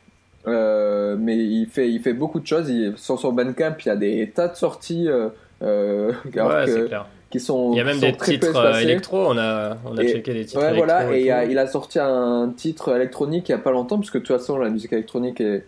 [0.47, 2.69] euh, mais il fait, il fait beaucoup de choses.
[2.69, 5.29] Il, sur son Bandcamp, il y a des tas de sorties euh,
[5.63, 6.31] euh, Ouais,
[6.67, 7.07] que- clair.
[7.31, 10.35] qui sont Il y a même des titres électro, on a, on a Et- checké
[10.35, 10.85] les titres Ouais, électro.
[10.87, 13.97] voilà, et il a, il a sorti un titre électronique il y a pas longtemps,
[13.97, 15.65] parce que de toute façon, la musique électronique est,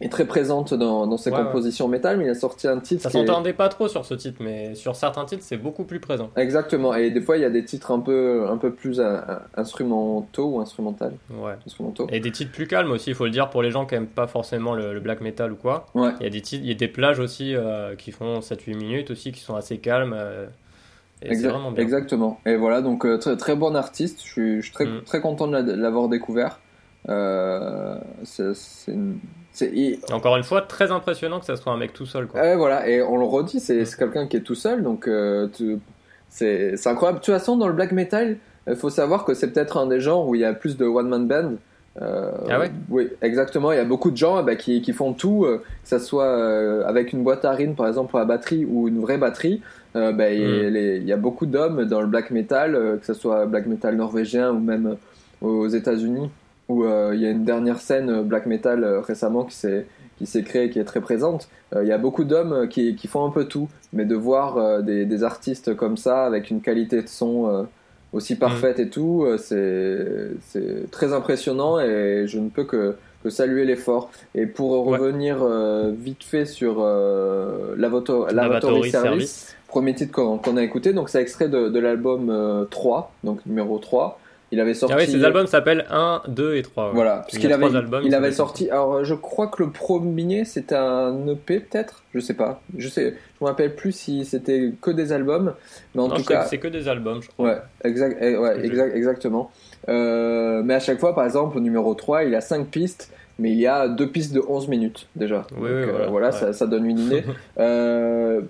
[0.00, 1.44] est très présente dans, dans ses Ouais, ouais.
[1.46, 4.14] compositions métal, mais il a sorti un titre Ça est- s'entendait pas trop sur ce
[4.14, 6.30] titre, mais sur certains titres c'est beaucoup plus présent.
[6.36, 9.18] Exactement, et des fois, il y a des titres un peu, un peu plus euh,
[9.56, 11.14] instrumentaux ou instrumentales.
[11.30, 11.54] Ouais.
[11.66, 12.06] Instrumentaux.
[12.10, 14.06] Et des titres plus calmes aussi, il faut le dire pour les gens qui aiment
[14.06, 15.86] pas forcément le, le black metal ou quoi.
[15.94, 16.10] Ouais.
[16.20, 18.76] Il y a des titres, il y a des plages aussi euh, qui font 7-8
[18.76, 20.14] minutes aussi, qui sont assez calmes.
[20.16, 20.46] euh,
[21.22, 21.82] et c'est Exact- vraiment bien.
[21.82, 22.38] Exactement.
[22.46, 24.20] Et voilà, donc euh, très, très bon artiste.
[24.22, 25.02] Je suis, je suis très, Mm.
[25.04, 26.60] très content de la- de l'avoir découvert.
[28.24, 29.18] C'est, une-
[29.60, 32.26] il- Encore une fois, très impressionnant que ça soit un mec tout seul.
[32.26, 32.56] Quoi.
[32.56, 35.78] Voilà, et on le redit, c'est quelqu'un qui est tout seul, donc euh, tu-
[36.28, 37.20] c'est incroyable.
[37.20, 38.36] De toute façon, dans le black metal,
[38.68, 40.84] il faut savoir que c'est peut-être un des genres où il y a plus de
[40.84, 41.52] one-man band.
[42.00, 43.72] Euh, Ah ouais Oui, exactement.
[43.72, 45.98] Il y a beaucoup de gens eh ben, qui, qui font tout, euh, que ça
[45.98, 49.18] soit euh, avec une boîte à rythme, par exemple, pour la batterie, ou une vraie
[49.18, 49.62] batterie.
[49.96, 50.72] Euh, ben, il, Mm.
[50.74, 53.66] les- il y a beaucoup d'hommes dans le black metal, euh, que ce soit black
[53.66, 54.96] metal norvégien ou même
[55.40, 56.30] aux États-Unis,
[56.68, 59.86] où euh, il y a une dernière scène euh, black metal euh, récemment qui s'est
[60.18, 61.48] qui s'est créée, qui est très présente.
[61.74, 64.56] Euh, Il y a beaucoup d'hommes qui, qui font un peu tout, mais de voir
[64.58, 67.62] euh, des, des artistes comme ça, avec une qualité de son euh,
[68.12, 73.30] aussi parfaite et tout, euh, c'est c'est très impressionnant et je ne peux que, que
[73.30, 74.10] saluer l'effort.
[74.34, 78.90] Et pour revenir euh, vite fait sur euh, Lavato- Lavatory Service,
[79.30, 79.56] Service.
[79.68, 83.44] premier titre qu'on qu'on a écouté, donc c'est extrait de, de l'album euh, 3, donc
[83.46, 84.18] numéro 3.
[84.50, 84.94] Il avait sorti.
[84.96, 86.86] Ah oui, ces albums s'appellent 1, 2 et 3.
[86.86, 86.90] ouais.
[86.94, 88.70] Voilà, Il parce qu'il avait, albums, il avait sorti.
[88.70, 93.10] Alors, je crois que le premier c'était un EP peut-être, je sais pas, je sais,
[93.38, 95.52] je me rappelle plus si c'était que des albums,
[95.94, 97.46] mais en Non, tout cas, c'est que des albums, je crois.
[97.48, 99.50] ouais, exact, eh, ouais, exact, exactement.
[99.90, 103.50] Euh, mais à chaque fois, par exemple, au numéro 3, il a 5 pistes, mais
[103.50, 105.46] il y a deux pistes de 11 minutes déjà.
[105.52, 105.70] Oui, Donc, oui,
[106.00, 106.32] euh, voilà, ouais.
[106.32, 107.22] ça, ça donne une idée.
[107.60, 108.40] Euh,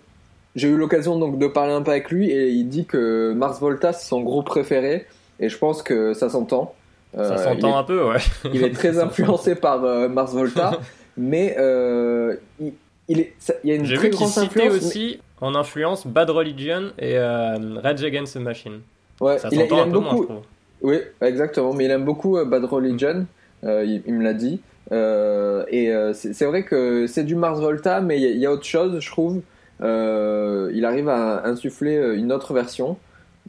[0.56, 3.60] J'ai eu l'occasion donc de parler un peu avec lui et il dit que Mars
[3.60, 5.06] Volta c'est son groupe préféré
[5.40, 6.74] et je pense que ça s'entend.
[7.14, 8.18] Ça Euh, s'entend un peu, ouais.
[8.52, 10.78] il est très influencé par euh, Mars Volta,
[11.16, 12.72] mais euh, il,
[13.08, 14.74] il est, ça- il y a une très vu grande influence.
[14.76, 18.80] aussi en influence Bad Religion et Rage Against the Machine.
[19.20, 20.22] mais- ouais, Ça il, s'entend un peu moins, beaucoup.
[20.22, 20.42] je trouve.
[20.82, 23.26] oui, exactement, mais il aime beaucoup Bad Religion.
[23.64, 24.60] euh, il, il me l'a dit.
[24.92, 28.38] Euh, et euh, c'est vrai que c'est du Mars Volta, mais il y, a- il
[28.38, 29.40] y a autre chose, je trouve.
[29.80, 32.96] Il arrive à insuffler une autre version.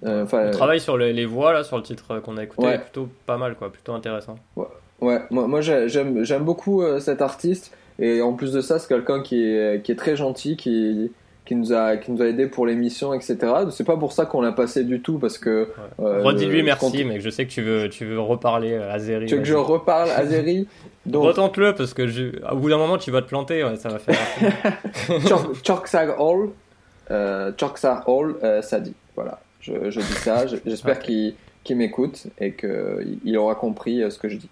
[0.05, 2.65] Euh, Enfin, On travaille sur les, les voix là, sur le titre qu'on a écouté,
[2.65, 2.77] Ouais.
[2.79, 4.35] plutôt pas mal, quoi, plutôt intéressant.
[5.01, 8.79] Ouais, moi, moi j'ai- j'aime j'aime beaucoup euh, cet artiste et en plus de ça
[8.79, 11.11] c'est quelqu'un qui est, qui est très gentil, qui,
[11.45, 13.37] qui nous a qui nous a aidé pour l'émission, etc.
[13.71, 15.69] C'est pas pour ça qu'on l'a passé du tout parce que.
[15.99, 17.21] euh, Redis-lui merci, compte- mec.
[17.21, 19.25] Je sais que tu veux, tu veux reparler euh, à Zeri.
[19.25, 20.67] Tu veux que je reparle à Zeri
[21.05, 22.31] Donc, Retente-le parce que je...
[22.51, 24.17] au bout d'un moment tu vas te planter, ouais, ça va faire.
[25.65, 26.49] Choksag Hall,
[27.11, 28.93] euh, Choksag Hall, euh, ça dit.
[29.15, 30.47] Voilà, je, je dis ça.
[30.47, 31.35] Je- J'espère qu'il
[31.71, 34.49] m'écoute et qu'il il aura compris euh, ce que je dis.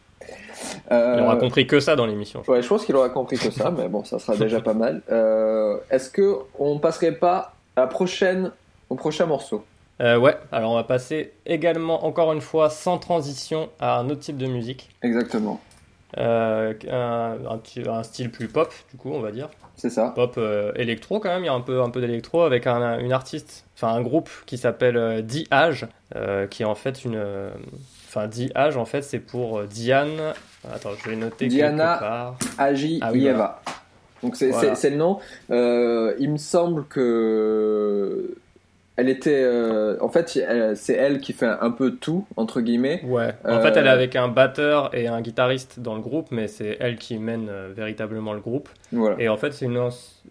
[0.92, 2.42] Il aura Euh, compris que ça dans l'émission.
[2.46, 4.74] je Ouais, je pense qu'il aura compris que ça, mais bon, ça sera déjà pas
[4.74, 5.02] mal.
[5.12, 8.52] Euh, Est-ce que on passerait pas à la prochaine,
[8.90, 9.64] au prochain morceau?
[10.02, 14.22] Euh, ouais, alors on va passer également, encore une fois, sans transition, à un autre
[14.22, 14.90] type de musique.
[15.02, 15.60] Exactement,
[16.18, 19.50] Euh, un, un petit- un style plus pop, du coup, on va dire.
[19.78, 20.12] C'est ça.
[20.16, 23.00] Pop euh, électro quand même, il y a un peu, un peu d'électro avec un,
[23.00, 27.16] une artiste, enfin un groupe qui s'appelle euh, Di-Age, euh, qui est en fait une...
[27.16, 27.50] euh,
[28.10, 30.34] Enfin, Di-Age, en fait, c'est pour Diane...
[30.74, 32.36] Attends, je vais noter Diana quelque part.
[32.58, 33.62] Agi Ah oui, Ieva.
[34.24, 34.74] Donc c'est Voilà.
[34.84, 35.20] le nom.
[35.50, 38.34] Il me semble que
[38.98, 40.28] elle était, euh, en fait,
[40.76, 43.02] c'est elle qui fait un peu tout entre guillemets.
[43.06, 46.28] Ouais, en Euh, fait, elle est avec un batteur et un guitariste dans le groupe,
[46.32, 48.70] mais c'est elle qui mène euh, véritablement le groupe.
[48.92, 49.16] Voilà.
[49.20, 49.78] Et en fait, c'est une,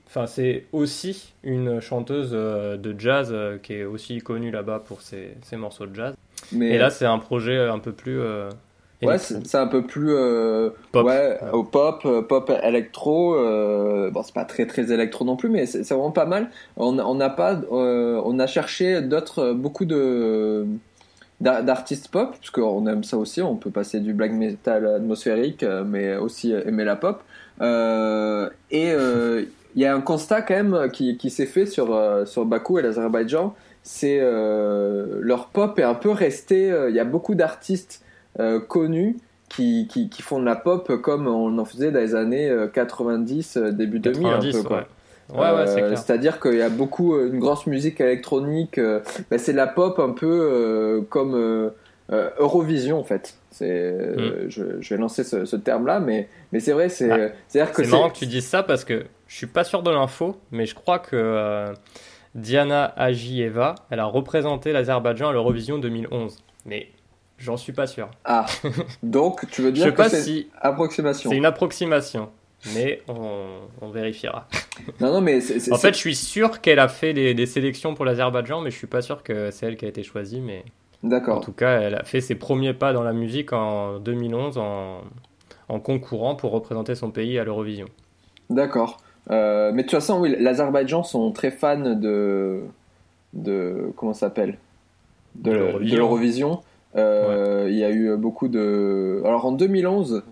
[0.07, 5.57] enfin, c'est aussi une chanteuse de jazz qui est aussi connue là-bas pour ses, ses
[5.57, 6.15] morceaux de jazz.
[6.53, 8.21] Mais Et là, c'est un projet un peu plus
[9.03, 11.07] ouais, c'est un peu plus euh, Pop.
[11.07, 13.35] ouais, au pop, euh, pop électro.
[13.35, 16.51] euh, bon, c'est pas très très électro non plus, mais c'est vraiment pas mal.
[16.77, 20.67] On on n'a pas, euh, on a cherché d'autres, beaucoup de
[21.41, 23.43] d'ar- d'artistes pop, parce qu'on aime ça aussi.
[23.43, 27.23] On peut passer du black metal atmosphérique, mais aussi aimer la pop.
[28.71, 28.93] Et
[29.75, 31.89] il y a un constat quand même qui, qui s'est fait sur
[32.27, 33.55] sur Bakou et l'Azerbaïdjan.
[33.83, 36.73] C'est leur pop est un peu resté.
[36.89, 38.03] Il y a beaucoup d'artistes
[38.41, 39.17] euh, connus
[39.49, 42.67] qui, qui, qui font de la pop comme on en faisait dans les années euh,
[42.67, 44.77] 90, euh, début 2000 un 90, peu quoi.
[44.79, 44.85] ouais.
[45.29, 45.99] Ouais, ouais, c'est Euh, clair.
[45.99, 48.79] C'est-à-dire qu'il y a beaucoup, euh, une grosse musique électronique.
[48.79, 51.71] euh, bah, c'est de la pop un peu euh, comme euh,
[52.13, 53.35] euh, Eurovision en fait.
[53.51, 57.31] C'est, euh, je, je vais lancer ce, ce terme-là, mais, mais c'est vrai, c'est, Mm.
[57.33, 57.35] Ah.
[57.49, 59.91] c'est-à-dire que C'est marrant que tu dises ça parce que je suis pas sûr de
[59.91, 61.73] l'info, mais je crois que euh,
[62.35, 66.37] Diana Agieva, elle a représenté l'Azerbaïdjan à l'Eurovision 2011.
[66.67, 66.89] Mais
[67.39, 68.09] j'en suis pas sûr.
[68.25, 68.47] Ah,
[69.03, 71.31] donc tu veux dire que c'est si approximation.
[71.31, 72.31] c'est une approximation,
[72.75, 73.47] mais on,
[73.81, 74.49] on vérifiera.
[75.01, 78.05] Non, non, mais c'est, En fait, je suis sûr qu'elle a fait des, sélections pour
[78.05, 80.43] l'Azerbaïdjan, mais je suis pas sûr que c'est elle qui a été choisie.
[80.43, 80.65] Mais
[81.03, 81.41] en d'accord.
[81.41, 85.01] tout cas, elle a fait ses premiers pas dans la musique en 2011 en,
[85.71, 87.87] en concourant pour représenter son pays à l'Eurovision.
[88.51, 88.99] D'accord.
[89.31, 92.63] Euh, mais de toute façon, oui, l'Azerbaïdjan sont très fans de.
[93.33, 94.59] de comment ça s'appelle?
[95.35, 96.61] De l'Eurovision.
[96.97, 99.21] Euh, Il y a eu beaucoup de.
[99.25, 100.23] Alors en 2011,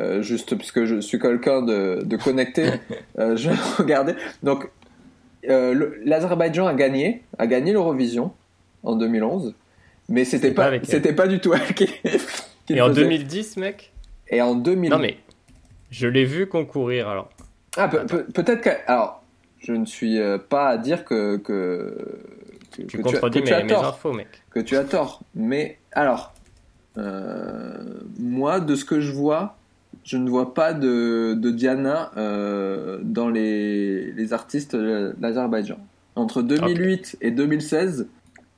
[0.00, 2.66] euh, juste puisque je suis quelqu'un de, de connecté,
[3.18, 4.14] euh, je regardais.
[4.42, 4.68] Donc,
[5.48, 8.32] euh, l'Azerbaïdjan a gagné, a gagné l'Eurovision
[8.82, 9.54] en 2011,
[10.08, 11.86] mais c'était pas c'était pas du tout elle qui.
[12.66, 13.02] qui Et en faisait.
[13.02, 13.92] 2010, mec?
[14.28, 14.90] Et en 2000.
[14.90, 15.16] Non, mais
[15.90, 17.28] je l'ai vu concourir alors.
[17.76, 18.70] Ah, pe- pe- peut-être que.
[18.86, 19.22] Alors,
[19.58, 21.36] je ne suis pas à dire que.
[21.38, 21.96] que
[22.76, 24.28] que, Tu que tu as- contredis tu as mes, infos, mec.
[24.50, 25.20] que tu as tort.
[25.34, 26.32] Mais alors,
[26.98, 29.56] euh, moi, de ce que je vois,
[30.04, 35.78] je ne vois pas de, de Diana euh, dans les, les artistes de l'Azerbaïdjan.
[36.16, 38.06] Entre 2008 et 2016,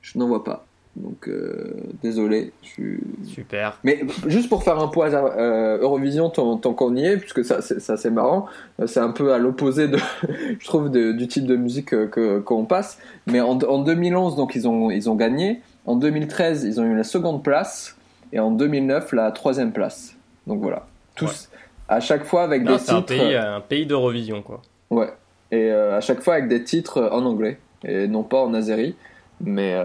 [0.01, 0.66] je n'en vois pas.
[1.03, 2.51] Donc, euh, désolé.
[2.63, 2.83] Je.
[3.25, 3.77] Super.
[3.83, 7.61] Mais juste pour faire un point euh, Eurovision, tant, tant qu'on y est, puisque ça,
[7.61, 8.47] c'est, marrant,
[8.81, 9.97] euh, c'est un peu à l'opposé de,
[10.59, 12.97] je trouve, de- du type de musique euh, que, qu'on passe.
[13.27, 15.61] Mais en, en 2011, donc ils ont, ils ont gagné.
[15.85, 17.95] En 2013, ils ont eu la seconde place,
[18.33, 20.15] et en 2009, la troisième place.
[20.47, 21.49] Donc voilà, tous
[21.89, 23.05] à chaque fois avec Non, des un titres.
[23.05, 24.61] pays, un pays d'Eurovision, quoi.
[24.89, 25.09] Ouais.
[25.51, 28.95] Et euh, à chaque fois avec des titres en anglais et non pas en azéri.
[29.39, 29.75] Mais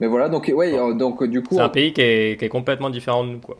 [0.00, 0.28] mais voilà.
[0.28, 0.72] Donc ouais.
[0.78, 1.54] euh, Donc du coup.
[1.56, 3.58] C'est un pays qui est, qui est complètement différent de nous, quoi.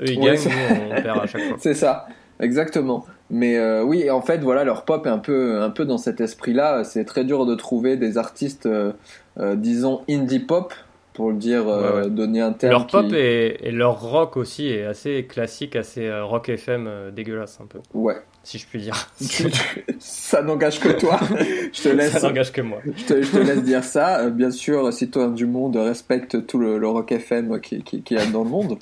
[0.00, 1.56] Eux, ils Ouais, gagnent, nous, on perd à chaque fois.
[1.58, 2.06] C'est ça,
[2.40, 3.04] exactement.
[3.30, 5.98] Mais euh, oui, et en fait, voilà, leur pop est un peu, un peu dans
[5.98, 6.84] cet esprit-là.
[6.84, 8.92] C'est très dur de trouver des artistes, euh,
[9.38, 10.72] euh, disons, indie pop,
[11.12, 12.10] pour le dire, euh, Ouais, ouais.
[12.10, 12.72] donner un terme.
[12.72, 17.10] Leur pop et, et leur rock aussi est assez classique, assez euh, rock FM euh,
[17.10, 18.16] dégueulasse un peu, Ouais.
[18.48, 19.10] Si je puis dire.
[19.98, 21.20] Ça n'engage que toi.
[21.72, 22.12] je te laisse.
[22.12, 22.78] Ça n'engage que moi.
[22.96, 24.20] Je te, je te laisse dire ça.
[24.20, 28.14] Euh, bien sûr, citoyen du monde respecte tout le, le rock FM qui, qui, qui
[28.14, 28.78] y a dans le monde.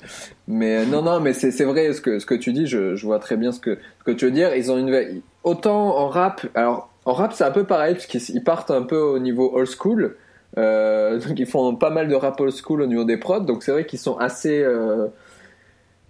[0.47, 2.65] Mais euh, non, non, mais c'est vrai ce que, ce que tu dis.
[2.65, 4.55] Je, je vois très bien ce que, ce que tu veux dire.
[4.55, 6.45] Ils ont une autant en rap.
[6.55, 9.51] Alors en rap, c'est un peu pareil parce qu'ils ils partent un peu au niveau
[9.53, 10.15] old school.
[10.57, 13.41] Euh, donc ils font pas mal de rap old school au niveau des prods.
[13.41, 15.07] Donc c'est vrai qu'ils sont assez euh,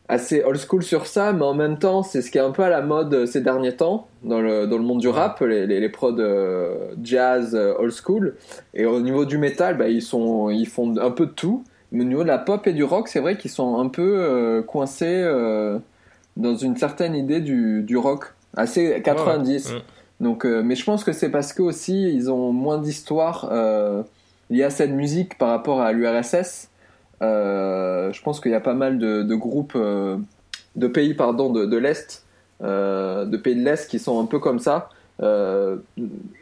[0.09, 2.63] assez old school sur ça, mais en même temps, c'est ce qui est un peu
[2.63, 5.67] à la mode euh, ces derniers temps dans le, dans le monde du rap, les,
[5.67, 8.35] les, les prods euh, jazz euh, old school.
[8.73, 11.63] Et au niveau du métal, bah, ils, sont, ils font un peu de tout.
[11.91, 14.17] Mais au niveau de la pop et du rock, c'est vrai qu'ils sont un peu
[14.17, 15.79] euh, coincés euh,
[16.35, 19.67] dans une certaine idée du, du rock, assez 90.
[19.67, 19.81] Ouais, ouais.
[20.19, 23.53] Donc, mais je pense que c'est parce que aussi ils ont moins d'histoire
[24.49, 26.69] liée à cette musique par rapport à l'URSS.
[27.21, 30.17] Euh, je pense qu'il y a pas mal de, de groupes euh,
[30.75, 32.23] de pays pardon de, de l'est,
[32.63, 34.89] euh, de pays de l'est qui sont un peu comme ça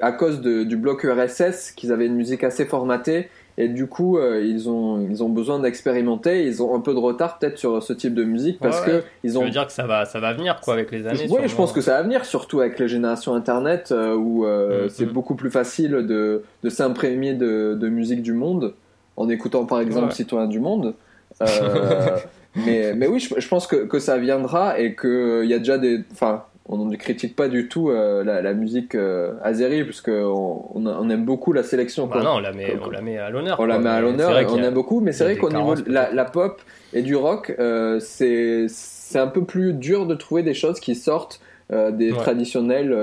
[0.02, 4.18] à cause de- du bloc URSS, qu'ils avaient une musique assez formatée et du coup
[4.18, 6.46] euh, ils ont ils ont besoin d'expérimenter.
[6.46, 9.02] Ils ont un peu de retard peut-être sur ce type de musique parce Ouais, ouais.
[9.02, 11.08] que ils Ça ont veut dire que ça va, ça va venir quoi avec les
[11.08, 11.28] années.
[11.30, 14.84] oui, je pense que ça va venir, surtout avec les générations Internet, euh, où euh,
[14.84, 14.90] Mhm.
[14.90, 18.74] c'est beaucoup plus facile de, de s'imprégner de, de musique du monde,
[19.18, 20.14] en écoutant par exemple Ouais.
[20.14, 20.94] Citoyen du Monde.
[21.42, 21.46] Euh,
[22.56, 25.78] mais, mais oui, je, je pense que, que ça viendra et qu'il y a déjà
[25.78, 26.02] des...
[26.12, 31.10] Enfin, on ne critique pas du tout euh, la, la musique euh, azérie, puisque on,
[31.12, 32.08] aime beaucoup la sélection.
[32.08, 32.24] Bah quoi.
[32.24, 33.60] non, on la met, on la met à l'honneur.
[33.60, 35.84] On la met à l'honneur on a- aime beaucoup, mais c'est vrai qu'au niveau de
[35.92, 36.60] la, pop
[36.94, 40.96] et du rock, euh, c'est c'est un peu plus dur de trouver des choses qui
[40.96, 41.40] sortent
[41.72, 42.18] euh, des Ouais.
[42.18, 42.98] traditionnels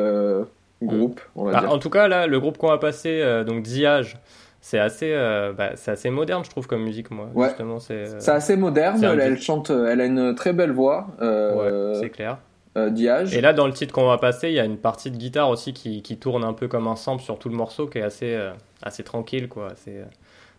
[0.83, 1.71] groupes, on va Bah, dire.
[1.71, 4.17] en tout cas, là, le groupe qu'on va passer, donc Diage,
[4.63, 7.29] c'est assez, euh, bah, c'est assez moderne, je trouve, comme musique, moi.
[7.35, 7.49] Ouais.
[7.49, 7.93] Justement, c'est.
[7.95, 12.09] euh, C'est assez moderne, elle, chante, elle a une très belle voix, euh, ouais, c'est
[12.11, 12.39] clair.
[12.75, 13.37] Diage.
[13.37, 15.51] Et là, dans le titre qu'on va passer, il y a une partie de guitare
[15.51, 18.03] aussi qui, qui tourne un peu comme un sample sur tout le morceau, qui est
[18.03, 18.35] assez,
[18.83, 19.69] assez tranquille, quoi.
[19.77, 20.03] C'est,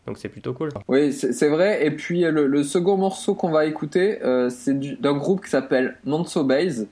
[0.06, 0.70] donc c'est plutôt cool.
[0.88, 1.84] Oui, c'est vrai.
[1.88, 4.20] Et puis le, le second morceau qu'on va écouter,
[4.52, 6.86] c'est du- d'un groupe qui s'appelle Manso Base.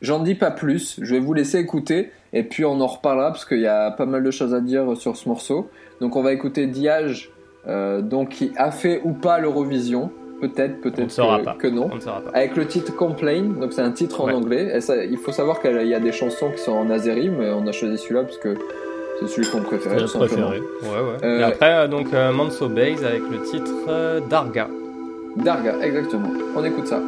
[0.00, 0.98] J'en dis pas plus.
[1.02, 4.06] Je vais vous laisser écouter et puis on en reparlera parce qu'il y a pas
[4.06, 5.68] mal de choses à dire sur ce morceau.
[6.00, 7.30] Donc on va écouter Diage,
[7.68, 10.10] euh, donc qui a fait ou pas l'Eurovision.
[10.40, 11.90] Peut-être, peut-être que, que non.
[11.92, 12.30] On ne saura pas.
[12.30, 14.32] Avec le titre Complain, donc c'est un titre en Ouais.
[14.32, 14.72] anglais.
[14.74, 17.50] Et ça, il faut savoir qu'il y a des chansons qui sont en azéri, mais
[17.50, 18.54] on a choisi celui-là parce que
[19.20, 19.98] c'est celui qu'on préférait.
[20.06, 20.60] C'est préféré.
[20.60, 21.24] Ouais, ouais.
[21.24, 24.66] Euh, Et après, euh, donc, euh, Manso Base avec le titre Darga.
[25.36, 26.30] Darga, exactement.
[26.56, 27.02] On écoute ça.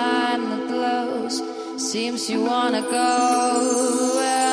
[0.00, 1.36] Time that glows.
[1.90, 4.49] Seems you wanna go and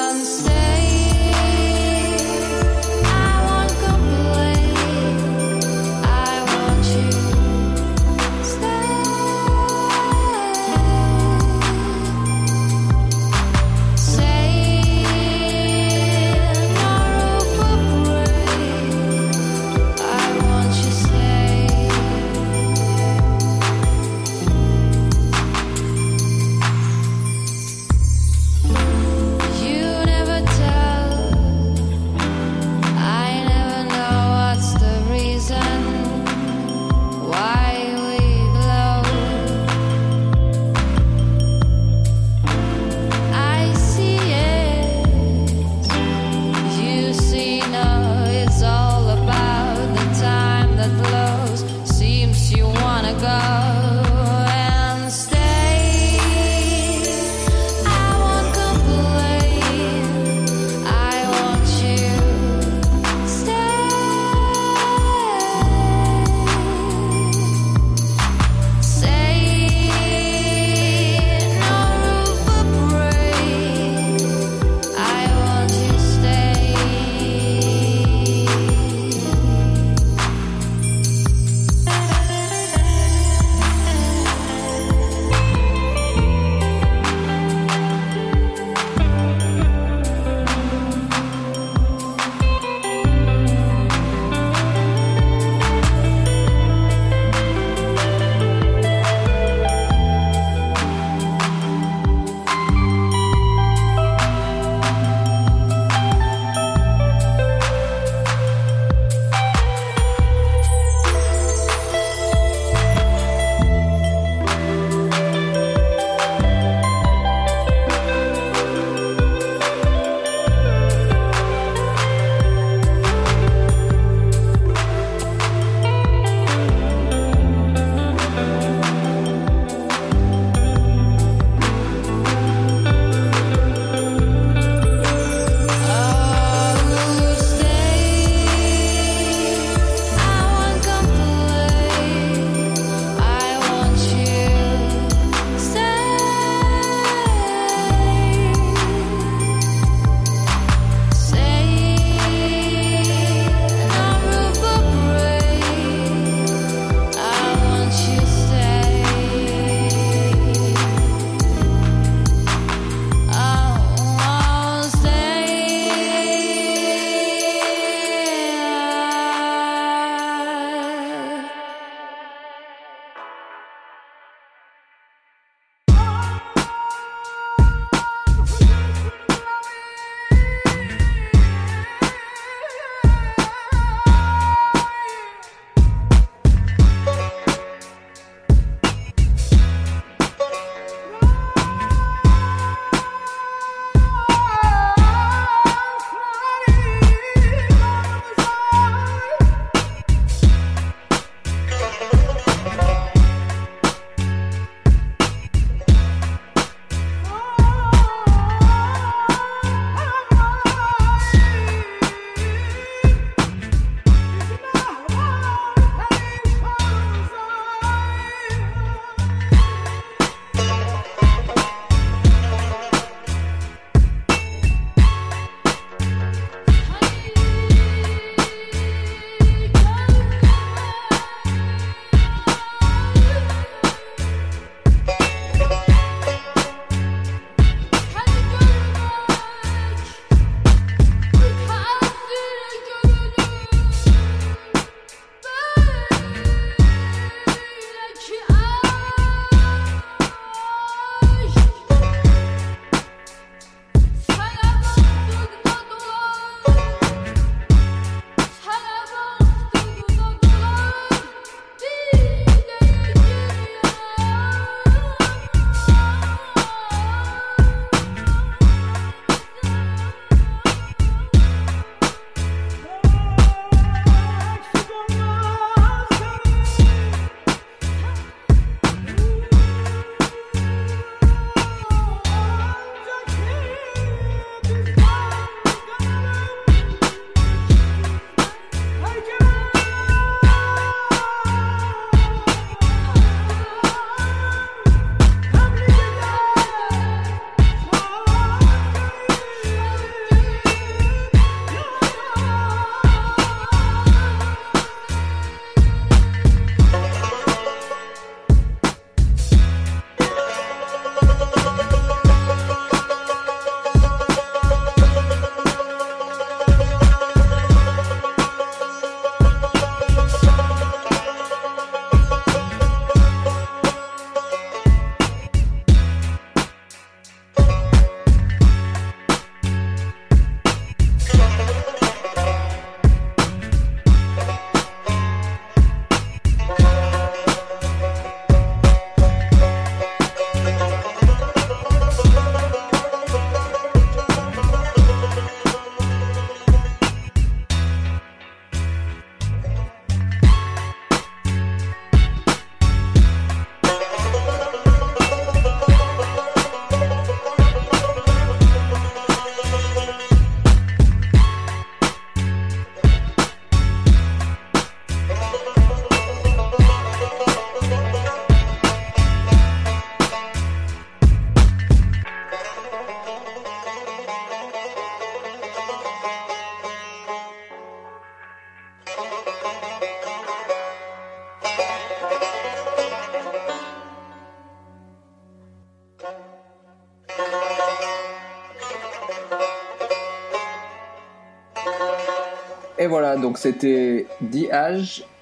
[393.07, 394.69] Et voilà, donc c'était The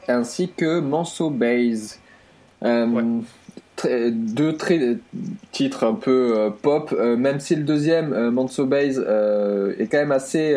[0.08, 1.98] ainsi que Manso Bays.
[2.64, 3.22] Euh,
[3.76, 4.98] très- deux très,
[5.52, 9.00] titres un peu euh, pop, euh, même si le deuxième, Manso Bays,
[9.80, 10.56] est quand même assez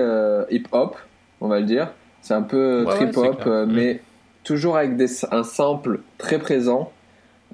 [0.50, 0.96] hip-hop,
[1.40, 1.88] on va le dire.
[2.20, 3.72] C'est un peu Ouais, trip-hop, Mm.
[3.72, 4.02] mais
[4.44, 6.92] toujours avec des, un sample très présent.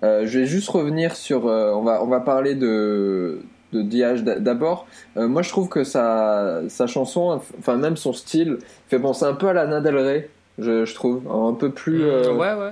[0.03, 1.45] Je vais juste revenir sur.
[1.45, 3.39] on, va, on va parler de,
[3.75, 4.87] de DH d'abord.
[5.17, 9.35] Euh, moi, je trouve que sa, sa chanson, enfin, même son style, fait penser un
[9.35, 10.29] peu à Lana Del Rey,
[10.59, 11.23] je, je trouve.
[11.31, 12.05] Un peu plus.
[12.05, 12.71] euh, Mm, ouais, ouais.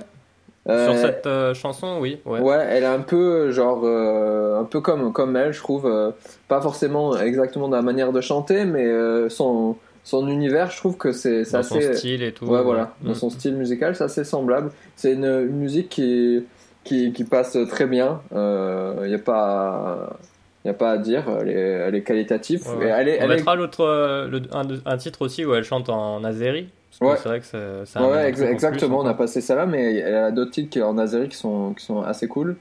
[0.69, 2.19] euh, Sur cette euh, chanson, oui.
[2.25, 2.39] Ouais.
[2.39, 6.11] Ouais, elle est un peu genre euh, un peu comme comme elle, je trouve euh,
[6.47, 9.75] pas forcément exactement dans la manière de chanter, mais euh, son
[10.05, 12.45] son univers, je trouve que c'est c'est Dans son assez style et tout.
[12.45, 14.71] ouais voilà, dans son style musical, c'est assez semblable.
[14.97, 16.43] C'est une, une musique qui
[16.85, 18.21] qui qui passe très bien.
[18.33, 20.17] Il y a pas
[20.65, 22.65] y a pas à dire, elle est elle est qualitative.
[22.67, 22.93] Ouais, Et ouais.
[22.97, 25.63] Elle est, On elle est- mettra l'autre, euh, le- un, un titre aussi où elle
[25.63, 26.69] chante en azéri.
[27.01, 27.15] Ouais.
[27.17, 28.97] c'est vrai que ça, ça Ouais, plus exactement.
[28.97, 29.17] On a encore.
[29.17, 32.01] passé ça là, mais elle a d'autres titres qui- en azéri qui sont, qui sont
[32.03, 32.55] assez cool.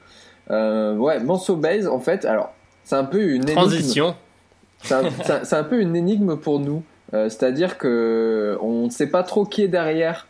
[0.50, 2.52] Euh, ouais, Manso Base, en fait, alors,
[2.82, 3.52] c'est un peu une énigme.
[3.54, 4.14] Transition.
[4.78, 6.82] C'est un, c'est un- c'est un peu une énigme pour nous.
[7.14, 10.26] Euh, C'est-à-dire que on ne sait pas trop qui est derrière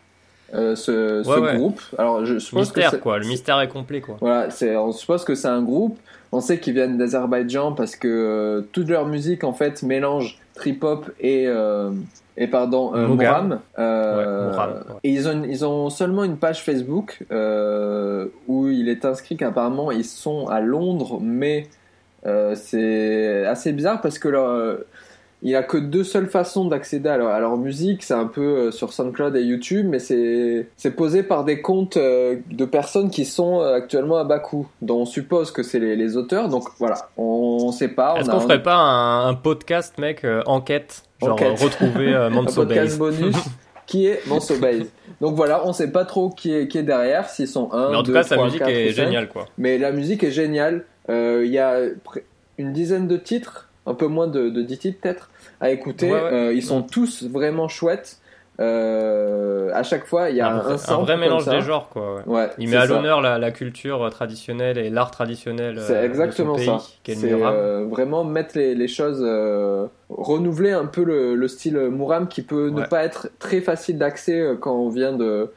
[0.54, 1.56] euh, ce, ce Ouais, ouais.
[1.56, 1.80] groupe.
[1.98, 3.18] Alors, je suppose Mystère, quoi.
[3.18, 4.16] Le mystère est complet, quoi.
[4.20, 5.98] voilà, c'est, on suppose que c'est un groupe.
[6.32, 11.10] On sait qu'ils viennent d'Azerbaïdjan parce que euh, toute leur musique en fait mélange trip-hop
[11.20, 11.52] et et
[12.38, 13.06] et pardon euh.
[13.08, 13.60] Moram.
[13.78, 14.98] Euh, Ouais.
[15.04, 19.90] Et ils ont ils ont seulement une page Facebook euh, où il est inscrit qu'apparemment
[19.90, 21.66] ils sont à Londres, mais
[22.26, 24.78] euh, c'est assez bizarre parce que leur,
[25.42, 28.02] il a que deux seules façons d'accéder à leur, à leur musique.
[28.02, 32.36] C'est un peu euh, sur SoundCloud et YouTube, mais c'est posé par des comptes euh,
[32.50, 36.16] de personnes qui sont euh, actuellement à Bakou, dont on suppose que c'est les, les
[36.16, 36.48] auteurs.
[36.48, 38.14] Donc voilà, on, on sait pas.
[38.18, 41.02] Est-ce qu'on un- ferait pas un, un podcast, mec, euh, enquête?
[41.20, 41.58] Genre Enquête.
[41.60, 43.20] retrouver euh, un Manso podcast Base.
[43.20, 43.36] bonus
[43.86, 44.86] qui est Manso Base.
[45.20, 47.96] Donc voilà, on sait pas trop qui est, qui est derrière, s'ils sont un, Mais
[47.96, 49.04] en tout deux, cas, sa musique quatre est cinq.
[49.04, 49.46] géniale, quoi.
[49.58, 50.84] Mais la musique est géniale.
[51.10, 51.78] Euh, Il y a
[52.58, 55.30] une dizaine de titres, un peu moins de, de 10 titres peut-être,
[55.60, 56.10] à écouter.
[56.10, 56.32] Ouais, ouais.
[56.32, 58.18] Euh, ils sont tous vraiment chouettes.
[58.60, 62.16] Euh, à chaque fois, il y a un, un, vrai- un mélange des genres, quoi.
[62.16, 62.22] ouais.
[62.26, 66.04] Ouais, Il c'est met à l'honneur la, la culture traditionnelle et l'art traditionnel euh, C'est
[66.04, 66.84] exactement de son ça.
[66.84, 71.76] pays, C'est euh, vraiment mettre les, les choses, euh, renouveler un peu le, le style
[71.78, 75.50] Muram qui peut ne pas être très facile d'accès quand on vient de,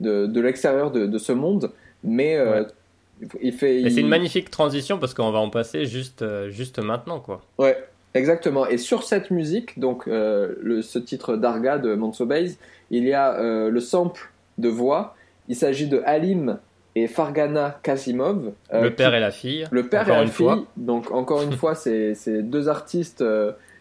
[0.00, 1.70] de, de l'extérieur de, de ce monde,
[2.02, 2.66] mais euh, Ouais.
[3.42, 3.80] Il fait.
[3.80, 7.20] Et c'est il- une magnifique transition parce qu'on va en passer juste, euh, juste maintenant,
[7.20, 7.40] quoi.
[7.58, 7.76] Ouais,
[8.14, 8.66] exactement.
[8.66, 12.56] Et sur cette musique, donc euh, le, ce titre d'Arga de Manso Base,
[12.90, 15.14] il y a euh, le sample de voix.
[15.48, 16.58] Il s'agit de Halim
[16.96, 18.52] et Fargana Kasimov.
[18.72, 19.66] euh, le père qui- et la fille.
[19.70, 20.46] le père encore et la une fille.
[20.46, 20.64] fois.
[20.76, 23.22] Donc encore une fois, c'est deux artistes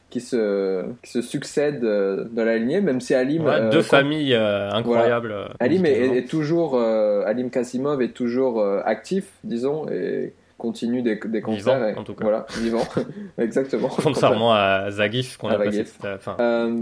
[0.10, 3.82] qui se qui se succèdent euh, dans la lignée, même si Halim Ouais, euh, deux
[3.84, 5.32] familles euh, incroyables.
[5.32, 11.88] euh, Halim est, toujours Halim Kasimov est toujours actif, disons, et continue des, des concerts.
[11.90, 12.24] et- en tout cas.
[12.24, 12.84] Voilà, vivant,
[13.38, 13.88] exactement.
[13.88, 15.86] Contrairement à Zagif qu'on a passé.
[16.16, 16.36] Enfin,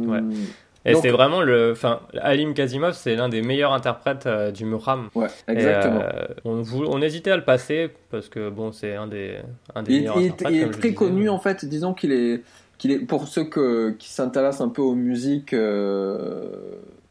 [0.08, 0.20] Ouais.
[0.86, 1.74] et c'est vraiment le.
[1.74, 5.10] Enfin, Alim Kazimov, c'est l'un des meilleurs interprètes euh, du Muram.
[5.16, 5.99] Ouais, exactement.
[6.02, 9.36] euh, on, hésitait à le passer parce que bon, c'est un des,
[9.76, 10.56] un des il, meilleurs il- interprètes.
[10.56, 10.94] il est très disais.
[10.94, 11.66] connu en fait.
[11.66, 12.41] Disons qu'il est,
[12.78, 16.49] qu'il est pour ceux que, qui s'intéressent un peu aux musiques, euh,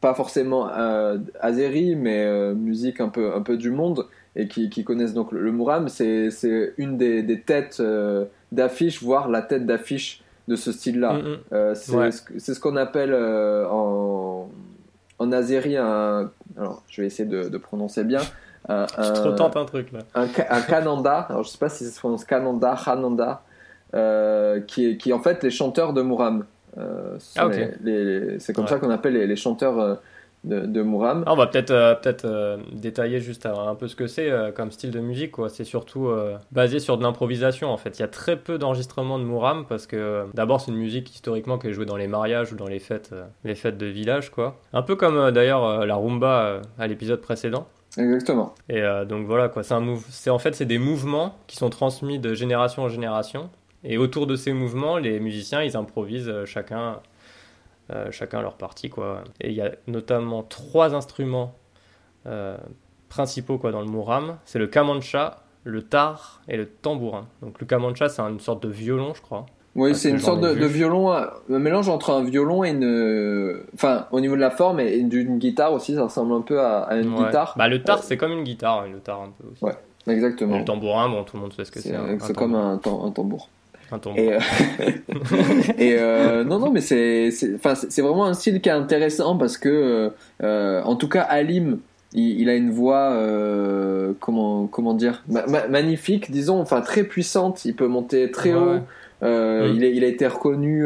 [0.01, 4.69] pas forcément euh, azéri, mais euh, musique un peu, un peu du monde et qui,
[4.69, 5.89] qui connaissent donc le, le Muram.
[5.89, 6.29] C'est,
[6.77, 11.13] une des, des têtes euh, d'affiche, voire la tête d'affiche de ce style-là.
[11.13, 11.37] Mm, mm.
[11.53, 12.11] Euh, c'est, Ouais.
[12.11, 14.49] ce, qu'on appelle en,
[15.19, 16.31] en azéri un.
[16.57, 18.21] Alors, je vais essayer de, de prononcer bien.
[18.69, 19.99] Un, Je te un- un truc là.
[20.15, 23.41] un, un Kananda, alors je sais pas si ça se prononce Kananda, Hananda,
[23.93, 26.45] euh, qui, est, qui est en fait les chanteurs de Muram.
[26.77, 27.47] Euh, Ah,
[28.39, 28.69] c'est comme Ouais.
[28.69, 29.95] ça qu'on appelle les, les chanteurs euh,
[30.43, 31.23] de, de Muram.
[31.25, 34.71] Ah, on va peut-être euh, peut-être euh, détailler juste un, peu ce que c'est comme
[34.71, 35.33] style de musique.
[35.49, 36.09] C'est surtout
[36.51, 37.97] basé sur de l'improvisation en fait.
[37.97, 41.57] Il y a très peu d'enregistrements de Muram parce que d'abord c'est une musique historiquement
[41.57, 44.57] qui est jouée dans les mariages ou dans les fêtes, les fêtes de village quoi.
[44.73, 47.67] Un peu comme d'ailleurs la rumba à l'épisode précédent.
[47.97, 48.53] Exactement.
[48.69, 51.55] Et euh, donc voilà quoi, c'est un move, c'est en fait c'est des mouvements qui
[51.57, 53.49] sont transmis de génération en génération.
[53.83, 56.99] Et autour de ces mouvements, les musiciens ils improvisent euh, chacun,
[57.91, 59.23] euh, chacun leur partie quoi.
[59.41, 61.53] Et il y a notamment trois instruments
[62.25, 62.57] euh,
[63.09, 67.27] principaux quoi dans le muram, c'est le kamancha, le tar et le tambourin.
[67.41, 69.45] Donc le kamancha c'est une sorte de violon je crois.
[69.75, 71.29] Oui, Parce c'est une sorte de, violon, un
[71.59, 73.61] mélange entre un violon et une.
[73.75, 76.79] Enfin, au niveau de la forme et d'une guitare aussi, ça ressemble un peu à,
[76.81, 77.25] à une Ouais.
[77.25, 77.53] guitare.
[77.55, 79.63] Bah le tar c'est comme une guitare, une guitare un peu aussi.
[79.63, 79.75] Ouais,
[80.07, 80.57] Et Exactement.
[80.57, 81.95] le tambourin bon tout le monde sait ce que C'est c'est.
[81.95, 83.49] hein, comme un tambour.
[84.17, 84.39] Et, euh,
[85.77, 88.73] et euh, non, non, mais c'est, c'est, enfin, c'est c'est vraiment un style qui est
[88.73, 90.11] intéressant parce que,
[90.43, 91.79] euh, en tout cas, Alim,
[92.13, 93.15] il, il a une voix,
[94.19, 97.65] comment, comment dire, ma- ma- magnifique, disons, enfin très puissante.
[97.65, 99.25] Il peut monter très Ouais, haut.
[99.25, 99.75] Mm.
[99.75, 100.85] il, est- il a été reconnu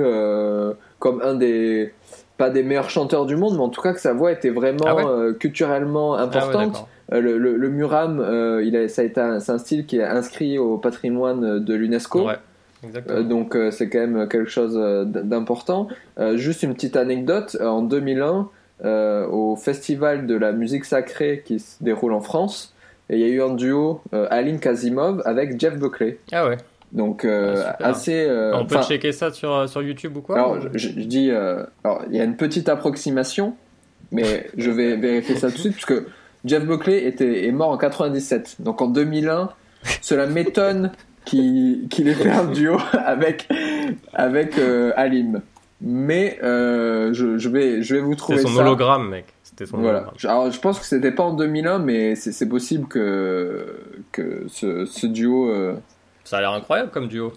[0.99, 1.94] comme un des,
[2.38, 4.86] pas des meilleurs chanteurs du monde, mais en tout cas que sa voix était vraiment
[4.88, 6.86] Ah ouais culturellement Ah ouais, importante.
[7.11, 9.98] le, le, le muram, euh, il a, ça a été un, c'est un style qui
[9.98, 12.28] est inscrit au patrimoine de l'UNESCO.
[12.28, 12.36] Ouais.
[13.10, 15.88] Euh, donc euh, c'est quand même quelque chose euh, d'important.
[16.36, 18.49] Juste une petite anecdote, en 2001,
[18.84, 22.74] euh, au festival de la musique sacrée qui se déroule en France,
[23.10, 26.18] il y a eu un duo Aline Kazimov avec Jeff Buckley.
[26.32, 26.58] Ah ouais.
[26.91, 28.28] Donc Ah, assez...
[28.53, 32.03] On peut checker ça sur, sur YouTube ou quoi alors, ou- je, je- dis, alors,
[32.10, 33.56] il y a une petite approximation,
[34.12, 36.08] mais je vais vérifier ça tout de suite, parce que
[36.45, 38.58] Jeff Buckley était, est mort en 97.
[38.60, 39.49] Donc en 2001,
[40.02, 40.91] cela m'étonne
[41.26, 43.48] qu'il qu'il ait fait un duo avec,
[44.14, 45.41] avec euh, Alim.
[45.84, 48.61] Mais euh, je, je, vais, je vais vous trouver C'était son ça.
[48.61, 49.26] hologramme, mec.
[49.43, 49.98] C'était son Voilà.
[49.99, 50.15] hologramme.
[50.18, 53.80] Je- Alors, je pense que c'était pas en 2001, mais c'est possible que,
[54.11, 55.49] que ce, ce duo.
[55.49, 55.73] euh,
[56.23, 57.34] Ça a l'air incroyable comme duo.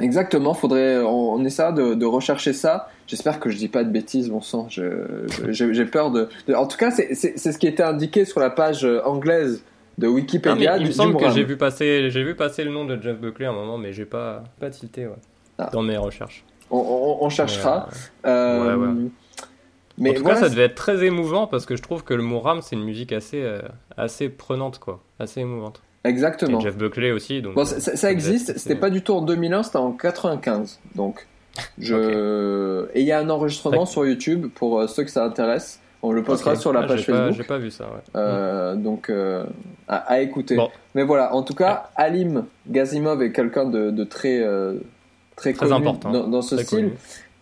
[0.00, 2.88] Exactement, faudrait, on, on essaiera de, de rechercher ça.
[3.06, 4.66] J'espère que je dis pas de bêtises, bon sang.
[4.68, 8.84] J'ai peur de, de- En tout cas, c'est ce qui était indiqué sur la page
[8.84, 9.62] euh, anglaise
[9.98, 10.76] de Ah, mais Wikipédia.
[10.76, 13.00] il du- me semble du que j'ai vu passer, j'ai vu passer le nom de
[13.00, 15.14] Jeff Buckley à un moment, mais j'ai pas, pas tilté ouais,
[15.58, 15.70] Ah.
[15.72, 16.44] dans mes recherches.
[16.70, 17.88] On, on- on cherchera.
[18.24, 18.94] Mais, Euh, ouais, ouais.
[19.98, 22.12] Mais en tout voilà, cas, ça devait être très émouvant parce que je trouve que
[22.12, 23.62] le Mouram, c'est une musique assez, euh,
[23.96, 25.80] assez prenante, quoi, assez émouvante.
[26.04, 26.58] exactement.
[26.60, 27.54] Et Jeff Buckley aussi, donc.
[27.54, 28.58] Bon, euh, ça, ça- ça devait existe.
[28.58, 30.80] C'était pas du tout en 2001, c'était en 95.
[30.94, 31.26] Donc,
[31.78, 31.94] je
[32.94, 35.80] et il y a un enregistrement sur YouTube pour euh, ceux que ça intéresse.
[36.08, 37.32] On le postera sur la Ah, page Facebook.
[37.36, 38.00] J'ai pas vu ça, ouais.
[38.16, 39.44] Euh, donc euh,
[39.88, 40.56] à, à écouter.
[40.56, 40.70] Bon.
[40.94, 44.74] Mais voilà, en tout cas, Alim Gazimov est quelqu'un de, de très euh,
[45.36, 46.78] très, Très connu important, dans, dans ce très style.
[46.78, 46.92] connu.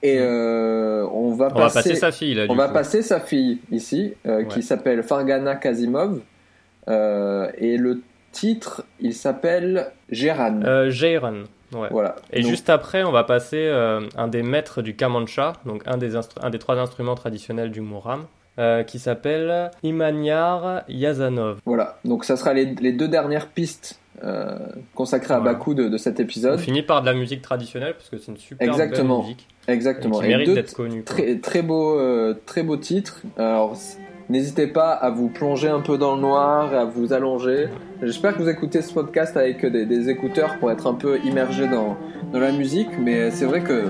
[0.03, 0.23] Et Mm.
[0.23, 4.15] euh, on va On va passer, sa fille, là, on va passer sa fille ici,
[4.27, 4.47] euh, Ouais.
[4.49, 6.21] qui s'appelle Fargana Kazimov.
[6.89, 10.61] Euh, et le titre, il s'appelle Geran.
[10.65, 11.89] Euh, Jairan, ouais.
[11.91, 12.17] Voilà.
[12.33, 15.97] Et Donc, juste après, on va passer euh, un des maîtres du kamancha, donc un
[15.97, 18.25] des, un des trois instruments traditionnels du Mouram,
[18.59, 21.59] euh, qui s'appelle Imanyar Yazanov.
[21.65, 21.99] Voilà.
[22.05, 24.57] Donc ça sera les, les deux dernières pistes euh,
[24.95, 25.55] consacrées à Voilà.
[25.59, 26.59] Bakou de, de cet On épisode.
[26.61, 29.19] finit par de la musique traditionnelle, parce que c'est une super Exactement.
[29.19, 29.49] belle musique.
[29.67, 30.19] Exactement.
[30.21, 31.03] Qui Et mérite d'être connue.
[31.03, 33.23] Très, très beau, euh, très beau titre.
[33.37, 33.77] Alors,
[34.29, 37.69] n'hésitez pas à vous plonger un peu dans le noir, à vous allonger.
[38.03, 41.67] J'espère que vous écoutez ce podcast avec des, des écouteurs pour être un peu immergé
[41.67, 41.97] dans,
[42.33, 42.91] dans la musique.
[43.01, 43.85] Mais c'est vrai que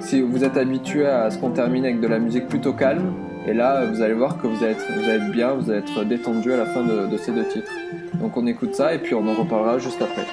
[0.00, 3.12] si vous êtes habitué à ce qu'on termine avec de la musique plutôt calme,
[3.46, 6.56] et là, vous allez voir que vous allez être, bien, vous allez être détendu à
[6.56, 7.72] la fin de, de ces deux titres.
[8.14, 10.24] Donc on écoute ça et puis on en reparlera juste après.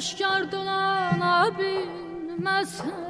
[0.00, 3.09] Aşkar dolana bilməsən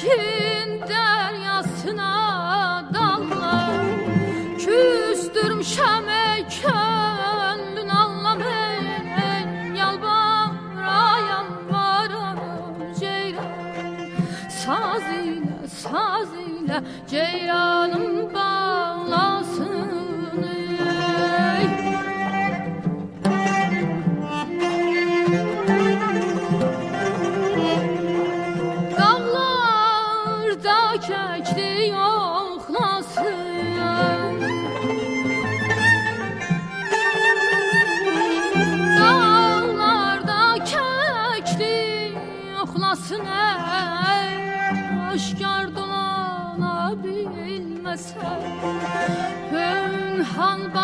[0.00, 0.39] ki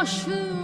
[0.06, 0.55] aşık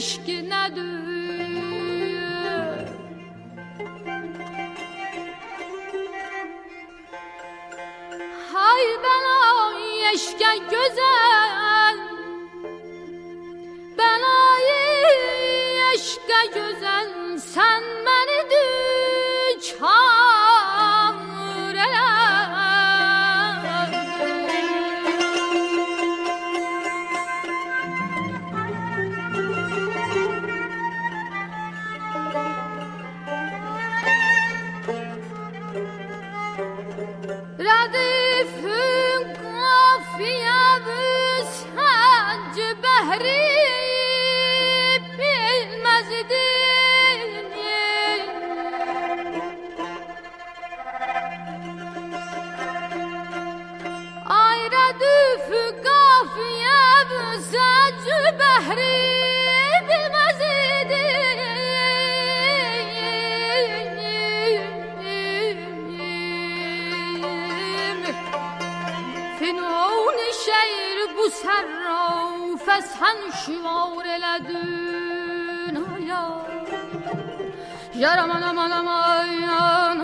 [0.00, 0.49] aşkın
[37.86, 43.60] تدفن قافية بسهج بهري
[45.18, 46.32] بالمسجد
[54.30, 59.19] آيرة دفن قافية بسهج بهري
[73.00, 75.74] sen şivaur eledin
[76.08, 76.24] ya
[77.94, 79.96] Yaraman aman aman ya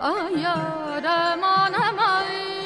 [0.00, 2.57] Ay yaraman aman ya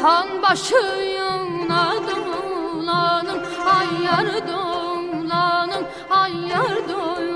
[0.00, 7.29] Cihan başıyım dolanım Ay yar dolanım Ay yar dolanım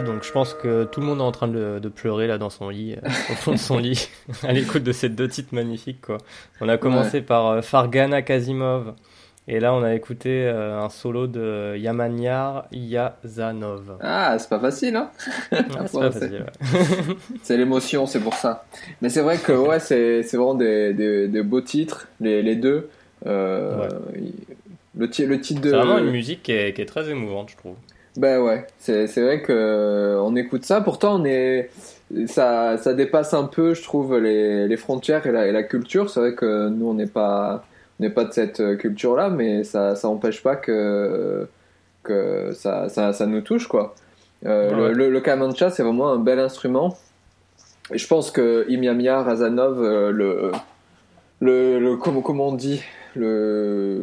[0.00, 2.38] Voilà, donc je pense que tout le monde est en train de, de pleurer là
[2.38, 4.08] dans son lit, euh, au fond de son lit,
[4.42, 6.00] à l'écoute de ces deux titres magnifiques.
[6.00, 6.18] Quoi.
[6.60, 8.94] On a commencé par euh, Fargana Kazimov,
[9.48, 13.96] et là on a écouté euh, un solo de Yamanyar Yazanov.
[14.00, 15.10] Ah, c'est pas facile, hein
[15.50, 16.44] c'est pas facile.
[16.62, 17.16] ouais.
[17.42, 18.64] C'est l'émotion, c'est pour ça.
[19.00, 22.88] Mais c'est vrai que ouais, c'est vraiment des, des, des beaux titres, les, les deux.
[23.26, 23.88] Euh,
[24.96, 25.70] le, ti- le titre de.
[25.70, 27.74] C'est vraiment une musique qui est, qui est très émouvante, je trouve.
[28.18, 30.80] Ben ouais, c'est c'est vrai que euh, on écoute ça.
[30.80, 31.70] Pourtant, on est
[32.26, 36.10] ça ça dépasse un peu, je trouve, les, les frontières et la, et la culture.
[36.10, 37.64] C'est vrai que nous, on n'est pas
[38.00, 41.46] on n'est pas de cette culture-là, mais ça ça empêche pas que
[42.02, 43.94] que ça ça, ça nous touche quoi.
[44.46, 44.88] Euh, Ouais.
[44.88, 46.96] le, le, le kamancha, c'est vraiment un bel instrument.
[47.92, 50.52] Et je pense que Imyamia Razanov, euh, le,
[51.40, 52.82] le, le comment, comment on dit,
[53.16, 54.00] le,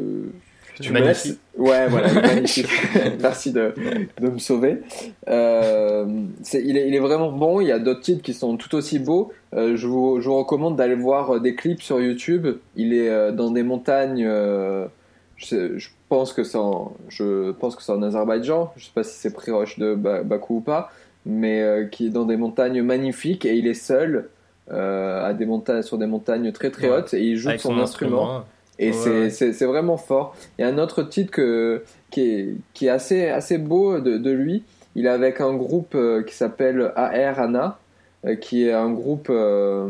[0.82, 1.38] tu me laisses?
[1.58, 2.68] Ouais, voilà, magnifique.
[3.22, 3.74] Merci de,
[4.20, 4.82] de me sauver.
[5.30, 6.06] Euh,
[6.54, 7.62] il, est, il est vraiment bon.
[7.62, 9.32] Il y a d'autres titres qui sont tout aussi beaux.
[9.54, 12.48] Euh, je, vous, je vous recommande d'aller voir euh, des clips sur YouTube.
[12.76, 14.26] Il est euh, dans des montagnes.
[14.26, 18.72] je, sais- je pense que c'est en, je pense que c'est en Azerbaïdjan.
[18.78, 20.92] Je sais pas si c'est proche de Ba- Bakou ou pas,
[21.26, 24.30] mais qui est dans des montagnes magnifiques et il est seul.
[24.70, 28.44] à des montagnes sur des montagnes très très hautes et il joue Avec son, instrument.
[28.78, 30.36] Et Ouais, c'est, vraiment fort.
[30.58, 34.18] Il y a un autre titre que, qui est, qui est assez, assez beau de,
[34.18, 34.64] de lui.
[34.96, 37.80] Il est avec un groupe euh, qui s'appelle AR Ana,
[38.26, 39.90] euh, qui est un groupe euh,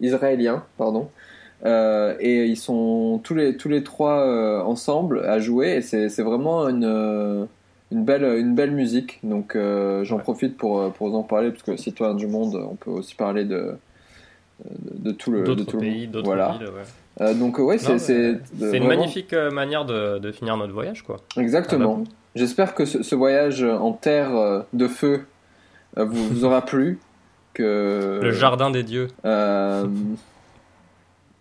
[0.00, 1.08] israélien, pardon.
[1.64, 6.22] Euh, et ils sont tous les, tous les trois euh, ensemble à jouer et c'est,
[6.22, 7.48] vraiment une,
[7.90, 9.18] une, belle, une belle musique.
[9.22, 9.56] Donc
[10.02, 13.14] j'en profite pour, pour vous en parler parce que Citoyen du Monde, on peut aussi
[13.14, 13.72] parler de,
[14.64, 16.22] de, de tout le, de tout le pays, monde.
[16.24, 16.56] Voilà.
[16.58, 16.68] villes.
[16.68, 16.82] ouais.
[17.20, 20.72] Euh, donc euh, ouais, c'est c'est C'est une magnifique euh, manière de, de finir notre
[20.74, 21.16] voyage, quoi.
[21.38, 22.02] Exactement.
[22.06, 25.22] Ah J'espère que ce, ce voyage en terre euh, de feu
[25.96, 26.98] euh, vous, vous aura plu.
[27.54, 29.08] Que Le jardin des dieux.
[29.24, 29.86] euh,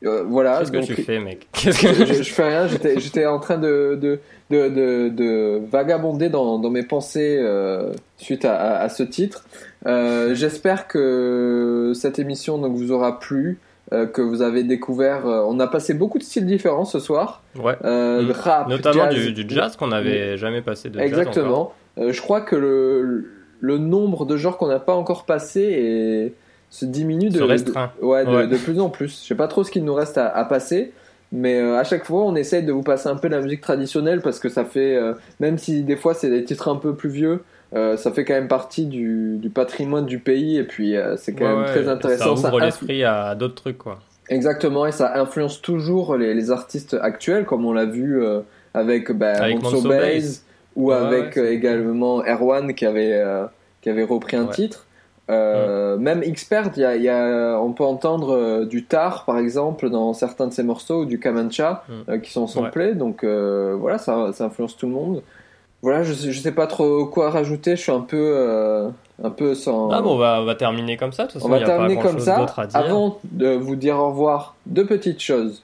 [0.06, 0.60] euh, voilà.
[0.60, 1.48] Qu'est-ce que donc, tu fais, mec?
[1.54, 2.68] Que- je, je fais rien.
[2.68, 4.20] J'étais j'étais en train de de,
[4.50, 9.46] de, de, de vagabonder dans, dans mes pensées euh, suite à, à, à ce titre.
[9.88, 13.58] Euh, J'espère que cette émission donc vous aura plu.
[13.96, 15.26] Euh, que vous avez découvert.
[15.26, 17.42] euh, on a passé beaucoup de styles différents ce soir.
[17.60, 17.76] Ouais.
[17.84, 18.32] Euh, Mm.
[18.32, 19.16] rap, Notamment jazz.
[19.26, 21.00] du, du jazz qu'on n'avait jamais passé de.
[21.00, 21.74] Exactement.
[21.98, 23.26] Je crois que le,
[23.62, 26.34] le nombre de genres qu'on n'a pas encore passé est-
[26.70, 27.92] se diminue de, Se restreint.
[28.02, 28.48] de- ouais, de, Ouais.
[28.48, 29.22] de plus en plus.
[29.22, 30.92] Je sais pas trop ce qu'il nous reste à, à passer,
[31.32, 34.22] mais à chaque fois on essaye de vous passer un peu de la musique traditionnelle
[34.22, 35.00] parce que ça fait,
[35.40, 37.44] même si des fois c'est des titres un peu plus vieux,
[37.76, 41.34] euh, ça fait quand même partie du, du patrimoine du pays et puis euh, c'est
[41.34, 42.36] quand Ouais, même ouais, très intéressant.
[42.36, 44.00] Ça ouvre l'esprit à d'autres trucs, quoi.
[44.30, 48.42] Exactement, et ça influence toujours les, les artistes actuels, comme on l'a vu euh,
[48.74, 50.42] avec, bah, Avec Monso Monso
[50.76, 53.24] ou Ouais, avec également Erwan qui avait,
[53.82, 54.88] qui avait repris un titre.
[55.30, 60.14] Euh, Même Expert, y a, y a- on peut entendre du tar par exemple dans
[60.14, 62.20] certains de ses morceaux ou du Kamancha Mm.
[62.22, 65.22] qui sont samplés, donc voilà, ça, ça influence tout le monde.
[65.86, 68.90] Voilà, je sais, je sais pas trop quoi rajouter, je suis un peu, euh,
[69.24, 69.92] un peu sans.
[69.92, 71.28] Ah bon, on va, on va terminer comme ça.
[71.28, 72.38] De toute façon, On va y a pas terminer comme ça.
[72.40, 72.80] d'autre à dire.
[72.80, 75.62] Avant de vous dire au revoir, deux petites choses.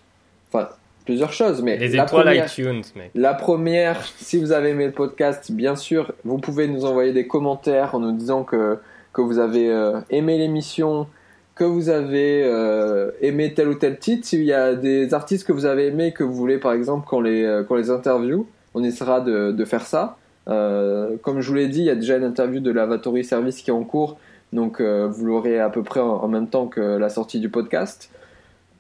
[0.54, 0.70] Enfin,
[1.06, 3.10] plusieurs choses, mais Les la étoiles première, iTunes, mec.
[3.16, 7.26] la première, si vous avez aimé le podcast, bien sûr, vous pouvez nous envoyer des
[7.26, 8.78] commentaires en nous disant que,
[9.14, 11.08] que vous avez euh, aimé l'émission,
[11.56, 14.28] que vous avez euh, aimé tel ou tel titre.
[14.28, 17.22] S'il y a des artistes que vous avez aimés, que vous voulez par exemple qu'on
[17.22, 20.18] les, qu'on les interviewe, on essaiera de, de faire ça.
[20.48, 23.62] Euh, comme je vous l'ai dit, il y a déjà une interview de l'Avatory Service
[23.62, 24.18] qui est en cours,
[24.54, 27.50] donc euh, vous l'aurez à peu près en, en même temps que la sortie du
[27.50, 28.10] podcast.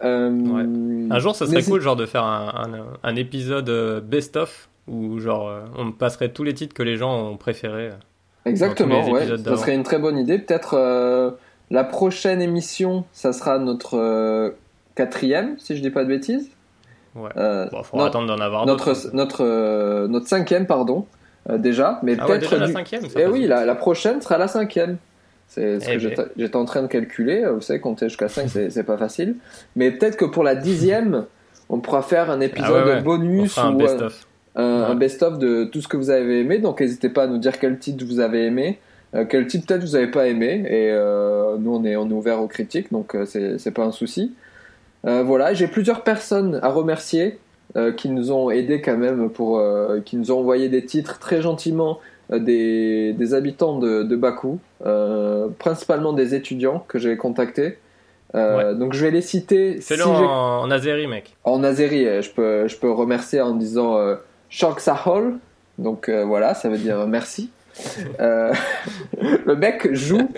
[0.03, 2.47] Euh, Un jour, ça serait cool, genre, de faire un,
[3.03, 7.38] un, un épisode best-of où, genre, on passerait tous les titres que les gens ont
[7.38, 7.91] préférés.
[8.45, 9.27] Exactement, ouais.
[9.27, 10.39] Ça serait une très bonne idée.
[10.39, 11.38] Peut-être
[11.69, 14.55] la prochaine émission, ça sera notre
[14.95, 16.49] quatrième, si je dis pas de bêtises.
[17.15, 17.29] Ouais.
[17.38, 18.93] Euh, Bon, faudra attendre d'en avoir notre
[19.41, 21.05] euh, notre cinquième, pardon,
[21.49, 21.99] euh, déjà.
[22.03, 24.47] Mais Ah ouais, peut-être la du- cinquième, Eh passe oui, la, la prochaine sera la
[24.47, 24.97] cinquième.
[25.47, 26.25] C'est ce Eh que ben.
[26.38, 27.43] j'étais en train de calculer.
[27.53, 29.35] Vous savez, compter jusqu'à 5, c'est pas facile.
[29.75, 31.25] Mais peut-être que pour la dixième,
[31.67, 32.99] on pourra faire un épisode Ah ouais, ouais.
[32.99, 34.27] On bonus un ou euh, best-of.
[34.55, 36.59] un, un best-of de tout ce que vous avez aimé.
[36.59, 38.79] Donc n'hésitez pas à nous dire quel titre vous avez aimé,
[39.13, 40.63] euh, quel titre peut-être vous n'avez pas aimé.
[40.69, 43.91] Et euh, nous, on est, on est ouvert aux critiques, donc euh, c'est pas un
[43.91, 44.33] souci.
[45.06, 47.40] Euh, voilà, j'ai plusieurs personnes à remercier
[47.76, 51.19] euh, qui nous ont aidés quand même pour, euh, qui nous ont envoyé des titres
[51.19, 51.99] très gentiment
[52.32, 57.78] des, des habitants de, de Bakou, euh, principalement des étudiants que j'ai contactés.
[58.36, 59.82] Euh, Donc je vais les citer.
[59.82, 61.36] Fais-le si j'ai- en, en azéri, mec.
[61.44, 64.15] en azéri, euh, je peux, je peux remercier en disant euh,
[64.49, 65.40] Shank Sahol.
[65.78, 67.49] Donc euh, voilà, ça veut dire merci.
[68.22, 68.53] Euh,
[69.45, 70.30] le mec joue,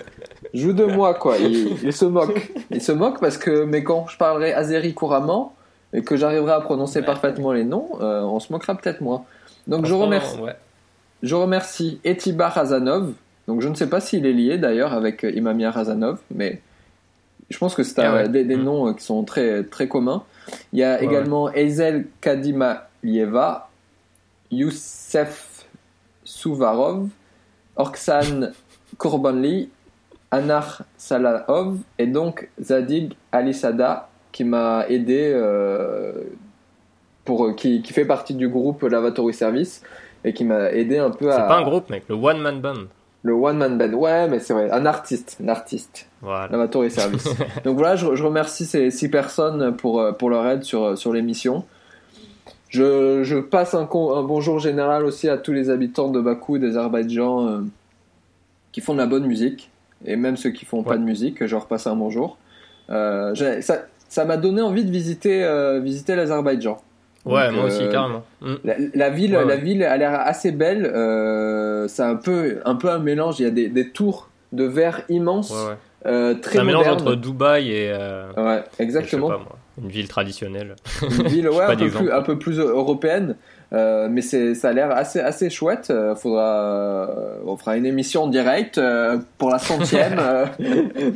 [0.60, 1.36] joue de moi, quoi.
[1.38, 2.52] Il, il se moque.
[2.70, 5.54] Il se moque parce que, mais quand je parlerai azéri couramment
[5.92, 7.04] et que j'arriverai à prononcer Ouais.
[7.06, 9.24] parfaitement les noms, euh, on se moquera peut-être moins.
[9.66, 10.56] Donc je remercie, ouais.
[11.22, 13.12] je remercie Etibar Razanov.
[13.48, 16.60] Donc je ne sais pas s'il est lié d'ailleurs avec euh, Imamia Razanov, mais
[17.50, 18.28] je pense que c'est Ah ouais.
[18.28, 18.62] des, des Mm.
[18.64, 20.22] noms euh, qui sont très, très communs.
[20.72, 23.68] Il y a également Ezel Kadimalieva,
[24.50, 25.66] Youssef
[26.24, 27.08] Souvarov,
[27.76, 28.52] Orksan
[28.98, 29.68] Korbanli,
[30.30, 36.12] Anar Salahov et donc Zadig Alisada qui m'a aidé euh,
[37.24, 39.82] pour qui, qui fait partie du groupe Lavatory Service
[40.24, 42.60] et qui m'a aidé un peu C'est à pas un groupe, mec, le One Man
[42.60, 42.74] Band.
[43.22, 43.92] le one man band.
[43.92, 46.08] Ouais, mais c'est vrai, un artiste, un artiste.
[46.20, 46.48] Voilà.
[46.48, 47.28] Lavatory Service.
[47.64, 51.12] Donc voilà, je, je remercie ces six personnes pour, euh, pour leur aide sur, sur
[51.12, 51.64] l'émission.
[52.68, 56.58] Je, je passe un, con- un bonjour général aussi à tous les habitants de Bakou,
[56.58, 57.60] des Azerbaïdjan, euh,
[58.72, 59.70] qui font de la bonne musique,
[60.04, 62.38] et même ceux qui font pas de musique, je leur passe un bonjour.
[62.90, 66.80] Euh, ça ça m'a donné envie de visiter, euh, visiter l'Azerbaïdjan.
[67.24, 68.22] Ouais, Donc, moi aussi, euh, carrément.
[68.42, 68.54] Mm.
[68.64, 69.48] La, la ville, Ouais, ouais.
[69.48, 70.84] la ville a l'air assez belle.
[70.86, 73.40] Euh, c'est un peu, un peu un mélange.
[73.40, 75.76] Il y a des, des tours de verre immenses, Ouais, ouais.
[76.06, 77.90] euh, très un mélange entre Dubaï et.
[77.92, 79.28] euh, Ouais, et exactement.
[79.28, 80.76] je sais pas, moi, une ville traditionnelle.
[81.02, 82.04] Une ville ouais, Pas un, peu d'exemple.
[82.04, 83.36] plus, un peu plus européenne.
[83.74, 85.88] Euh, mais c'est, ça a l'air assez, assez chouette.
[85.90, 87.06] Euh, faudra, euh,
[87.44, 90.46] on fera une émission en direct euh, pour la centième euh,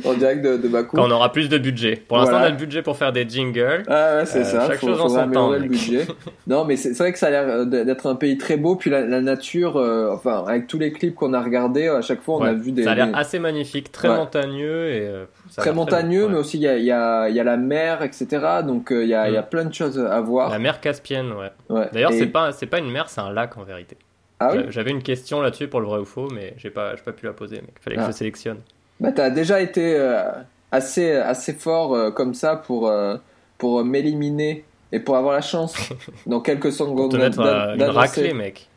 [0.03, 0.97] en direct de, de Bakou.
[0.97, 1.95] Quand on aura plus de budget.
[2.07, 2.45] Pour l'instant, Voilà.
[2.45, 3.83] on a le budget pour faire des jingles.
[3.87, 4.67] Ah ouais, c'est Euh, ça.
[4.67, 6.05] chaque faut, chose en son temps, le budget.
[6.47, 8.75] non, mais c'est c'est vrai que ça a l'air d'être un pays très beau.
[8.75, 12.21] Puis la, la nature, euh, enfin, avec tous les clips qu'on a regardés, à chaque
[12.21, 12.49] fois, on Ouais.
[12.49, 12.83] a vu des.
[12.83, 14.17] ça a l'air des- assez magnifique, très Ouais.
[14.17, 15.09] montagneux et.
[15.49, 16.39] Ça très montagneux, mais ouais.
[16.39, 18.27] aussi il y a, il y, a, il y a la mer, etc.
[18.65, 20.49] Donc euh, il y, a, il y a plein de choses à voir.
[20.49, 21.51] La mer Caspienne, ouais.
[21.69, 21.89] Ouais.
[21.91, 23.97] D'ailleurs, Et- c'est pas, c'est pas une mer, c'est un lac en vérité.
[24.39, 26.95] Ah oui J'a- J'avais une question là-dessus pour le vrai ou faux, mais j'ai pas,
[26.95, 27.57] j'ai pas pu la poser.
[27.57, 27.73] Mec.
[27.81, 28.07] Fallait que Ah.
[28.07, 28.59] je sélectionne.
[28.99, 30.23] Bah, t'as déjà été euh,
[30.71, 33.15] assez, assez fort euh, comme ça pour, euh,
[33.57, 35.75] pour m'éliminer et pour avoir la chance
[36.25, 37.97] dans quelques secondes Pour te d'an- mettre d'an- une d'annoncer.
[37.99, 38.67] raclée, mec.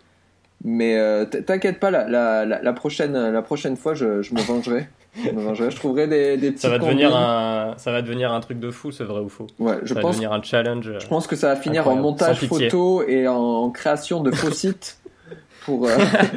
[0.64, 4.40] Mais euh, t'inquiète pas, la, la, la, la prochaine, la prochaine fois, je, je me
[4.40, 4.88] vengerai.
[5.14, 7.24] Je trouverai des, des petits Ça va devenir combines.
[7.26, 9.46] un, ça va devenir un truc de fou, ce vrai ou faux?
[9.58, 10.90] Ouais, je ça va devenir un challenge.
[10.98, 14.98] je pense que ça va finir en montage photo et en création de faux sites
[15.64, 15.90] pour, euh,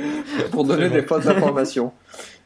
[0.51, 1.91] pour donner des fausses informations.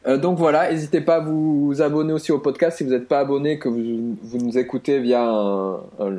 [0.06, 3.18] Euh, donc voilà, n'hésitez pas à vous abonner aussi au podcast si vous n'êtes pas
[3.18, 6.16] abonné, que vous, vous nous écoutez via un- un-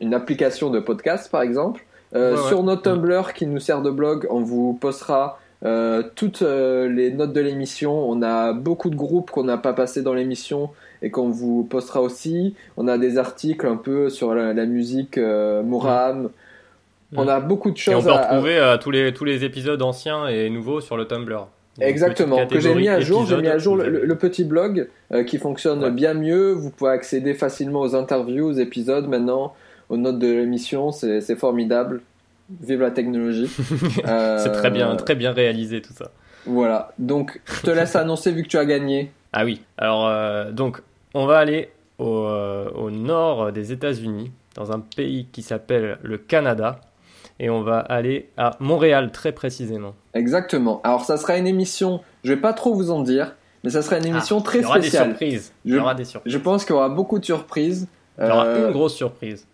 [0.00, 1.84] une application de podcast par exemple.
[2.14, 2.48] Euh, Ouais, ouais.
[2.48, 7.10] Sur notre Tumblr qui nous sert de blog, on vous postera euh, toutes euh, les
[7.10, 8.08] notes de l'émission.
[8.10, 10.70] On a beaucoup de groupes qu'on n'a pas passé dans l'émission
[11.02, 12.54] et qu'on vous postera aussi.
[12.76, 16.30] On a des articles un peu sur la, la musique euh, Mouram.
[17.14, 19.44] On a beaucoup de Et choses on peut à- retrouver euh, tous, les, tous les
[19.44, 21.46] épisodes anciens et nouveaux sur le Tumblr.
[21.78, 23.26] Exactement, que j'ai mis à jour.
[23.26, 24.88] J'ai mis à jour le, petit blog
[25.26, 25.90] qui fonctionne Ouais.
[25.90, 26.52] bien mieux.
[26.52, 29.52] Vous pouvez accéder facilement aux interviews, aux épisodes maintenant,
[29.90, 30.90] aux notes de l'émission.
[30.90, 32.00] C'est formidable.
[32.60, 33.50] Vive la technologie.
[34.06, 36.10] Euh, C'est très bien, très bien réalisé tout ça.
[36.46, 36.92] Voilà.
[36.98, 39.10] Donc, je te laisse annoncer vu que tu as gagné.
[39.32, 40.80] Ah oui, alors euh, donc
[41.14, 46.16] on va aller au, euh, au nord des États-Unis, dans un pays qui s'appelle le
[46.18, 46.80] Canada,
[47.40, 49.94] et on va aller à Montréal très précisément.
[50.14, 50.80] Exactement.
[50.84, 52.00] Alors, ça sera une émission.
[52.24, 54.62] Je vais pas trop vous en dire, mais ça sera une émission Ah, très il
[54.62, 55.08] y aura des spéciale.
[55.08, 55.52] surprises.
[55.64, 56.32] Il Je- y aura des surprises.
[56.32, 57.88] Je pense qu'il y aura beaucoup de surprises.
[58.18, 59.46] Il y aura une grosse surprise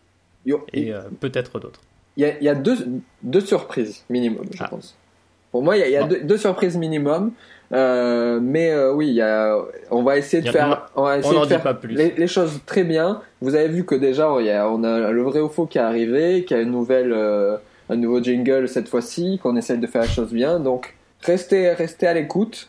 [0.73, 1.81] et euh, peut-être d'autres.
[2.17, 2.77] Il y a, il y a deux,
[3.23, 4.69] deux surprises minimum, je Ah.
[4.69, 4.97] pense.
[5.51, 7.33] Pour moi, il y a, y deux, deux surprises minimum.
[7.73, 9.57] Euh, mais euh, oui, il y a,
[9.91, 11.95] on va essayer de faire, on va essayer de faire pas plus.
[11.95, 13.23] Les, les choses très bien.
[13.41, 15.79] Vous avez vu que déjà, il y a, on a le vrai ou faux qui
[15.79, 17.57] est arrivé, qui a une nouvelle, euh,
[17.89, 20.61] un nouveau jingle cette fois-ci, qu'on essaye de faire la chose bien.
[20.61, 22.69] Donc, restez, restez à l'écoute.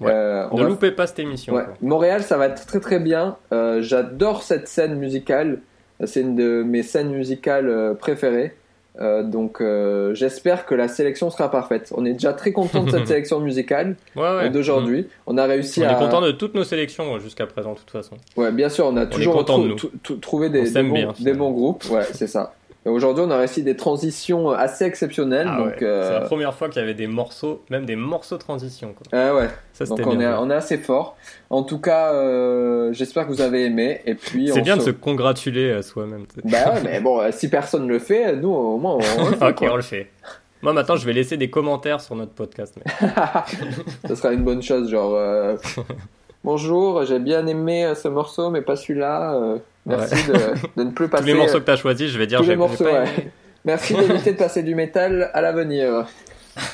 [0.00, 0.12] Ouais.
[0.52, 1.54] On Ne va- loupez pas cette émission.
[1.54, 1.64] Ouais.
[1.82, 3.36] Montréal, ça va être très très bien.
[3.80, 5.60] J'adore cette scène musicale.
[6.04, 8.54] C'est une de mes scènes musicales préférées.
[9.00, 11.92] Euh, donc euh, j'espère que la sélection sera parfaite.
[11.94, 14.28] On est déjà très content de cette sélection musicale Ouais, ouais.
[14.44, 15.06] euh, d'aujourd'hui.
[15.26, 15.92] On a réussi On à.
[15.92, 18.16] est content de toutes nos sélections jusqu'à présent, de toute façon.
[18.36, 21.08] Ouais, bien sûr, on a toujours de trou- trouvé On des, des, s'aime bons, bien,
[21.08, 21.50] des finalement.
[21.50, 21.84] bons groupes.
[21.90, 22.54] Ouais, c'est ça.
[22.86, 25.48] Aujourd'hui, on a réussi des transitions assez exceptionnelles.
[25.50, 25.76] Ah donc, ouais.
[25.78, 28.94] C'est euh, la première fois qu'il y avait des morceaux, même des morceaux transition.
[28.94, 29.06] Quoi.
[29.18, 29.48] ah ouais.
[29.72, 31.16] Ça, Donc on est, on est assez fort.
[31.50, 34.00] En tout cas, euh, j'espère que vous avez aimé.
[34.06, 36.26] Et puis C'est bien de se- congratuler à soi-même.
[36.44, 38.98] Bah ouais, mais bon, euh, si personne le fait, nous au moins on,
[39.30, 39.72] le fait, ok, quoi.
[39.72, 40.10] on le fait.
[40.62, 42.76] Moi maintenant, je vais laisser des commentaires sur notre podcast.
[42.76, 43.10] mec.
[44.08, 45.56] Ça sera une bonne chose, genre euh,
[46.46, 49.34] bonjour, j'ai bien aimé euh, ce morceau, mais pas celui-là.
[49.34, 50.34] euh, merci de,
[50.76, 51.22] de ne plus passer.
[51.24, 53.02] Tous les morceaux que tu as choisis, je vais dire tous j'ai les morceaux, pas
[53.02, 53.08] ouais.
[53.18, 53.30] aimé.
[53.64, 56.06] Merci d'éviter de passer du métal à l'avenir.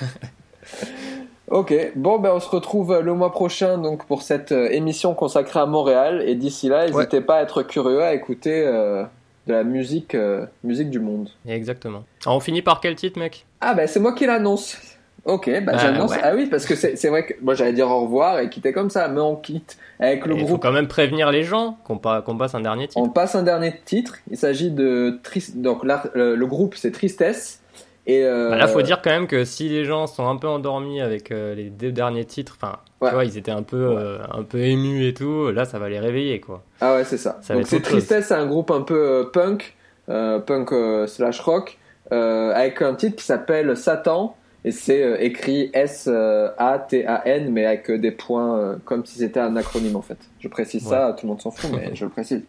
[1.49, 5.61] Ok, bon ben on se retrouve le mois prochain donc pour cette euh, émission consacrée
[5.61, 9.05] à Montréal et d'ici là n'hésitez pas à être curieux à écouter euh,
[9.47, 11.29] de la musique euh, musique du monde.
[11.47, 12.05] Exactement.
[12.25, 13.45] Alors, on finit par quel titre mec?
[13.61, 14.79] Ah ben c'est moi qui l'annonce.
[15.25, 16.11] Ok, bah, Bah, j'annonce.
[16.11, 16.21] ouais.
[16.23, 18.91] Ah oui parce que c'est vrai que moi j'allais dire au revoir et quitter comme
[18.91, 20.63] ça, mais on quitte avec le Il faut groupe.
[20.63, 23.01] quand même prévenir les gens qu'on pa- qu'on passe un dernier titre.
[23.01, 24.17] On passe un dernier titre.
[24.31, 27.61] Il s'agit de Tris- donc là le, le groupe c'est Tristesse
[28.05, 30.49] et euh, Bah là, faut dire quand même que si les gens sont un peu
[30.49, 33.09] endormis avec euh, les deux derniers titres, enfin, Ouais.
[33.11, 35.51] tu vois, ils étaient un peu, euh, un peu émus et tout.
[35.53, 36.63] Là, ça va les réveiller, quoi.
[36.81, 37.39] Ah ouais, c'est ça.
[37.51, 37.81] Donc c'est.
[37.81, 39.77] Tristesse, c'est un groupe un peu euh, punk,
[40.09, 40.71] punk
[41.07, 41.79] slash rock,
[42.11, 48.13] avec un titre qui s'appelle Satan, et c'est euh, écrit S-A-T-A-N, mais avec euh, des
[48.13, 50.19] points euh, comme si c'était un acronyme en fait.
[50.39, 52.43] Je précise ça, tout le monde s'en fout, mais je le précise.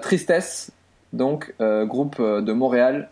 [0.00, 0.70] Tristesse,
[1.12, 3.10] donc groupe de Montréal,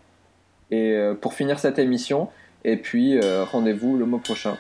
[0.70, 2.30] et pour finir cette émission,
[2.64, 4.56] et puis rendez-vous le mois prochain.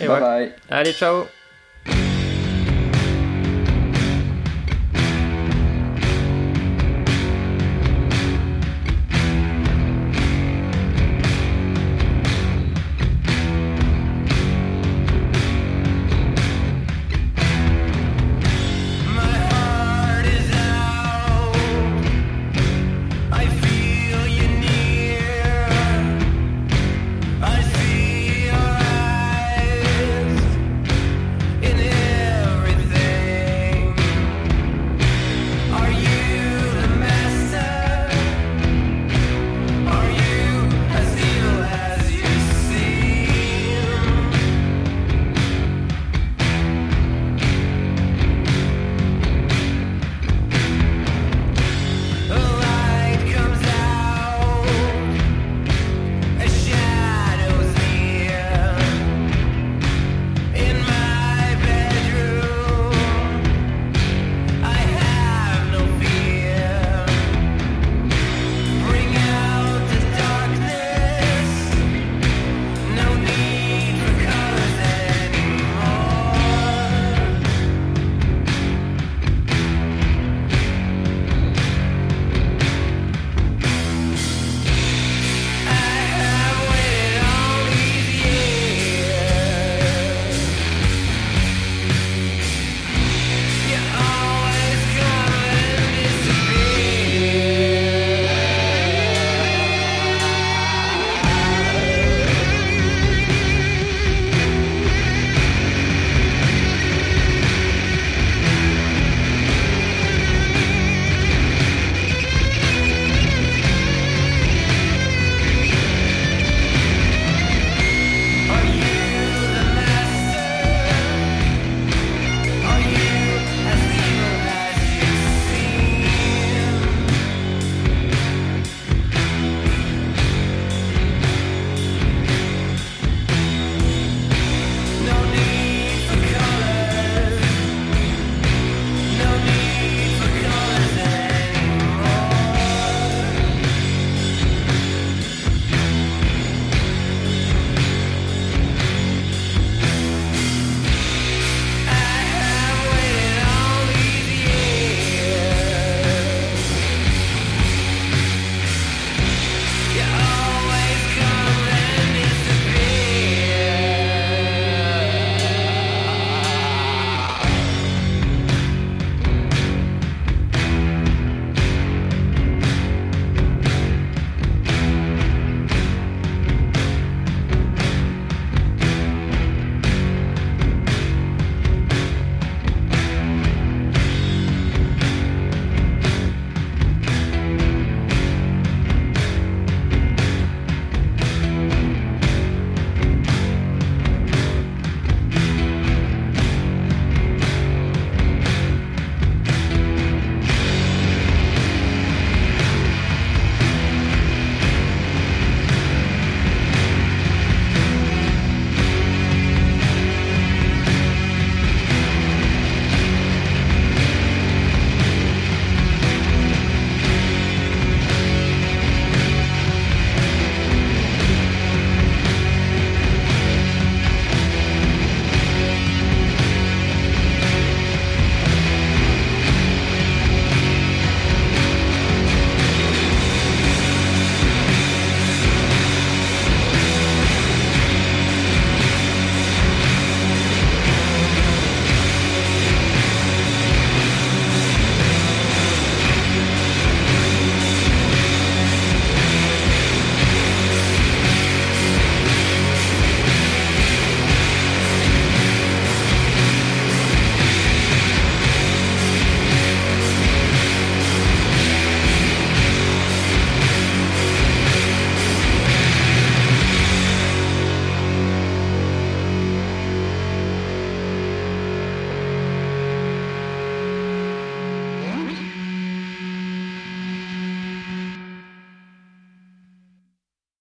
[0.00, 0.20] Et bye ouais.
[0.20, 0.52] bye.
[0.70, 1.24] Allez, ciao